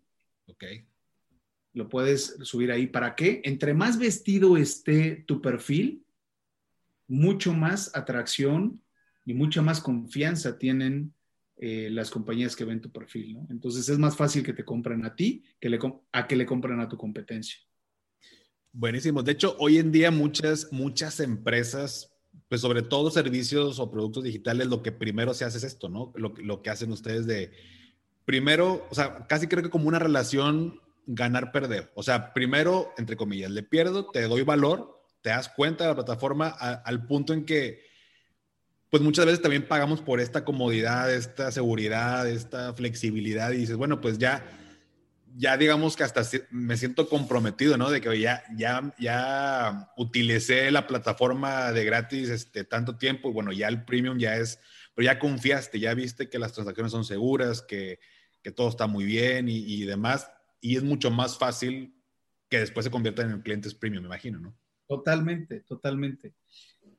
Ok. 0.46 0.64
Lo 1.74 1.88
puedes 1.88 2.36
subir 2.42 2.70
ahí. 2.70 2.86
¿Para 2.86 3.16
qué? 3.16 3.42
Entre 3.44 3.74
más 3.74 3.98
vestido 3.98 4.56
esté 4.56 5.24
tu 5.26 5.42
perfil, 5.42 6.04
mucho 7.08 7.52
más 7.52 7.94
atracción 7.94 8.80
y 9.26 9.34
mucha 9.34 9.60
más 9.60 9.80
confianza 9.80 10.58
tienen 10.58 11.12
eh, 11.56 11.88
las 11.90 12.10
compañías 12.10 12.56
que 12.56 12.64
ven 12.64 12.80
tu 12.80 12.90
perfil, 12.90 13.34
¿no? 13.34 13.46
Entonces 13.50 13.88
es 13.88 13.98
más 13.98 14.16
fácil 14.16 14.42
que 14.42 14.52
te 14.52 14.64
compren 14.64 15.04
a 15.04 15.14
ti 15.14 15.44
que 15.60 15.68
le, 15.68 15.78
a 16.12 16.26
que 16.26 16.36
le 16.36 16.46
compren 16.46 16.80
a 16.80 16.88
tu 16.88 16.96
competencia. 16.96 17.58
Buenísimo. 18.72 19.22
De 19.22 19.32
hecho, 19.32 19.56
hoy 19.58 19.78
en 19.78 19.92
día 19.92 20.10
muchas, 20.10 20.72
muchas 20.72 21.20
empresas, 21.20 22.12
pues 22.48 22.60
sobre 22.60 22.82
todo 22.82 23.10
servicios 23.10 23.78
o 23.78 23.90
productos 23.90 24.24
digitales, 24.24 24.66
lo 24.66 24.82
que 24.82 24.90
primero 24.90 25.32
se 25.32 25.44
hace 25.44 25.58
es 25.58 25.64
esto, 25.64 25.88
¿no? 25.88 26.12
Lo, 26.16 26.34
lo 26.38 26.60
que 26.60 26.70
hacen 26.70 26.90
ustedes 26.90 27.26
de, 27.26 27.52
primero, 28.24 28.86
o 28.90 28.94
sea, 28.94 29.26
casi 29.28 29.46
creo 29.46 29.62
que 29.62 29.70
como 29.70 29.86
una 29.86 30.00
relación 30.00 30.80
ganar-perder. 31.06 31.92
O 31.94 32.02
sea, 32.02 32.32
primero, 32.32 32.92
entre 32.98 33.16
comillas, 33.16 33.50
le 33.50 33.62
pierdo, 33.62 34.10
te 34.10 34.22
doy 34.22 34.42
valor, 34.42 35.02
te 35.20 35.30
das 35.30 35.48
cuenta 35.48 35.84
de 35.84 35.90
la 35.90 35.96
plataforma 35.96 36.48
al 36.48 37.06
punto 37.06 37.32
en 37.32 37.44
que 37.44 37.93
pues 38.94 39.02
muchas 39.02 39.26
veces 39.26 39.42
también 39.42 39.66
pagamos 39.66 40.00
por 40.00 40.20
esta 40.20 40.44
comodidad, 40.44 41.12
esta 41.12 41.50
seguridad, 41.50 42.30
esta 42.30 42.72
flexibilidad 42.74 43.50
y 43.50 43.56
dices, 43.56 43.74
bueno, 43.74 44.00
pues 44.00 44.18
ya, 44.18 44.46
ya 45.34 45.56
digamos 45.56 45.96
que 45.96 46.04
hasta 46.04 46.22
me 46.52 46.76
siento 46.76 47.08
comprometido, 47.08 47.76
¿no? 47.76 47.90
De 47.90 48.00
que 48.00 48.20
ya, 48.20 48.44
ya, 48.56 48.94
ya 49.00 49.90
utilicé 49.96 50.70
la 50.70 50.86
plataforma 50.86 51.72
de 51.72 51.84
gratis 51.84 52.28
este, 52.28 52.62
tanto 52.62 52.96
tiempo 52.96 53.30
y 53.30 53.32
bueno, 53.32 53.50
ya 53.50 53.66
el 53.66 53.84
premium 53.84 54.16
ya 54.16 54.36
es, 54.36 54.60
pero 54.94 55.06
ya 55.06 55.18
confiaste, 55.18 55.80
ya 55.80 55.92
viste 55.94 56.30
que 56.30 56.38
las 56.38 56.52
transacciones 56.52 56.92
son 56.92 57.04
seguras, 57.04 57.62
que, 57.62 57.98
que 58.44 58.52
todo 58.52 58.68
está 58.68 58.86
muy 58.86 59.04
bien 59.04 59.48
y, 59.48 59.56
y 59.56 59.86
demás, 59.86 60.30
y 60.60 60.76
es 60.76 60.84
mucho 60.84 61.10
más 61.10 61.36
fácil 61.36 62.00
que 62.48 62.60
después 62.60 62.84
se 62.84 62.92
conviertan 62.92 63.32
en 63.32 63.42
clientes 63.42 63.74
premium, 63.74 64.04
me 64.04 64.06
imagino, 64.10 64.38
¿no? 64.38 64.56
Totalmente, 64.86 65.62
totalmente. 65.62 66.34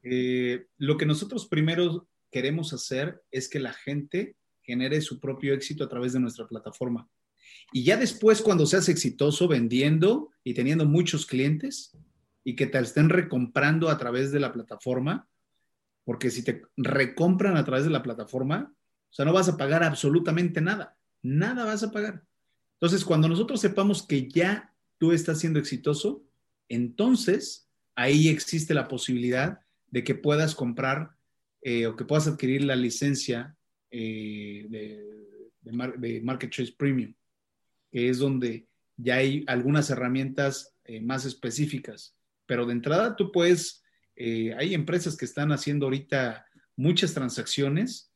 Eh, 0.08 0.68
lo 0.78 0.98
que 0.98 1.08
nosotros 1.08 1.48
primero 1.48 2.08
queremos 2.32 2.74
hacer 2.74 3.24
es 3.32 3.50
que 3.50 3.60
la 3.60 3.74
gente 3.74 4.36
genere 4.62 5.02
su 5.02 5.20
propio 5.20 5.54
éxito 5.54 5.84
a 5.84 5.90
través 5.90 6.14
de 6.14 6.20
nuestra 6.20 6.48
plataforma. 6.48 7.10
Y 7.74 7.84
ya 7.84 7.98
después, 7.98 8.42
cuando 8.42 8.68
seas 8.68 8.88
exitoso 8.88 9.48
vendiendo 9.48 10.30
y 10.44 10.54
teniendo 10.54 10.86
muchos 10.86 11.26
clientes 11.26 11.98
y 12.44 12.56
que 12.56 12.68
te 12.68 12.78
estén 12.78 13.10
recomprando 13.10 13.90
a 13.90 13.98
través 13.98 14.32
de 14.32 14.40
la 14.40 14.54
plataforma, 14.54 15.28
porque 16.04 16.30
si 16.30 16.44
te 16.44 16.62
recompran 16.78 17.58
a 17.58 17.66
través 17.66 17.86
de 17.86 17.90
la 17.90 18.04
plataforma, 18.04 18.72
o 19.10 19.14
sea, 19.14 19.26
no 19.26 19.34
vas 19.34 19.50
a 19.50 19.58
pagar 19.58 19.84
absolutamente 19.84 20.62
nada, 20.62 20.96
nada 21.24 21.66
vas 21.66 21.82
a 21.82 21.92
pagar. 21.92 22.24
Entonces, 22.74 23.04
cuando 23.04 23.28
nosotros 23.28 23.60
sepamos 23.60 24.04
que 24.04 24.30
ya 24.30 24.72
tú 25.00 25.12
estás 25.12 25.40
siendo 25.40 25.58
exitoso, 25.58 26.24
entonces 26.70 27.68
ahí 27.96 28.28
existe 28.28 28.76
la 28.76 28.88
posibilidad 28.88 29.65
de 29.96 30.04
que 30.04 30.14
puedas 30.14 30.56
comprar 30.56 31.16
eh, 31.62 31.88
o 31.88 31.96
que 31.96 32.04
puedas 32.04 32.28
adquirir 32.28 32.66
la 32.66 32.76
licencia 32.76 33.56
eh, 33.90 34.68
de, 34.70 36.22
Market 36.22 36.52
Choice 36.52 36.74
Premium, 36.78 37.14
que 37.90 38.10
es 38.10 38.20
donde 38.20 38.68
ya 38.98 39.16
hay 39.16 39.46
algunas 39.48 39.90
herramientas 39.90 40.76
eh, 40.84 41.00
más 41.00 41.24
específicas. 41.24 42.14
Pero 42.46 42.66
de 42.66 42.74
entrada 42.74 43.16
tú 43.16 43.32
puedes, 43.32 43.86
hay 44.18 44.74
empresas 44.74 45.16
que 45.16 45.24
están 45.24 45.54
haciendo 45.54 45.86
ahorita 45.86 46.46
muchas 46.76 47.14
transacciones 47.14 48.12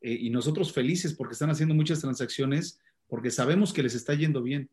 y 0.00 0.30
nosotros 0.30 0.72
felices 0.72 1.12
porque 1.12 1.32
están 1.32 1.50
haciendo 1.50 1.74
muchas 1.74 2.00
transacciones 2.00 2.78
porque 3.08 3.32
sabemos 3.32 3.72
que 3.72 3.82
les 3.82 3.96
está 3.96 4.14
yendo 4.14 4.42
bien, 4.44 4.70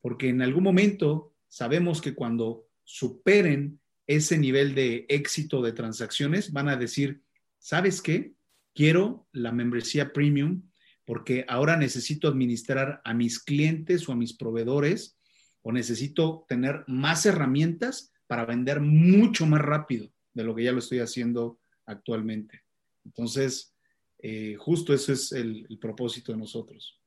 porque 0.00 0.28
en 0.28 0.40
algún 0.40 0.62
momento 0.62 1.34
sabemos 1.48 2.00
que 2.00 2.14
cuando 2.14 2.68
superen 2.84 3.80
ese 4.06 4.38
nivel 4.38 4.74
de 4.74 5.06
éxito 5.08 5.62
de 5.62 5.72
transacciones, 5.72 6.52
van 6.52 6.68
a 6.68 6.76
decir, 6.76 7.22
¿sabes 7.58 8.02
qué? 8.02 8.34
Quiero 8.74 9.26
la 9.32 9.52
membresía 9.52 10.12
premium 10.12 10.62
porque 11.04 11.44
ahora 11.48 11.76
necesito 11.76 12.28
administrar 12.28 13.00
a 13.04 13.14
mis 13.14 13.38
clientes 13.38 14.08
o 14.08 14.12
a 14.12 14.16
mis 14.16 14.34
proveedores 14.34 15.18
o 15.62 15.72
necesito 15.72 16.44
tener 16.48 16.84
más 16.86 17.26
herramientas 17.26 18.12
para 18.26 18.44
vender 18.44 18.80
mucho 18.80 19.46
más 19.46 19.60
rápido 19.60 20.12
de 20.34 20.44
lo 20.44 20.54
que 20.54 20.64
ya 20.64 20.72
lo 20.72 20.80
estoy 20.80 20.98
haciendo 20.98 21.58
actualmente. 21.86 22.62
Entonces, 23.04 23.74
eh, 24.18 24.56
justo 24.58 24.92
ese 24.92 25.12
es 25.12 25.32
el, 25.32 25.66
el 25.68 25.78
propósito 25.78 26.32
de 26.32 26.38
nosotros. 26.38 27.00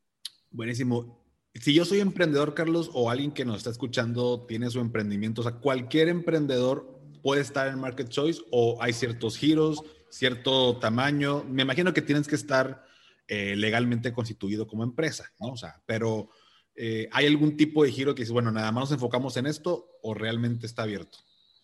Buenísimo. 0.50 1.29
Si 1.56 1.74
yo 1.74 1.84
soy 1.84 2.00
emprendedor, 2.00 2.54
Carlos, 2.54 2.90
o 2.94 3.10
alguien 3.10 3.32
que 3.32 3.46
nos 3.46 3.58
está 3.58 3.70
escuchando 3.72 4.46
tiene 4.48 4.70
su 4.70 4.80
emprendimiento, 4.80 5.42
o 5.42 5.44
sea, 5.44 5.54
cualquier 5.54 6.08
emprendedor 6.08 7.00
puede 7.22 7.42
estar 7.42 7.68
en 7.68 7.80
Market 7.80 8.10
Choice 8.10 8.42
o 8.52 8.82
hay 8.82 8.94
ciertos 8.94 9.38
giros, 9.38 9.84
cierto 10.10 10.78
tamaño. 10.78 11.44
Me 11.44 11.64
imagino 11.64 11.94
que 11.94 12.02
tienes 12.02 12.28
que 12.28 12.36
estar 12.36 12.86
eh, 13.28 13.56
legalmente 13.56 14.14
constituido 14.14 14.68
como 14.68 14.84
empresa, 14.84 15.32
¿no? 15.40 15.50
O 15.50 15.58
sea, 15.58 15.82
pero 15.86 16.30
eh, 16.76 17.10
¿hay 17.12 17.26
algún 17.26 17.58
tipo 17.58 17.84
de 17.84 17.92
giro 17.92 18.16
que 18.16 18.22
dice, 18.22 18.34
bueno, 18.34 18.52
nada 18.52 18.72
más 18.72 18.84
nos 18.84 18.92
enfocamos 18.94 19.36
en 19.38 19.48
esto 19.48 19.88
o 20.02 20.14
realmente 20.14 20.66
está 20.66 20.84
abierto? 20.84 21.18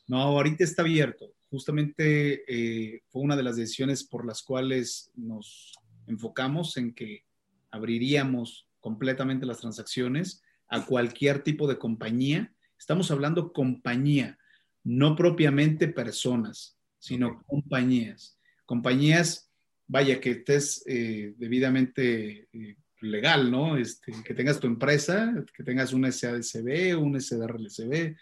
No, 0.08 0.22
ahorita 0.22 0.64
está 0.64 0.82
abierto. 0.82 1.34
Justamente 1.50 2.44
eh, 2.48 3.02
fue 3.08 3.22
una 3.22 3.36
de 3.36 3.44
las 3.44 3.56
decisiones 3.56 4.04
por 4.04 4.26
las 4.26 4.44
cuales 4.44 5.12
nos 5.16 5.74
enfocamos 6.08 6.78
en 6.78 6.94
que 6.94 7.24
abriríamos 7.72 8.65
completamente 8.86 9.48
las 9.48 9.62
transacciones 9.62 10.44
a 10.68 10.86
cualquier 10.86 11.42
tipo 11.42 11.68
de 11.68 11.80
compañía. 11.80 12.54
Estamos 12.78 13.10
hablando 13.10 13.52
compañía, 13.52 14.38
no 14.84 15.16
propiamente 15.16 15.88
personas, 15.88 16.78
sino 17.00 17.42
compañías. 17.48 18.38
Compañías, 18.68 19.50
vaya, 19.88 20.22
que 20.22 20.30
estés 20.30 20.84
eh, 20.86 21.34
debidamente 21.36 22.48
eh, 22.54 22.76
legal, 23.02 23.50
¿no? 23.50 23.76
Este, 23.76 24.14
que 24.24 24.36
tengas 24.36 24.60
tu 24.60 24.68
empresa, 24.68 25.34
que 25.58 25.64
tengas 25.64 25.92
un 25.92 26.06
SADCB, 26.06 26.96
un 26.96 27.20
SDRLCB, 27.20 28.16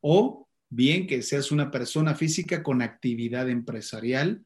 o 0.00 0.48
bien 0.70 1.08
que 1.08 1.22
seas 1.22 1.50
una 1.50 1.72
persona 1.72 2.14
física 2.14 2.62
con 2.62 2.82
actividad 2.82 3.50
empresarial 3.50 4.44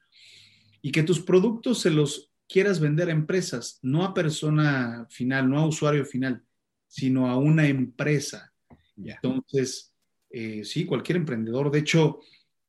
y 0.81 0.93
que 0.93 1.03
tus 1.03 1.21
productos 1.21 1.83
se 1.83 1.91
los 1.91 2.33
quieras 2.49 2.81
vender 2.81 3.09
a 3.09 3.13
empresas, 3.13 3.79
no 3.83 4.05
a 4.05 4.15
persona 4.15 5.07
final, 5.11 5.49
no 5.49 5.59
a 5.59 5.67
usuario 5.67 6.05
final, 6.05 6.43
sino 6.87 7.29
a 7.29 7.37
una 7.37 7.69
empresa. 7.69 8.53
Entonces, 8.97 9.95
eh, 10.31 10.65
sí, 10.65 10.85
cualquier 10.85 11.17
emprendedor. 11.17 11.71
De 11.71 11.79
hecho, 11.79 12.21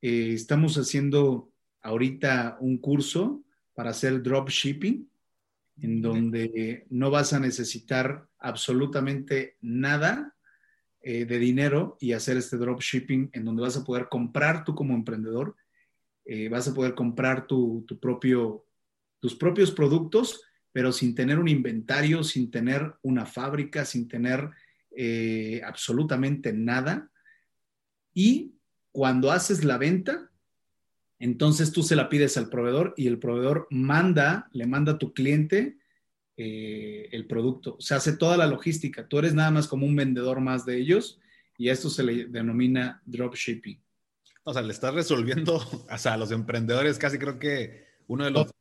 eh, 0.01 0.33
estamos 0.33 0.77
haciendo 0.77 1.51
ahorita 1.81 2.57
un 2.59 2.77
curso 2.77 3.43
para 3.73 3.91
hacer 3.91 4.21
dropshipping, 4.21 5.09
en 5.81 6.01
donde 6.01 6.85
no 6.89 7.09
vas 7.09 7.31
a 7.31 7.39
necesitar 7.39 8.27
absolutamente 8.37 9.55
nada 9.61 10.35
eh, 11.01 11.23
de 11.23 11.39
dinero 11.39 11.97
y 12.01 12.11
hacer 12.11 12.35
este 12.35 12.57
dropshipping, 12.57 13.29
en 13.31 13.45
donde 13.45 13.61
vas 13.61 13.77
a 13.77 13.85
poder 13.85 14.09
comprar 14.09 14.65
tú 14.65 14.75
como 14.75 14.93
emprendedor, 14.93 15.55
vas 16.51 16.67
a 16.67 16.75
poder 16.75 16.93
comprar 16.93 17.47
tu, 17.47 17.87
propio, 17.99 18.63
tus 19.19 19.35
propios 19.35 19.71
productos, 19.71 20.41
pero 20.71 20.91
sin 20.91 21.15
tener 21.15 21.39
un 21.39 21.47
inventario, 21.47 22.23
sin 22.23 22.51
tener 22.51 22.93
una 23.01 23.25
fábrica, 23.25 23.85
sin 23.85 24.07
tener 24.07 24.49
absolutamente 25.63 26.51
nada 26.51 27.09
y 28.13 28.55
cuando 28.91 29.31
haces 29.31 29.63
la 29.63 29.77
venta, 29.77 30.29
entonces 31.19 31.71
tú 31.71 31.83
se 31.83 31.95
la 31.95 32.09
pides 32.09 32.37
al 32.37 32.49
proveedor 32.49 32.93
y 32.97 33.07
el 33.07 33.19
proveedor 33.19 33.67
manda, 33.69 34.49
le 34.51 34.65
manda 34.65 34.93
a 34.93 34.97
tu 34.97 35.13
cliente 35.13 35.77
eh, 36.37 37.09
el 37.11 37.27
producto. 37.27 37.77
Se 37.79 37.95
hace 37.95 38.17
toda 38.17 38.37
la 38.37 38.47
logística. 38.47 39.07
Tú 39.07 39.19
eres 39.19 39.33
nada 39.33 39.51
más 39.51 39.67
como 39.67 39.85
un 39.85 39.95
vendedor 39.95 40.39
más 40.39 40.65
de 40.65 40.77
ellos 40.77 41.19
y 41.57 41.69
a 41.69 41.73
esto 41.73 41.89
se 41.89 42.03
le 42.03 42.25
denomina 42.25 43.01
dropshipping. 43.05 43.81
O 44.43 44.53
sea, 44.53 44.61
le 44.61 44.73
estás 44.73 44.93
resolviendo 44.93 45.55
o 45.55 45.97
sea, 45.97 46.13
a 46.13 46.17
los 46.17 46.31
emprendedores 46.31 46.97
casi 46.97 47.17
creo 47.17 47.37
que 47.37 47.85
uno 48.07 48.25
de 48.25 48.31
los 48.31 48.51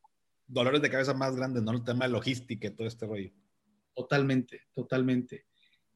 dolores 0.49 0.83
de 0.83 0.91
cabeza 0.91 1.15
más 1.15 1.37
grandes, 1.37 1.63
¿no? 1.63 1.73
El 1.73 1.85
tema 1.85 2.07
de 2.07 2.13
logística 2.13 2.67
y 2.67 2.71
todo 2.71 2.89
este 2.89 3.07
rollo. 3.07 3.31
Totalmente, 3.95 4.63
totalmente. 4.75 5.47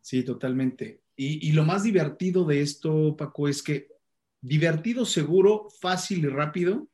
Sí, 0.00 0.22
totalmente. 0.22 1.02
Y, 1.16 1.52
lo 1.52 1.64
más 1.64 1.84
divertido 1.84 2.44
de 2.44 2.60
esto, 2.60 3.16
Paco, 3.16 3.48
es 3.48 3.62
que 3.62 3.88
divertido, 4.40 5.04
seguro, 5.04 5.68
fácil 5.80 6.24
y 6.24 6.28
rápido, 6.28 6.88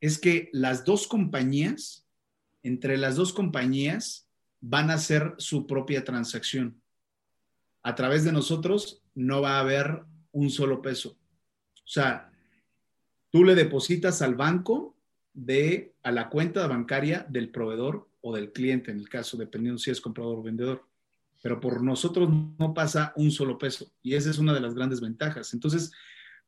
es 0.00 0.18
que 0.18 0.48
las 0.52 0.84
dos 0.84 1.06
compañías, 1.06 2.06
entre 2.62 2.96
las 2.96 3.16
dos 3.16 3.32
compañías, 3.32 4.28
van 4.60 4.90
a 4.90 4.94
hacer 4.94 5.34
su 5.38 5.66
propia 5.66 6.04
transacción. 6.04 6.80
A 7.82 7.94
través 7.94 8.24
de 8.24 8.32
nosotros 8.32 9.02
no 9.14 9.42
va 9.42 9.58
a 9.58 9.60
haber 9.60 10.04
un 10.32 10.50
solo 10.50 10.80
peso. 10.80 11.18
O 11.74 11.88
sea, 11.88 12.32
tú 13.30 13.44
le 13.44 13.54
depositas 13.54 14.22
al 14.22 14.34
banco 14.34 14.95
de 15.36 15.94
a 16.02 16.10
la 16.10 16.28
cuenta 16.28 16.66
bancaria 16.66 17.24
del 17.28 17.50
proveedor 17.50 18.08
o 18.20 18.34
del 18.34 18.52
cliente, 18.52 18.90
en 18.90 18.98
el 18.98 19.08
caso, 19.08 19.36
dependiendo 19.36 19.78
si 19.78 19.90
es 19.90 20.00
comprador 20.00 20.38
o 20.38 20.42
vendedor 20.42 20.84
pero 21.46 21.60
por 21.60 21.80
nosotros 21.80 22.28
no 22.58 22.74
pasa 22.74 23.12
un 23.14 23.30
solo 23.30 23.56
peso 23.56 23.92
y 24.02 24.14
esa 24.14 24.30
es 24.30 24.38
una 24.38 24.52
de 24.52 24.60
las 24.60 24.74
grandes 24.74 25.00
ventajas. 25.00 25.54
Entonces, 25.54 25.92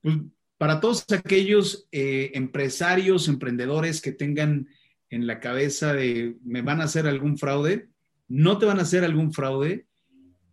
pues, 0.02 0.16
para 0.56 0.80
todos 0.80 1.04
aquellos 1.12 1.86
eh, 1.92 2.32
empresarios, 2.34 3.28
emprendedores 3.28 4.00
que 4.00 4.10
tengan 4.10 4.66
en 5.08 5.28
la 5.28 5.38
cabeza 5.38 5.92
de 5.94 6.36
me 6.42 6.62
van 6.62 6.80
a 6.80 6.84
hacer 6.84 7.06
algún 7.06 7.38
fraude, 7.38 7.88
no 8.26 8.58
te 8.58 8.66
van 8.66 8.80
a 8.80 8.82
hacer 8.82 9.04
algún 9.04 9.32
fraude 9.32 9.86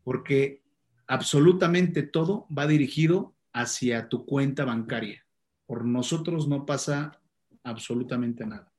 porque 0.04 0.62
absolutamente 1.08 2.04
todo 2.04 2.48
va 2.56 2.68
dirigido 2.68 3.34
hacia 3.52 4.10
tu 4.10 4.26
cuenta 4.26 4.64
bancaria. 4.64 5.26
Por 5.66 5.86
nosotros 5.86 6.48
no 6.48 6.68
pasa 6.68 7.20
absolutamente 7.66 8.46
nada. 8.46 8.72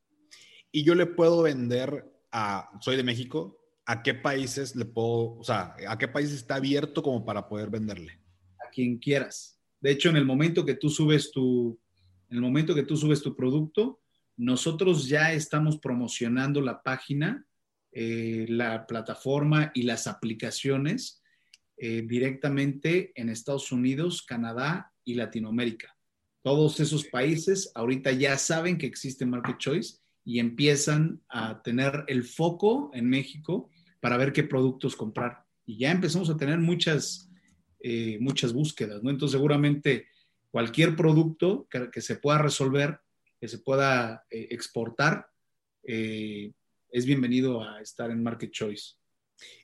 Y 0.72 0.84
yo 0.84 0.94
le 0.94 1.06
puedo 1.06 1.42
vender 1.42 2.10
a, 2.32 2.70
soy 2.80 2.96
de 2.96 3.02
México, 3.02 3.60
¿a 3.84 4.02
qué 4.02 4.14
países 4.14 4.74
le 4.76 4.84
puedo, 4.84 5.38
o 5.38 5.44
sea, 5.44 5.74
a 5.88 5.98
qué 5.98 6.08
países 6.08 6.36
está 6.36 6.56
abierto 6.56 7.02
como 7.02 7.24
para 7.24 7.48
poder 7.48 7.70
venderle? 7.70 8.20
A 8.66 8.70
quien 8.70 8.98
quieras. 8.98 9.60
De 9.80 9.90
hecho, 9.90 10.08
en 10.08 10.16
el 10.16 10.24
momento 10.24 10.64
que 10.64 10.74
tú 10.74 10.88
subes 10.88 11.30
tu, 11.30 11.78
en 12.28 12.36
el 12.36 12.42
momento 12.42 12.74
que 12.74 12.82
tú 12.82 12.96
subes 12.96 13.22
tu 13.22 13.36
producto, 13.36 14.00
nosotros 14.36 15.08
ya 15.08 15.32
estamos 15.32 15.78
promocionando 15.78 16.60
la 16.60 16.82
página, 16.82 17.46
eh, 17.92 18.46
la 18.48 18.86
plataforma 18.86 19.70
y 19.74 19.82
las 19.82 20.06
aplicaciones 20.06 21.22
eh, 21.78 22.02
directamente 22.06 23.12
en 23.14 23.28
Estados 23.28 23.72
Unidos, 23.72 24.22
Canadá 24.22 24.92
y 25.04 25.14
Latinoamérica. 25.14 25.95
Todos 26.46 26.78
esos 26.78 27.04
países 27.06 27.72
ahorita 27.74 28.12
ya 28.12 28.38
saben 28.38 28.78
que 28.78 28.86
existe 28.86 29.26
Market 29.26 29.58
Choice 29.58 29.96
y 30.24 30.38
empiezan 30.38 31.20
a 31.28 31.60
tener 31.60 32.04
el 32.06 32.22
foco 32.22 32.92
en 32.94 33.10
México 33.10 33.68
para 33.98 34.16
ver 34.16 34.32
qué 34.32 34.44
productos 34.44 34.94
comprar. 34.94 35.44
Y 35.64 35.78
ya 35.78 35.90
empezamos 35.90 36.30
a 36.30 36.36
tener 36.36 36.60
muchas, 36.60 37.28
eh, 37.80 38.18
muchas 38.20 38.52
búsquedas, 38.52 39.02
¿no? 39.02 39.10
Entonces 39.10 39.32
seguramente 39.32 40.06
cualquier 40.52 40.94
producto 40.94 41.66
que, 41.68 42.00
se 42.00 42.14
pueda 42.14 42.38
resolver, 42.38 43.00
que 43.40 43.48
se 43.48 43.58
pueda 43.58 44.24
eh, 44.30 44.46
exportar, 44.52 45.26
eh, 45.82 46.52
es 46.92 47.06
bienvenido 47.06 47.60
a 47.60 47.80
estar 47.80 48.12
en 48.12 48.22
Market 48.22 48.52
Choice. 48.52 48.94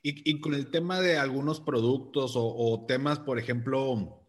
Y, 0.03 0.37
con 0.41 0.53
el 0.53 0.69
tema 0.69 0.99
de 0.99 1.15
algunos 1.15 1.61
productos 1.61 2.33
o, 2.35 2.85
temas, 2.85 3.19
por 3.19 3.39
ejemplo, 3.39 4.21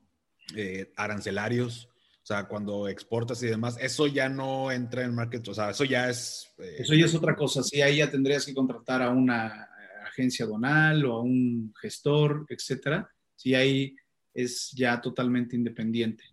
arancelarios, 0.96 1.90
o 2.24 2.26
sea, 2.26 2.48
cuando 2.48 2.88
exportas 2.88 3.42
y 3.42 3.48
demás, 3.48 3.76
eso 3.78 4.06
ya 4.06 4.30
no 4.30 4.72
entra 4.72 5.04
en 5.04 5.14
market, 5.14 5.46
o 5.46 5.52
sea, 5.52 5.68
eso 5.68 5.84
ya 5.84 6.08
es... 6.08 6.50
Eso 6.56 6.94
ya 6.94 7.04
es 7.04 7.14
otra 7.14 7.36
cosa, 7.36 7.62
sí, 7.62 7.82
ahí 7.82 7.98
ya 7.98 8.10
tendrías 8.10 8.46
que 8.46 8.54
contratar 8.54 9.02
a 9.02 9.10
una 9.10 9.68
agencia 10.06 10.46
donal 10.46 11.04
o 11.04 11.16
a 11.16 11.20
un 11.20 11.74
gestor, 11.78 12.46
etcétera, 12.48 13.06
si 13.36 13.54
ahí 13.54 13.94
es 14.32 14.72
ya 14.74 15.02
totalmente 15.02 15.54
independiente. 15.54 16.24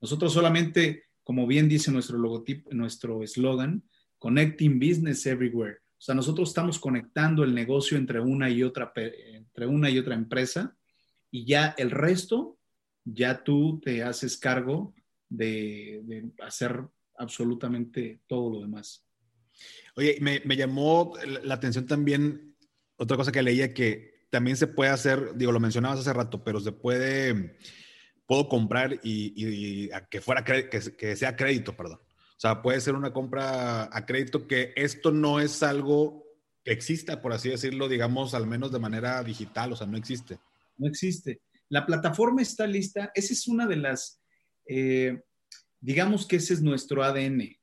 Nosotros 0.00 0.32
solamente, 0.32 1.04
como 1.22 1.46
bien 1.46 1.68
dice 1.68 1.92
nuestro 1.92 2.18
logotipo, 2.18 2.68
nuestro 2.72 3.22
eslogan, 3.22 3.84
Connecting 4.18 4.80
Business 4.80 5.26
Everywhere. 5.26 5.76
O 5.76 6.00
sea, 6.00 6.16
nosotros 6.16 6.48
estamos 6.48 6.80
conectando 6.80 7.44
el 7.44 7.54
negocio 7.54 7.96
entre 7.96 8.18
una 8.18 8.50
y 8.50 8.64
otra, 8.64 8.92
entre 8.96 9.66
una 9.68 9.90
y 9.90 9.98
otra 10.00 10.16
empresa 10.16 10.76
y 11.30 11.44
ya 11.44 11.72
el 11.78 11.92
resto, 11.92 12.58
ya 13.04 13.44
tú 13.44 13.80
te 13.80 14.02
haces 14.02 14.36
cargo 14.36 14.92
de, 15.28 16.02
de 16.04 16.30
hacer 16.42 16.84
absolutamente 17.16 18.20
todo 18.26 18.50
lo 18.50 18.60
demás. 18.60 19.04
Oye, 19.96 20.18
me, 20.20 20.40
me, 20.44 20.56
llamó 20.56 21.14
la 21.42 21.54
atención 21.54 21.86
también 21.86 22.56
otra 22.96 23.16
cosa 23.16 23.32
que 23.32 23.42
leía 23.42 23.72
que 23.72 24.26
también 24.30 24.56
se 24.56 24.66
puede 24.66 24.90
hacer, 24.90 25.34
digo, 25.36 25.52
lo 25.52 25.60
mencionabas 25.60 26.00
hace 26.00 26.12
rato, 26.12 26.44
pero 26.44 26.60
se 26.60 26.72
puede, 26.72 27.56
puedo 28.26 28.48
comprar 28.48 29.00
y, 29.02 29.88
que 30.10 30.20
fuera, 30.20 30.44
que, 30.44 30.68
que 30.68 31.16
sea 31.16 31.36
crédito, 31.36 31.76
perdón. 31.76 32.00
O 32.36 32.40
sea, 32.40 32.60
puede 32.60 32.80
ser 32.82 32.94
una 32.94 33.14
compra 33.14 33.88
a 33.90 34.04
crédito 34.04 34.46
que 34.46 34.74
esto 34.76 35.10
no 35.10 35.40
es 35.40 35.62
algo 35.62 36.26
que 36.62 36.72
exista, 36.72 37.22
por 37.22 37.32
así 37.32 37.48
decirlo, 37.48 37.88
digamos, 37.88 38.34
al 38.34 38.46
menos 38.46 38.72
de 38.72 38.78
manera 38.78 39.22
digital, 39.22 39.72
o 39.72 39.76
sea, 39.76 39.86
no 39.86 39.96
existe. 39.96 40.38
No 40.76 40.86
existe. 40.86 41.40
La 41.68 41.86
plataforma 41.86 42.42
está 42.42 42.66
lista. 42.66 43.10
Esa 43.14 43.32
es 43.32 43.48
una 43.48 43.66
de 43.66 43.76
las, 43.76 44.20
eh, 44.66 45.22
digamos 45.80 46.26
que 46.26 46.36
ese 46.36 46.54
es 46.54 46.62
nuestro 46.62 47.02
ADN. 47.02 47.56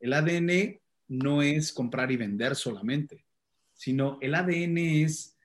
El 0.00 0.12
ADN 0.12 0.80
no 1.08 1.42
es 1.42 1.72
comprar 1.72 2.10
y 2.10 2.16
vender 2.16 2.56
solamente 2.56 3.24
sino 3.82 4.16
el 4.20 4.36
ADN 4.36 4.78
es, 4.78 5.36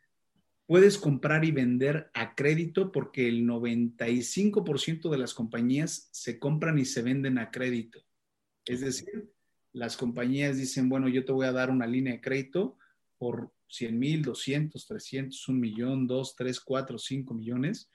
puedes 0.68 1.00
comprar 1.00 1.44
y 1.44 1.50
vender 1.50 2.12
a 2.14 2.36
crédito 2.36 2.92
porque 2.92 3.28
el 3.28 3.48
95% 3.48 5.10
de 5.10 5.18
las 5.18 5.34
compañías 5.34 6.08
se 6.12 6.38
compran 6.38 6.78
y 6.78 6.86
se 6.86 7.02
venden 7.02 7.40
a 7.40 7.50
crédito. 7.50 8.00
Es 8.64 8.82
decir, 8.82 9.34
las 9.74 9.98
compañías 9.98 10.58
dicen, 10.58 10.88
bueno, 10.88 11.08
yo 11.10 11.26
te 11.26 11.32
voy 11.32 11.48
a 11.48 11.52
dar 11.52 11.72
una 11.72 11.88
línea 11.88 12.14
de 12.14 12.22
crédito 12.22 12.78
por 13.18 13.52
100 13.70 13.98
mil, 13.98 14.22
200, 14.22 14.86
300, 14.86 15.48
un 15.48 15.60
millón, 15.60 16.06
2, 16.06 16.36
3, 16.36 16.60
4, 16.60 17.00
5 17.00 17.34
millones. 17.34 17.90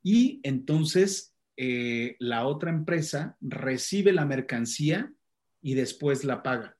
Y 0.00 0.38
entonces 0.44 1.34
eh, 1.56 2.16
la 2.18 2.46
otra 2.46 2.70
empresa 2.70 3.36
recibe 3.40 4.12
la 4.12 4.26
mercancía 4.26 5.12
y 5.62 5.74
después 5.74 6.24
la 6.24 6.42
paga. 6.42 6.76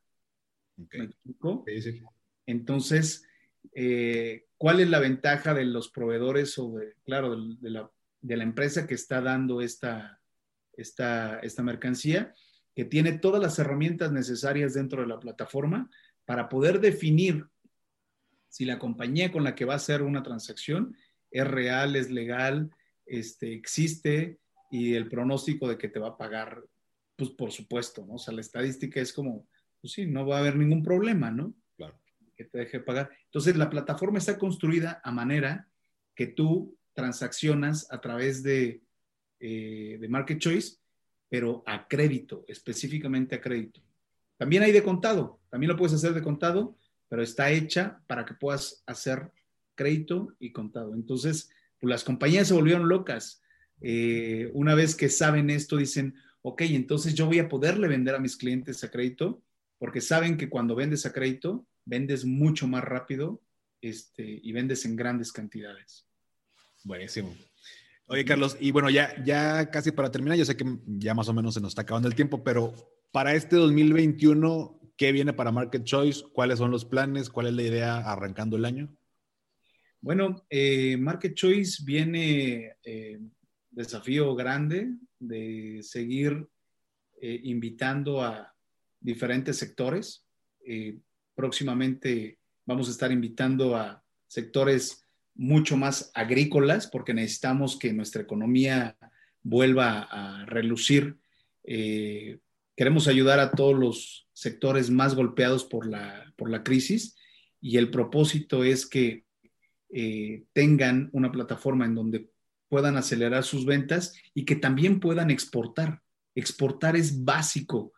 ¿Me 0.76 1.04
explico? 1.04 1.64
Entonces, 2.44 3.26
eh, 3.74 4.46
¿cuál 4.58 4.80
es 4.80 4.90
la 4.90 5.00
ventaja 5.00 5.54
de 5.54 5.64
los 5.64 5.88
proveedores 5.90 6.58
o, 6.58 6.72
de, 6.72 6.94
claro, 7.04 7.36
de, 7.36 7.70
la, 7.70 7.90
de 8.20 8.36
la, 8.36 8.44
empresa 8.44 8.86
que 8.86 8.94
está 8.94 9.20
dando 9.22 9.62
esta, 9.62 10.20
esta, 10.76 11.38
esta 11.40 11.62
mercancía? 11.62 12.34
Que 12.74 12.84
tiene 12.84 13.18
todas 13.18 13.42
las 13.42 13.58
herramientas 13.58 14.12
necesarias 14.12 14.74
dentro 14.74 15.00
de 15.00 15.08
la 15.08 15.18
plataforma 15.18 15.90
para 16.26 16.48
poder 16.50 16.80
definir 16.80 17.46
si 18.50 18.66
la 18.66 18.78
compañía 18.78 19.32
con 19.32 19.44
la 19.44 19.54
que 19.54 19.64
va 19.64 19.72
a 19.74 19.76
hacer 19.76 20.02
una 20.02 20.22
transacción 20.22 20.96
es 21.30 21.46
real, 21.46 21.96
es 21.96 22.10
legal, 22.10 22.70
este, 23.06 23.54
existe 23.54 24.38
y 24.70 24.94
el 24.94 25.08
pronóstico 25.08 25.68
de 25.68 25.78
que 25.78 25.88
te 25.88 25.98
va 25.98 26.08
a 26.08 26.16
pagar, 26.16 26.62
pues 27.16 27.30
por 27.30 27.52
supuesto, 27.52 28.04
¿no? 28.06 28.14
O 28.14 28.18
sea, 28.18 28.34
la 28.34 28.40
estadística 28.40 29.00
es 29.00 29.12
como, 29.12 29.46
pues 29.80 29.92
sí, 29.92 30.06
no 30.06 30.26
va 30.26 30.36
a 30.36 30.40
haber 30.40 30.56
ningún 30.56 30.82
problema, 30.82 31.30
¿no? 31.30 31.54
Claro. 31.76 31.98
Que 32.36 32.44
te 32.44 32.58
deje 32.58 32.80
pagar. 32.80 33.10
Entonces, 33.24 33.56
la 33.56 33.70
plataforma 33.70 34.18
está 34.18 34.38
construida 34.38 35.00
a 35.02 35.12
manera 35.12 35.68
que 36.14 36.26
tú 36.26 36.76
transaccionas 36.94 37.90
a 37.92 38.00
través 38.00 38.42
de, 38.42 38.82
eh, 39.38 39.98
de 40.00 40.08
Market 40.08 40.38
Choice, 40.38 40.78
pero 41.28 41.62
a 41.66 41.86
crédito, 41.86 42.44
específicamente 42.48 43.34
a 43.34 43.40
crédito. 43.40 43.80
También 44.36 44.62
hay 44.62 44.72
de 44.72 44.82
contado, 44.82 45.40
también 45.50 45.70
lo 45.70 45.76
puedes 45.76 45.94
hacer 45.94 46.12
de 46.12 46.22
contado, 46.22 46.76
pero 47.08 47.22
está 47.22 47.50
hecha 47.50 48.00
para 48.06 48.24
que 48.24 48.34
puedas 48.34 48.82
hacer 48.86 49.30
crédito 49.74 50.34
y 50.38 50.52
contado. 50.52 50.94
Entonces, 50.94 51.50
pues 51.78 51.90
las 51.90 52.04
compañías 52.04 52.48
se 52.48 52.54
volvieron 52.54 52.88
locas. 52.88 53.42
Eh, 53.80 54.50
una 54.54 54.74
vez 54.74 54.94
que 54.94 55.08
saben 55.08 55.50
esto, 55.50 55.76
dicen, 55.76 56.14
ok, 56.42 56.62
entonces 56.62 57.14
yo 57.14 57.26
voy 57.26 57.38
a 57.38 57.48
poderle 57.48 57.88
vender 57.88 58.14
a 58.14 58.20
mis 58.20 58.36
clientes 58.36 58.82
a 58.84 58.90
crédito, 58.90 59.42
porque 59.78 60.00
saben 60.00 60.36
que 60.36 60.48
cuando 60.48 60.74
vendes 60.74 61.04
a 61.06 61.12
crédito, 61.12 61.66
vendes 61.84 62.24
mucho 62.24 62.66
más 62.66 62.84
rápido 62.84 63.42
este, 63.80 64.40
y 64.42 64.52
vendes 64.52 64.84
en 64.84 64.96
grandes 64.96 65.32
cantidades. 65.32 66.06
Buenísimo. 66.84 67.36
Oye, 68.08 68.24
Carlos, 68.24 68.56
y 68.60 68.70
bueno, 68.70 68.88
ya, 68.88 69.12
ya 69.24 69.68
casi 69.70 69.90
para 69.90 70.10
terminar, 70.10 70.38
yo 70.38 70.44
sé 70.44 70.56
que 70.56 70.64
ya 70.86 71.12
más 71.14 71.28
o 71.28 71.34
menos 71.34 71.54
se 71.54 71.60
nos 71.60 71.72
está 71.72 71.82
acabando 71.82 72.08
el 72.08 72.14
tiempo, 72.14 72.44
pero 72.44 72.72
para 73.10 73.34
este 73.34 73.56
2021, 73.56 74.92
¿qué 74.96 75.10
viene 75.10 75.32
para 75.32 75.50
Market 75.50 75.82
Choice? 75.82 76.22
¿Cuáles 76.32 76.58
son 76.58 76.70
los 76.70 76.84
planes? 76.84 77.28
¿Cuál 77.28 77.48
es 77.48 77.54
la 77.54 77.62
idea 77.62 77.96
arrancando 77.98 78.56
el 78.56 78.64
año? 78.64 78.96
Bueno, 80.00 80.46
eh, 80.50 80.96
Market 80.96 81.34
Choice 81.34 81.82
viene 81.84 82.76
eh, 82.84 83.18
desafío 83.76 84.34
grande 84.34 84.88
de 85.20 85.80
seguir 85.82 86.48
eh, 87.20 87.40
invitando 87.44 88.22
a 88.22 88.52
diferentes 89.00 89.56
sectores. 89.56 90.24
próximamente 91.36 92.40
vamos 92.64 92.88
a 92.88 92.90
estar 92.90 93.12
invitando 93.12 93.76
a 93.76 94.02
sectores 94.26 95.06
mucho 95.36 95.76
más 95.76 96.10
agrícolas 96.14 96.88
porque 96.88 97.14
necesitamos 97.14 97.78
que 97.78 97.92
nuestra 97.92 98.22
economía 98.22 98.96
vuelva 99.44 100.08
a 100.10 100.44
relucir 100.46 101.16
Queremos 102.76 103.08
ayudar 103.08 103.40
a 103.40 103.52
todos 103.52 103.74
los 103.74 104.28
sectores 104.34 104.90
más 104.90 105.14
golpeados 105.14 105.64
por 105.64 105.86
la, 105.86 106.30
por 106.36 106.50
la 106.50 106.62
crisis 106.62 107.16
y 107.58 107.78
el 107.78 107.90
propósito 107.90 108.64
es 108.64 108.86
que 108.86 109.24
eh, 109.88 110.44
tengan 110.52 111.08
una 111.12 111.32
plataforma 111.32 111.86
en 111.86 111.94
donde 111.94 112.28
puedan 112.68 112.96
acelerar 112.96 113.44
sus 113.44 113.64
ventas 113.64 114.14
y 114.34 114.44
que 114.44 114.56
también 114.56 115.00
puedan 115.00 115.30
exportar. 115.30 116.02
Exportar 116.34 116.96
es 116.96 117.24
básico. 117.24 117.92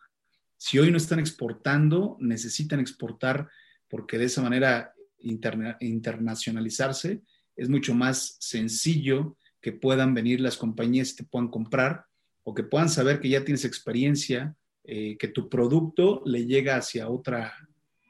Si 0.56 0.78
hoy 0.78 0.90
no 0.90 0.96
están 0.96 1.18
exportando, 1.18 2.16
necesitan 2.20 2.80
exportar 2.80 3.48
porque 3.88 4.18
de 4.18 4.26
esa 4.26 4.42
manera 4.42 4.92
internacionalizarse 5.20 7.22
es 7.56 7.68
mucho 7.68 7.94
más 7.94 8.36
sencillo 8.40 9.36
que 9.60 9.72
puedan 9.72 10.14
venir 10.14 10.40
las 10.40 10.56
compañías 10.56 11.10
y 11.10 11.16
te 11.16 11.24
puedan 11.24 11.48
comprar 11.48 12.04
o 12.44 12.54
que 12.54 12.62
puedan 12.62 12.88
saber 12.88 13.20
que 13.20 13.28
ya 13.28 13.44
tienes 13.44 13.64
experiencia 13.64 14.54
eh, 14.84 15.16
que 15.18 15.28
tu 15.28 15.48
producto 15.48 16.22
le 16.24 16.46
llega 16.46 16.76
hacia, 16.76 17.08
otra, 17.08 17.52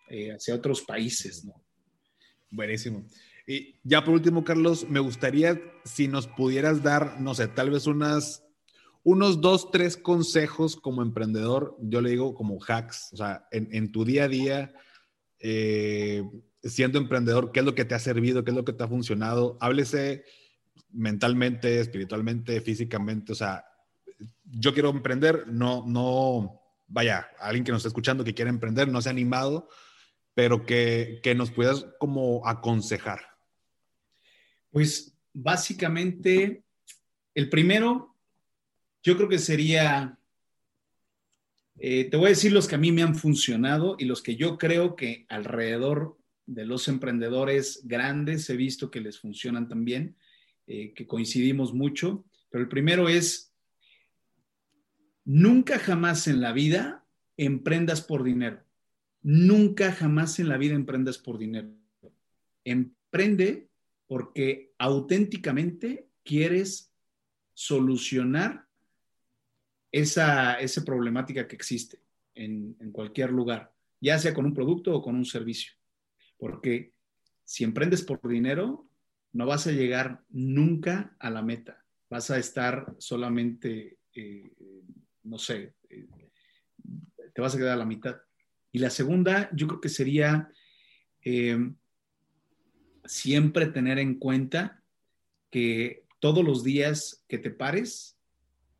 eh, 0.08 0.32
hacia 0.32 0.54
otros 0.54 0.82
países. 0.82 1.46
Buenísimo. 2.50 3.04
Y 3.50 3.76
ya 3.82 4.04
por 4.04 4.12
último, 4.12 4.44
Carlos, 4.44 4.86
me 4.90 5.00
gustaría 5.00 5.58
si 5.82 6.06
nos 6.06 6.26
pudieras 6.26 6.82
dar, 6.82 7.18
no 7.18 7.34
sé, 7.34 7.48
tal 7.48 7.70
vez 7.70 7.86
unas, 7.86 8.44
unos 9.02 9.40
dos, 9.40 9.70
tres 9.70 9.96
consejos 9.96 10.76
como 10.76 11.00
emprendedor, 11.00 11.74
yo 11.80 12.02
le 12.02 12.10
digo 12.10 12.34
como 12.34 12.58
hacks, 12.62 13.08
o 13.14 13.16
sea, 13.16 13.48
en, 13.50 13.90
tu 13.90 14.04
día 14.04 14.24
a 14.24 14.28
día, 14.28 14.74
eh, 15.38 16.22
siendo 16.62 16.98
emprendedor, 16.98 17.50
¿qué 17.50 17.60
es 17.60 17.64
lo 17.64 17.74
que 17.74 17.86
te 17.86 17.94
ha 17.94 17.98
servido? 17.98 18.44
¿Qué 18.44 18.50
es 18.50 18.56
lo 18.56 18.66
que 18.66 18.74
te 18.74 18.84
ha 18.84 18.88
funcionado? 18.88 19.56
Háblese 19.62 20.24
mentalmente, 20.90 21.80
espiritualmente, 21.80 22.60
físicamente, 22.60 23.32
o 23.32 23.34
sea, 23.34 23.64
yo 24.44 24.74
quiero 24.74 24.90
emprender, 24.90 25.46
no, 25.48 25.84
no, 25.86 26.60
vaya, 26.86 27.28
alguien 27.40 27.64
que 27.64 27.72
nos 27.72 27.78
está 27.78 27.88
escuchando 27.88 28.24
que 28.24 28.34
quiere 28.34 28.50
emprender, 28.50 28.88
no 28.88 29.00
se 29.00 29.08
ha 29.08 29.12
animado, 29.12 29.70
pero 30.38 30.64
que, 30.64 31.20
nos 31.34 31.50
puedas 31.50 31.86
como 31.98 32.46
aconsejar. 32.46 33.27
Pues 34.70 35.16
básicamente, 35.32 36.62
el 37.34 37.48
primero, 37.48 38.14
yo 39.02 39.16
creo 39.16 39.28
que 39.28 39.38
sería, 39.38 40.18
eh, 41.78 42.04
te 42.04 42.16
voy 42.16 42.26
a 42.26 42.30
decir 42.30 42.52
los 42.52 42.68
que 42.68 42.74
a 42.74 42.78
mí 42.78 42.92
me 42.92 43.02
han 43.02 43.14
funcionado 43.14 43.96
y 43.98 44.04
los 44.04 44.22
que 44.22 44.36
yo 44.36 44.58
creo 44.58 44.96
que 44.96 45.26
alrededor 45.28 46.18
de 46.46 46.64
los 46.64 46.88
emprendedores 46.88 47.82
grandes 47.84 48.48
he 48.50 48.56
visto 48.56 48.90
que 48.90 49.00
les 49.00 49.18
funcionan 49.18 49.68
también, 49.68 50.16
eh, 50.66 50.92
que 50.94 51.06
coincidimos 51.06 51.72
mucho, 51.72 52.24
pero 52.50 52.62
el 52.62 52.68
primero 52.68 53.08
es 53.08 53.48
Nunca 55.30 55.78
jamás 55.78 56.26
en 56.26 56.40
la 56.40 56.54
vida 56.54 57.04
emprendas 57.36 58.00
por 58.00 58.24
dinero. 58.24 58.64
Nunca 59.20 59.92
jamás 59.92 60.38
en 60.38 60.48
la 60.48 60.56
vida 60.56 60.74
emprendas 60.74 61.18
por 61.18 61.36
dinero. 61.36 61.68
Emprende 62.64 63.67
porque 64.08 64.72
auténticamente 64.78 66.08
quieres 66.24 66.92
solucionar 67.54 68.66
esa, 69.92 70.54
esa 70.54 70.84
problemática 70.84 71.46
que 71.46 71.54
existe 71.54 72.02
en, 72.34 72.76
en 72.80 72.90
cualquier 72.90 73.30
lugar, 73.30 73.72
ya 74.00 74.18
sea 74.18 74.34
con 74.34 74.46
un 74.46 74.54
producto 74.54 74.96
o 74.96 75.02
con 75.02 75.14
un 75.14 75.24
servicio. 75.24 75.72
Porque 76.36 76.92
si 77.44 77.62
emprendes 77.62 78.02
por 78.02 78.26
dinero, 78.26 78.88
no 79.32 79.46
vas 79.46 79.68
a 79.68 79.72
llegar 79.72 80.24
nunca 80.30 81.16
a 81.20 81.30
la 81.30 81.42
meta. 81.42 81.84
Vas 82.10 82.30
a 82.30 82.38
estar 82.38 82.96
solamente 82.98 83.98
eh, 84.14 84.50
no 85.22 85.38
sé, 85.38 85.74
eh, 85.90 86.06
te 87.34 87.40
vas 87.40 87.54
a 87.54 87.58
quedar 87.58 87.74
a 87.74 87.76
la 87.76 87.84
mitad. 87.84 88.16
Y 88.72 88.78
la 88.80 88.90
segunda, 88.90 89.50
yo 89.54 89.68
creo 89.68 89.80
que 89.80 89.88
sería 89.88 90.50
eh, 91.22 91.72
siempre 93.08 93.66
tener 93.66 93.98
en 93.98 94.14
cuenta 94.14 94.82
que 95.50 96.04
todos 96.20 96.44
los 96.44 96.62
días 96.62 97.24
que 97.28 97.38
te 97.38 97.50
pares, 97.50 98.16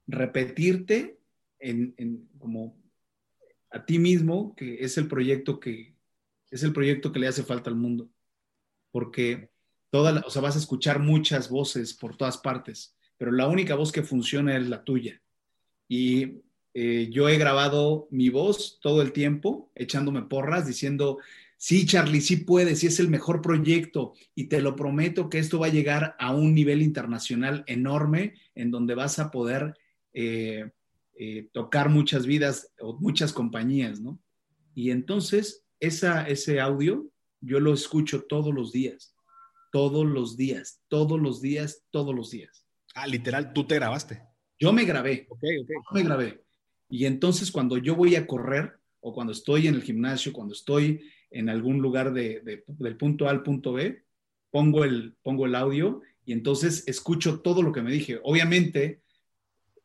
repetirte 0.07 1.19
en, 1.59 2.29
como 2.39 2.77
a 3.71 3.85
ti 3.85 3.99
mismo 3.99 4.55
que 4.55 4.85
es 4.85 4.97
el 4.97 5.09
proyecto 5.09 5.61
que 5.61 5.95
es 6.51 6.63
el 6.63 6.73
proyecto 6.73 7.13
que 7.13 7.19
le 7.19 7.29
hace 7.29 7.43
falta 7.43 7.69
al 7.69 7.77
mundo. 7.77 8.09
Porque 8.91 9.51
toda 9.91 10.23
o 10.27 10.31
sea, 10.31 10.41
vas 10.41 10.57
a 10.57 10.61
escuchar 10.61 10.99
muchas 10.99 11.51
voces 11.51 11.93
por 11.93 12.17
todas 12.17 12.39
partes, 12.39 12.97
pero 13.19 13.33
la 13.33 13.49
única 13.49 13.75
voz 13.75 13.93
que 13.93 14.03
funciona 14.03 14.57
es 14.57 14.67
la 14.69 14.85
tuya. 14.85 15.21
Y 15.89 16.43
eh, 16.75 17.09
yo 17.11 17.29
he 17.29 17.39
grabado 17.39 18.09
mi 18.11 18.29
voz 18.29 18.79
todo 18.81 19.03
el 19.03 19.13
tiempo, 19.13 19.71
echándome 19.75 20.23
porras, 20.23 20.67
diciendo, 20.67 21.19
sí, 21.59 21.85
Charlie, 21.85 22.23
sí 22.23 22.39
puedes, 22.39 22.79
sí 22.79 22.87
es 22.87 22.99
el 23.01 23.09
mejor 23.09 23.43
proyecto 23.43 24.15
y 24.35 24.45
te 24.45 24.63
lo 24.63 24.75
prometo 24.75 25.29
que 25.29 25.39
esto 25.39 25.59
va 25.59 25.67
a 25.67 25.71
llegar 25.71 26.17
a 26.19 26.35
un 26.35 26.55
nivel 26.55 26.81
internacional 26.81 27.65
enorme 27.67 28.35
en 28.55 28.71
donde 28.71 28.95
vas 28.95 29.19
a 29.19 29.31
poder 29.31 29.75
eh, 30.15 30.71
eh, 31.19 31.49
tocar 31.53 31.91
muchas 31.91 32.25
vidas 32.25 32.73
o 32.81 32.99
muchas 32.99 33.33
compañías, 33.33 34.01
¿no? 34.01 34.19
Y 34.75 34.93
entonces 34.93 35.65
esa, 35.81 36.27
ese 36.27 36.61
audio 36.61 37.11
yo 37.41 37.61
lo 37.61 37.75
escucho 37.75 38.23
todos 38.23 38.55
los 38.55 38.73
días, 38.73 39.15
todos 39.73 40.07
los 40.07 40.37
días, 40.37 40.81
todos 40.89 41.21
los 41.21 41.41
días, 41.41 41.85
todos 41.91 42.15
los 42.15 42.31
días. 42.31 42.65
Ah, 42.95 43.07
literal, 43.07 43.53
tú 43.53 43.67
te 43.67 43.75
grabaste. 43.75 44.23
Yo 44.59 44.73
me 44.73 44.85
grabé. 44.85 45.27
Ok, 45.29 45.43
ok. 45.63 45.69
Yo 45.69 45.95
me 45.95 46.03
grabé. 46.03 46.45
Y 46.89 47.05
entonces 47.05 47.51
cuando 47.51 47.77
yo 47.77 47.95
voy 47.95 48.17
a 48.17 48.27
correr 48.27 48.79
o 49.01 49.13
cuando 49.13 49.33
estoy 49.33 49.67
en 49.67 49.75
el 49.75 49.83
gimnasio, 49.83 50.33
cuando 50.33 50.55
estoy 50.55 51.03
en 51.31 51.49
algún 51.49 51.79
lugar 51.79 52.13
de, 52.13 52.65
del 52.67 52.97
punto 52.97 53.27
A 53.27 53.31
al 53.31 53.43
punto 53.43 53.73
B, 53.73 54.05
pongo 54.51 54.85
el, 54.85 55.17
pongo 55.23 55.47
el 55.47 55.55
audio 55.55 56.03
y 56.25 56.33
entonces 56.33 56.87
escucho 56.87 57.41
todo 57.41 57.63
lo 57.63 57.73
que 57.73 57.83
me 57.83 57.93
dije. 57.93 58.21
Obviamente 58.23 59.03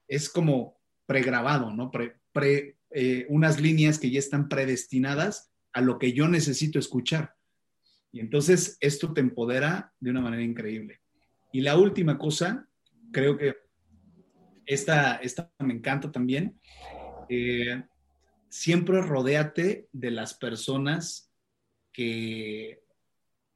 es 0.07 0.29
como 0.29 0.79
pregrabado, 1.05 1.71
¿no? 1.71 1.91
Pre, 1.91 2.77
eh, 2.91 3.25
unas 3.29 3.59
líneas 3.59 3.99
que 3.99 4.11
ya 4.11 4.19
están 4.19 4.49
predestinadas 4.49 5.51
a 5.73 5.81
lo 5.81 5.97
que 5.97 6.13
yo 6.13 6.27
necesito 6.27 6.79
escuchar. 6.79 7.35
Y 8.11 8.19
entonces 8.19 8.77
esto 8.79 9.13
te 9.13 9.21
empodera 9.21 9.93
de 9.99 10.11
una 10.11 10.21
manera 10.21 10.43
increíble. 10.43 11.01
Y 11.51 11.61
la 11.61 11.77
última 11.77 12.17
cosa, 12.17 12.67
creo 13.11 13.37
que 13.37 13.55
esta, 14.65 15.15
esta 15.15 15.51
me 15.59 15.73
encanta 15.73 16.11
también. 16.11 16.59
Eh, 17.29 17.83
siempre 18.49 19.01
rodéate 19.01 19.87
de 19.91 20.11
las 20.11 20.35
personas 20.35 21.32
que, 21.93 22.83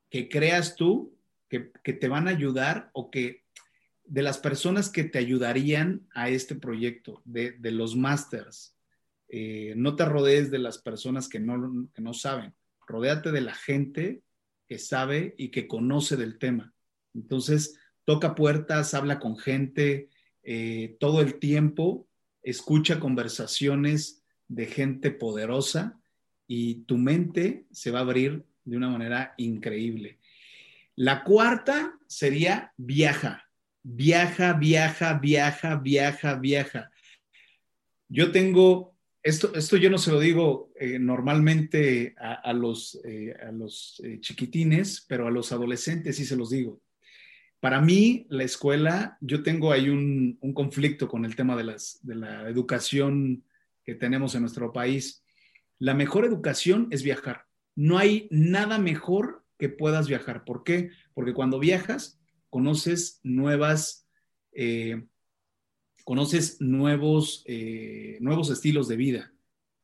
creas 0.09 0.75
tú 0.75 1.17
que, 1.49 1.59
te 1.59 2.07
van 2.07 2.27
a 2.27 2.31
ayudar 2.31 2.89
o 2.93 3.11
que 3.11 3.43
de 4.05 4.21
las 4.21 4.37
personas 4.37 4.89
que 4.89 5.03
te 5.03 5.19
ayudarían 5.19 6.07
a 6.13 6.29
este 6.29 6.55
proyecto, 6.55 7.21
de, 7.25 7.57
los 7.71 7.95
masters. 7.95 8.75
Eh, 9.27 9.73
no 9.75 9.95
te 9.97 10.05
rodees 10.05 10.49
de 10.51 10.59
las 10.59 10.77
personas 10.77 11.27
que 11.27 11.39
no, 11.39 11.89
que 11.93 12.01
no 12.01 12.13
saben, 12.13 12.53
rodéate 12.87 13.33
de 13.33 13.41
la 13.41 13.53
gente 13.53 14.21
que 14.67 14.79
sabe 14.79 15.35
y 15.37 15.49
que 15.49 15.67
conoce 15.67 16.15
del 16.15 16.37
tema. 16.37 16.73
Entonces, 17.13 17.77
toca 18.05 18.35
puertas, 18.35 18.93
habla 18.93 19.19
con 19.19 19.37
gente 19.37 20.09
eh, 20.43 20.95
todo 20.99 21.19
el 21.19 21.39
tiempo, 21.39 22.07
escucha 22.41 23.01
conversaciones 23.01 24.23
de 24.47 24.65
gente 24.65 25.11
poderosa 25.11 25.96
y 26.47 26.75
tu 26.85 26.97
mente 26.97 27.65
se 27.71 27.91
va 27.91 27.99
a 27.99 28.03
abrir 28.03 28.43
de 28.63 28.77
una 28.77 28.89
manera 28.89 29.33
increíble. 29.37 30.19
La 30.95 31.23
cuarta 31.23 31.97
sería 32.07 32.73
viaja, 32.77 33.49
viaja, 33.83 34.53
viaja, 34.53 35.13
viaja, 35.19 35.75
viaja, 35.75 36.35
viaja. 36.35 36.91
Yo 38.09 38.31
tengo, 38.31 38.95
esto, 39.21 39.53
esto 39.53 39.77
yo 39.77 39.89
no 39.89 39.97
se 39.97 40.11
lo 40.11 40.19
digo 40.19 40.71
eh, 40.79 40.97
normalmente 40.97 42.15
a, 42.17 42.51
los, 42.53 42.99
eh, 43.03 43.35
a 43.41 43.51
los 43.51 44.01
eh, 44.03 44.19
chiquitines, 44.21 45.05
pero 45.07 45.27
a 45.27 45.31
los 45.31 45.51
adolescentes 45.51 46.15
sí 46.15 46.25
se 46.25 46.35
los 46.35 46.49
digo. 46.49 46.81
Para 47.59 47.81
mí, 47.81 48.25
la 48.29 48.43
escuela, 48.43 49.17
yo 49.19 49.43
tengo 49.43 49.71
ahí 49.71 49.89
un, 49.89 50.37
un 50.41 50.53
conflicto 50.53 51.07
con 51.07 51.25
el 51.25 51.35
tema 51.35 51.55
de, 51.55 51.63
las, 51.63 51.99
de 52.01 52.15
la 52.15 52.49
educación 52.49 53.43
que 53.83 53.95
tenemos 53.95 54.35
en 54.35 54.41
nuestro 54.41 54.71
país. 54.71 55.23
La 55.79 55.93
mejor 55.93 56.25
educación 56.25 56.87
es 56.91 57.03
viajar. 57.03 57.45
No 57.75 57.97
hay 57.97 58.27
nada 58.31 58.79
mejor 58.79 59.45
que 59.57 59.69
puedas 59.69 60.07
viajar. 60.07 60.43
¿Por 60.45 60.63
qué? 60.63 60.89
Porque 61.13 61.33
cuando 61.33 61.59
viajas, 61.59 62.19
conoces 62.49 63.19
nuevas, 63.23 64.07
eh, 64.51 65.05
conoces 66.03 66.59
nuevos, 66.61 67.43
eh, 67.45 68.17
nuevos 68.21 68.49
estilos 68.49 68.87
de 68.87 68.95
vida, 68.95 69.33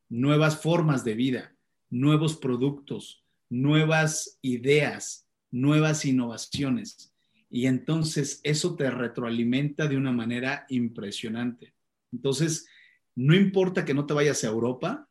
nuevas 0.10 0.62
formas 0.62 1.04
de 1.04 1.16
vida, 1.16 1.56
nuevos 1.89 2.38
productos, 2.38 3.24
nuevas 3.50 4.39
ideas, 4.41 5.28
nuevas 5.52 6.06
innovaciones. 6.06 7.14
Y 7.50 7.68
entonces 7.68 8.41
eso 8.44 8.76
te 8.76 8.89
retroalimenta 8.89 9.88
de 9.88 9.98
una 9.98 10.12
manera 10.12 10.66
impresionante. 10.70 11.76
Entonces, 12.12 12.68
no 13.16 13.36
importa 13.36 13.86
que 13.86 13.94
no 13.94 14.08
te 14.08 14.14
vayas 14.16 14.44
a 14.44 14.48
Europa, 14.48 15.08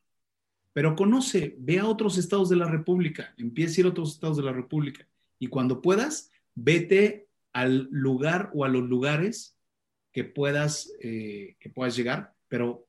pero 0.72 0.96
conoce, 0.96 1.54
ve 1.58 1.78
a 1.78 1.86
otros 1.86 2.18
estados 2.18 2.48
de 2.48 2.56
la 2.56 2.68
República, 2.68 3.34
empieza 3.36 3.76
a 3.76 3.80
ir 3.80 3.86
a 3.86 3.90
otros 3.90 4.14
estados 4.14 4.36
de 4.36 4.42
la 4.42 4.52
República 4.52 5.06
y 5.38 5.48
cuando 5.48 5.82
puedas, 5.82 6.30
vete 6.54 7.28
al 7.52 7.88
lugar 7.90 8.50
o 8.54 8.64
a 8.64 8.68
los 8.68 8.82
lugares 8.88 9.58
que 10.12 10.24
puedas, 10.24 10.92
eh, 11.00 11.56
que 11.58 11.70
puedas 11.70 11.96
llegar, 11.96 12.34
pero 12.48 12.86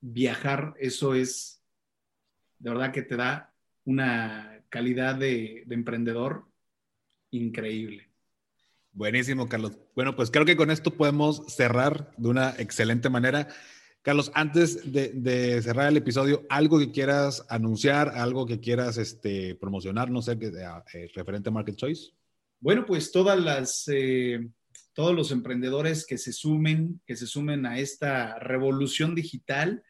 viajar, 0.00 0.74
eso 0.78 1.14
es, 1.14 1.62
de 2.58 2.70
verdad 2.70 2.92
que 2.92 3.02
te 3.02 3.16
da 3.16 3.52
una 3.84 4.64
calidad 4.68 5.16
de, 5.16 5.64
de 5.66 5.74
emprendedor 5.74 6.46
increíble. 7.30 8.08
Buenísimo, 8.92 9.48
Carlos. 9.48 9.78
Bueno, 9.94 10.16
pues 10.16 10.30
creo 10.30 10.44
que 10.44 10.56
con 10.56 10.70
esto 10.70 10.96
podemos 10.96 11.44
cerrar 11.46 12.12
de 12.16 12.28
una 12.28 12.50
excelente 12.58 13.08
manera. 13.08 13.48
Carlos, 14.02 14.32
antes 14.34 14.90
de, 14.90 15.60
cerrar 15.62 15.88
el 15.88 15.98
episodio, 15.98 16.46
algo 16.48 16.78
que 16.78 16.90
quieras 16.90 17.44
anunciar, 17.50 18.08
algo 18.08 18.46
que 18.46 18.58
quieras 18.58 18.96
este, 18.96 19.56
promocionar, 19.56 20.10
no 20.10 20.22
sé, 20.22 20.38
eh, 20.40 21.10
referente 21.14 21.50
a 21.50 21.52
Market 21.52 21.76
Choice. 21.76 22.12
Bueno, 22.60 22.86
pues 22.86 23.12
todas 23.12 23.38
las, 23.38 23.84
eh, 23.88 24.48
todos 24.94 25.14
los 25.14 25.32
emprendedores 25.32 26.06
que 26.06 26.16
se 26.16 26.32
sumen, 26.32 27.02
que 27.06 27.14
se 27.14 27.26
sumen 27.26 27.66
a 27.66 27.78
esta 27.78 28.38
revolución 28.38 29.14
digital, 29.14 29.82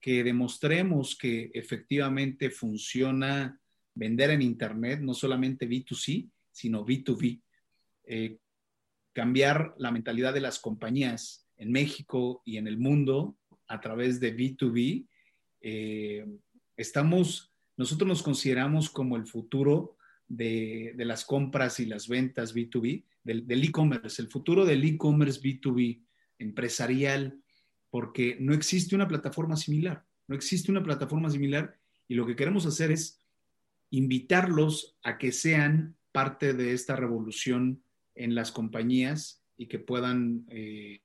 que 0.00 0.24
demostremos 0.24 1.14
que 1.16 1.50
efectivamente 1.52 2.50
funciona 2.50 3.60
vender 3.94 4.30
en 4.30 4.40
Internet, 4.40 5.00
no 5.00 5.12
solamente 5.12 5.68
B2C, 5.68 6.30
sino 6.50 6.86
B2B. 6.86 7.42
Eh, 8.04 8.38
cambiar 9.12 9.74
la 9.76 9.90
mentalidad 9.90 10.32
de 10.32 10.40
las 10.40 10.58
compañías 10.58 11.46
en 11.58 11.70
México 11.72 12.40
y 12.46 12.56
en 12.56 12.66
el 12.66 12.78
mundo 12.78 13.36
a 13.70 13.80
través 13.80 14.18
de 14.18 14.36
B2B, 14.36 15.06
eh, 15.60 16.26
estamos, 16.76 17.54
nosotros 17.76 18.08
nos 18.08 18.22
consideramos 18.22 18.90
como 18.90 19.16
el 19.16 19.26
futuro 19.26 19.96
de, 20.26 20.92
las 20.98 21.24
compras 21.24 21.78
y 21.78 21.86
las 21.86 22.08
ventas 22.08 22.54
B2B, 22.54 23.04
del 23.22 23.64
e-commerce, 23.64 24.20
el 24.20 24.28
futuro 24.28 24.64
del 24.64 24.84
e-commerce 24.84 25.40
B2B 25.40 26.02
empresarial, 26.38 27.40
porque 27.90 28.36
no 28.40 28.54
existe 28.54 28.96
una 28.96 29.06
plataforma 29.06 29.56
similar, 29.56 30.04
no 30.26 30.34
existe 30.34 30.70
una 30.70 30.82
plataforma 30.82 31.30
similar 31.30 31.78
y 32.08 32.14
lo 32.14 32.26
que 32.26 32.34
queremos 32.34 32.66
hacer 32.66 32.90
es 32.90 33.20
invitarlos 33.90 34.96
a 35.04 35.16
que 35.16 35.30
sean 35.30 35.96
parte 36.10 36.54
de 36.54 36.72
esta 36.72 36.96
revolución 36.96 37.84
en 38.16 38.34
las 38.34 38.50
compañías 38.50 39.44
y 39.56 39.66
que 39.66 39.78
puedan 39.78 40.44
eh, 40.48 41.02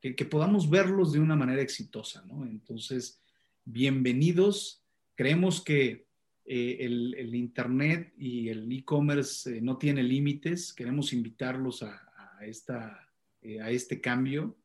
que, 0.00 0.24
podamos 0.24 0.70
verlos 0.70 1.12
de 1.12 1.20
una 1.20 1.36
manera 1.36 1.62
exitosa, 1.62 2.24
¿no? 2.26 2.46
Entonces, 2.46 3.20
bienvenidos. 3.64 4.84
Creemos 5.14 5.60
que 5.60 6.06
eh, 6.44 6.76
el, 6.80 7.34
Internet 7.34 8.14
y 8.16 8.48
el 8.48 8.70
e-commerce 8.70 9.56
eh, 9.58 9.60
no 9.60 9.76
tiene 9.76 10.02
límites. 10.02 10.72
Queremos 10.72 11.12
invitarlos 11.12 11.82
a, 11.82 12.04
esta, 12.42 13.10
eh, 13.42 13.60
a 13.60 13.70
este 13.70 14.00
cambio 14.00 14.56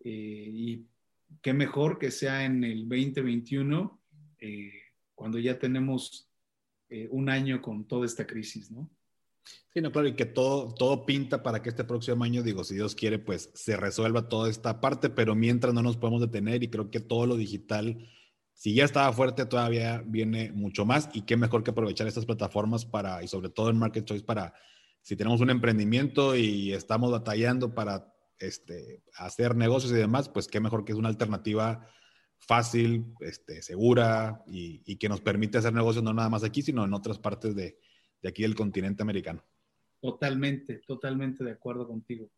y 0.00 0.86
qué 1.42 1.52
mejor 1.52 1.98
que 1.98 2.10
sea 2.10 2.44
en 2.44 2.64
el 2.64 2.88
2021, 2.88 4.00
cuando 5.14 5.38
ya 5.38 5.58
tenemos 5.58 6.30
un 7.10 7.28
año 7.28 7.60
con 7.60 7.86
toda 7.86 8.06
esta 8.06 8.26
crisis, 8.26 8.70
¿no? 8.70 8.88
Sí, 9.72 9.82
no, 9.82 9.92
claro, 9.92 10.08
y 10.08 10.14
que 10.14 10.24
todo, 10.24 10.72
todo 10.74 11.04
pinta 11.04 11.42
para 11.42 11.62
que 11.62 11.68
este 11.68 11.84
próximo 11.84 12.24
año, 12.24 12.42
digo, 12.42 12.64
si 12.64 12.74
Dios 12.74 12.94
quiere, 12.94 13.18
pues 13.18 13.50
se 13.54 13.76
resuelva 13.76 14.28
toda 14.28 14.48
esta 14.48 14.80
parte, 14.80 15.10
pero 15.10 15.34
mientras 15.34 15.74
no 15.74 15.82
nos 15.82 15.98
podemos 15.98 16.22
detener 16.22 16.62
y 16.62 16.70
creo 16.70 16.90
que 16.90 17.00
todo 17.00 17.26
lo 17.26 17.36
digital, 17.36 18.08
si 18.54 18.74
ya 18.74 18.84
estaba 18.84 19.12
fuerte, 19.12 19.44
todavía 19.44 20.02
viene 20.06 20.52
mucho 20.52 20.86
más 20.86 21.10
y 21.12 21.22
qué 21.22 21.36
mejor 21.36 21.64
que 21.64 21.72
aprovechar 21.72 22.06
estas 22.06 22.24
plataformas 22.24 22.86
para, 22.86 23.22
y 23.22 23.28
sobre 23.28 23.50
todo 23.50 23.68
en 23.68 23.78
Market 23.78 24.06
Choice, 24.06 24.24
para, 24.24 24.54
si 25.02 25.16
tenemos 25.16 25.42
un 25.42 25.50
emprendimiento 25.50 26.34
y 26.34 26.72
estamos 26.72 27.12
batallando 27.12 27.74
para 27.74 28.10
este, 28.38 29.02
hacer 29.16 29.54
negocios 29.54 29.92
y 29.92 29.96
demás, 29.96 30.30
pues 30.30 30.48
qué 30.48 30.60
mejor 30.60 30.86
que 30.86 30.92
es 30.92 30.98
una 30.98 31.10
alternativa 31.10 31.86
fácil, 32.38 33.12
este, 33.20 33.60
segura 33.60 34.42
y, 34.46 34.80
y 34.86 34.96
que 34.96 35.10
nos 35.10 35.20
permite 35.20 35.58
hacer 35.58 35.74
negocios 35.74 36.02
no 36.02 36.14
nada 36.14 36.30
más 36.30 36.42
aquí, 36.42 36.62
sino 36.62 36.84
en 36.84 36.94
otras 36.94 37.18
partes 37.18 37.54
de, 37.54 37.78
de 38.22 38.28
aquí 38.28 38.42
del 38.42 38.54
continente 38.54 39.02
americano. 39.02 39.44
Totalmente, 40.00 40.80
totalmente 40.86 41.44
de 41.44 41.52
acuerdo 41.52 41.86
contigo. 41.86 42.30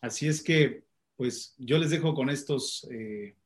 Así 0.00 0.28
es 0.28 0.42
que, 0.42 0.84
pues 1.16 1.54
yo 1.58 1.78
les 1.78 1.90
dejo 1.90 2.14
con 2.14 2.30
estos, 2.30 2.86
eh, 2.90 3.36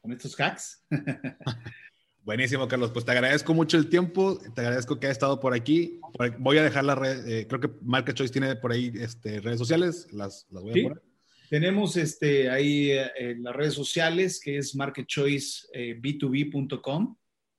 con 0.00 0.12
estos 0.12 0.38
hacks. 0.38 0.84
Buenísimo, 2.24 2.68
Carlos. 2.68 2.92
Pues 2.92 3.04
te 3.04 3.10
agradezco 3.10 3.52
mucho 3.52 3.76
el 3.76 3.88
tiempo, 3.88 4.38
te 4.54 4.60
agradezco 4.60 5.00
que 5.00 5.06
hayas 5.06 5.16
estado 5.16 5.40
por 5.40 5.54
aquí. 5.54 5.98
Voy 6.38 6.58
a 6.58 6.62
dejar 6.62 6.84
la 6.84 6.94
red, 6.94 7.26
eh, 7.26 7.48
creo 7.48 7.60
que 7.60 7.70
Market 7.82 8.14
Choice 8.14 8.32
tiene 8.32 8.54
por 8.56 8.70
ahí 8.70 8.92
este, 8.94 9.40
redes 9.40 9.58
sociales, 9.58 10.06
las, 10.12 10.46
las 10.50 10.62
voy 10.62 10.70
a 10.70 10.74
poner. 10.84 11.02
Tenemos 11.50 11.96
este, 11.96 12.48
ahí 12.48 12.92
eh, 12.92 13.34
las 13.38 13.52
redes 13.54 13.74
sociales, 13.74 14.40
que 14.40 14.56
es 14.56 14.76
marketchoiceb2b.com, 14.76 17.16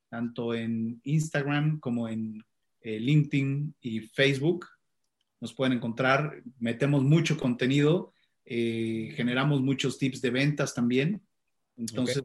tanto 0.09 0.53
en 0.53 1.01
Instagram 1.03 1.79
como 1.79 2.07
en 2.07 2.41
eh, 2.83 2.99
LinkedIn 2.99 3.75
y 3.81 4.01
Facebook. 4.01 4.67
Nos 5.39 5.53
pueden 5.53 5.73
encontrar, 5.73 6.41
metemos 6.59 7.03
mucho 7.03 7.37
contenido, 7.37 8.13
eh, 8.45 9.13
generamos 9.15 9.61
muchos 9.61 9.97
tips 9.97 10.21
de 10.21 10.29
ventas 10.29 10.73
también. 10.73 11.21
Entonces, 11.77 12.23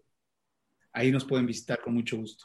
ahí 0.93 1.11
nos 1.11 1.25
pueden 1.25 1.47
visitar 1.47 1.81
con 1.81 1.95
mucho 1.95 2.17
gusto. 2.17 2.45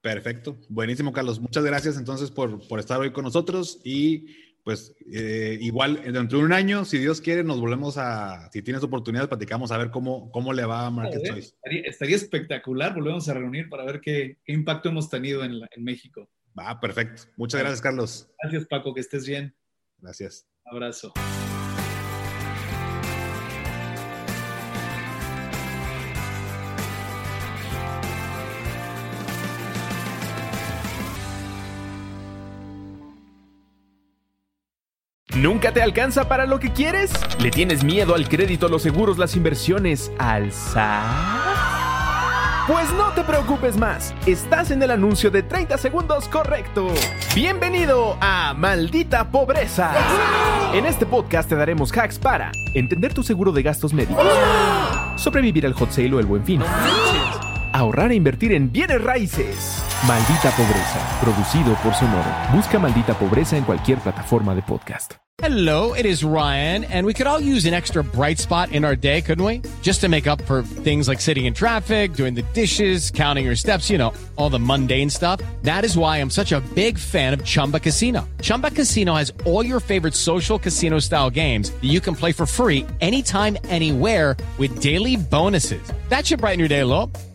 Perfecto. 0.00 0.58
Buenísimo, 0.68 1.12
Carlos. 1.12 1.40
Muchas 1.40 1.64
gracias 1.64 1.96
entonces 1.96 2.30
por, 2.30 2.66
por 2.68 2.80
estar 2.80 3.00
hoy 3.00 3.12
con 3.12 3.24
nosotros 3.24 3.80
y 3.84 4.26
pues 4.62 4.94
eh, 5.12 5.58
igual 5.60 6.00
dentro 6.02 6.38
de 6.38 6.44
un 6.44 6.52
año, 6.52 6.86
si 6.86 6.98
Dios 6.98 7.20
quiere, 7.20 7.44
nos 7.44 7.60
volvemos 7.60 7.98
a, 7.98 8.50
si 8.50 8.62
tienes 8.62 8.82
oportunidad, 8.82 9.28
platicamos 9.28 9.70
a 9.70 9.78
ver 9.78 9.90
cómo, 9.90 10.30
cómo 10.30 10.54
le 10.54 10.64
va 10.64 10.86
a 10.86 10.90
Market 10.90 11.22
Choice. 11.22 11.54
Estaría, 11.62 12.16
espectacular, 12.16 12.94
volvemos 12.94 13.28
a 13.28 13.34
reunir 13.34 13.68
para 13.68 13.84
ver 13.84 14.00
qué, 14.00 14.38
qué 14.42 14.52
impacto 14.54 14.88
hemos 14.88 15.10
tenido 15.10 15.44
en, 15.44 15.60
en 15.70 15.84
México. 15.84 16.30
Va, 16.58 16.80
perfecto. 16.80 17.22
Muchas 17.36 17.60
gracias, 17.60 17.80
Carlos. 17.80 18.28
Gracias, 18.42 18.66
Paco, 18.66 18.94
que 18.94 19.00
estés 19.00 19.26
bien. 19.26 19.56
Gracias. 19.98 20.46
abrazo. 20.64 21.12
¿Nunca 35.36 35.72
te 35.72 35.82
alcanza 35.82 36.28
para 36.28 36.46
lo 36.46 36.60
que 36.60 36.72
quieres? 36.72 37.12
¿Le 37.40 37.50
tienes 37.50 37.82
miedo 37.82 38.14
al 38.14 38.28
crédito, 38.28 38.68
los 38.68 38.82
seguros, 38.82 39.18
las 39.18 39.34
inversiones, 39.34 40.12
al 40.18 40.52
SAT? 40.52 41.53
Pues 42.66 42.90
no 42.94 43.12
te 43.12 43.22
preocupes 43.24 43.76
más, 43.76 44.14
estás 44.24 44.70
en 44.70 44.82
el 44.82 44.90
anuncio 44.90 45.30
de 45.30 45.42
30 45.42 45.76
segundos 45.76 46.28
correcto. 46.28 46.88
Bienvenido 47.34 48.16
a 48.22 48.54
Maldita 48.56 49.30
Pobreza. 49.30 49.92
En 50.72 50.86
este 50.86 51.04
podcast 51.04 51.46
te 51.46 51.56
daremos 51.56 51.92
hacks 51.92 52.18
para 52.18 52.52
entender 52.72 53.12
tu 53.12 53.22
seguro 53.22 53.52
de 53.52 53.62
gastos 53.62 53.92
médicos, 53.92 54.24
sobrevivir 55.16 55.66
al 55.66 55.74
hot 55.74 55.90
sale 55.90 56.14
o 56.14 56.20
el 56.20 56.24
buen 56.24 56.42
fin, 56.42 56.62
ahorrar 57.74 58.12
e 58.12 58.14
invertir 58.14 58.52
en 58.52 58.70
bienes 58.70 59.02
raíces. 59.02 59.82
Maldita 60.06 60.50
Pobreza, 60.52 61.20
producido 61.20 61.74
por 61.82 61.92
Sonoro. 61.94 62.30
Busca 62.52 62.78
Maldita 62.78 63.14
Pobreza 63.14 63.56
en 63.56 63.64
cualquier 63.64 63.98
plataforma 63.98 64.54
de 64.54 64.62
podcast. 64.62 65.14
Hello, 65.38 65.94
it 65.94 66.06
is 66.06 66.22
Ryan, 66.22 66.84
and 66.84 67.04
we 67.04 67.12
could 67.12 67.26
all 67.26 67.40
use 67.40 67.66
an 67.66 67.74
extra 67.74 68.04
bright 68.04 68.38
spot 68.38 68.70
in 68.70 68.84
our 68.84 68.94
day, 68.94 69.20
couldn't 69.20 69.44
we? 69.44 69.62
Just 69.82 70.00
to 70.02 70.08
make 70.08 70.28
up 70.28 70.40
for 70.42 70.62
things 70.62 71.08
like 71.08 71.20
sitting 71.20 71.46
in 71.46 71.54
traffic, 71.54 72.14
doing 72.14 72.34
the 72.34 72.44
dishes, 72.54 73.10
counting 73.10 73.44
your 73.44 73.56
steps, 73.56 73.90
you 73.90 73.98
know, 73.98 74.12
all 74.36 74.48
the 74.48 74.60
mundane 74.60 75.10
stuff. 75.10 75.40
That 75.62 75.84
is 75.84 75.98
why 75.98 76.18
I'm 76.18 76.30
such 76.30 76.52
a 76.52 76.60
big 76.76 76.96
fan 76.96 77.34
of 77.34 77.44
Chumba 77.44 77.80
Casino. 77.80 78.28
Chumba 78.42 78.70
Casino 78.70 79.16
has 79.16 79.32
all 79.44 79.66
your 79.66 79.80
favorite 79.80 80.14
social 80.14 80.56
casino 80.56 81.00
style 81.00 81.30
games 81.30 81.72
that 81.72 81.90
you 81.90 82.00
can 82.00 82.14
play 82.14 82.30
for 82.30 82.46
free 82.46 82.86
anytime, 83.00 83.58
anywhere 83.64 84.36
with 84.56 84.80
daily 84.80 85.16
bonuses. 85.16 85.82
That 86.10 86.24
should 86.24 86.40
brighten 86.40 86.60
your 86.60 86.68
day 86.68 86.80
a 86.80 86.86
little. 86.86 87.10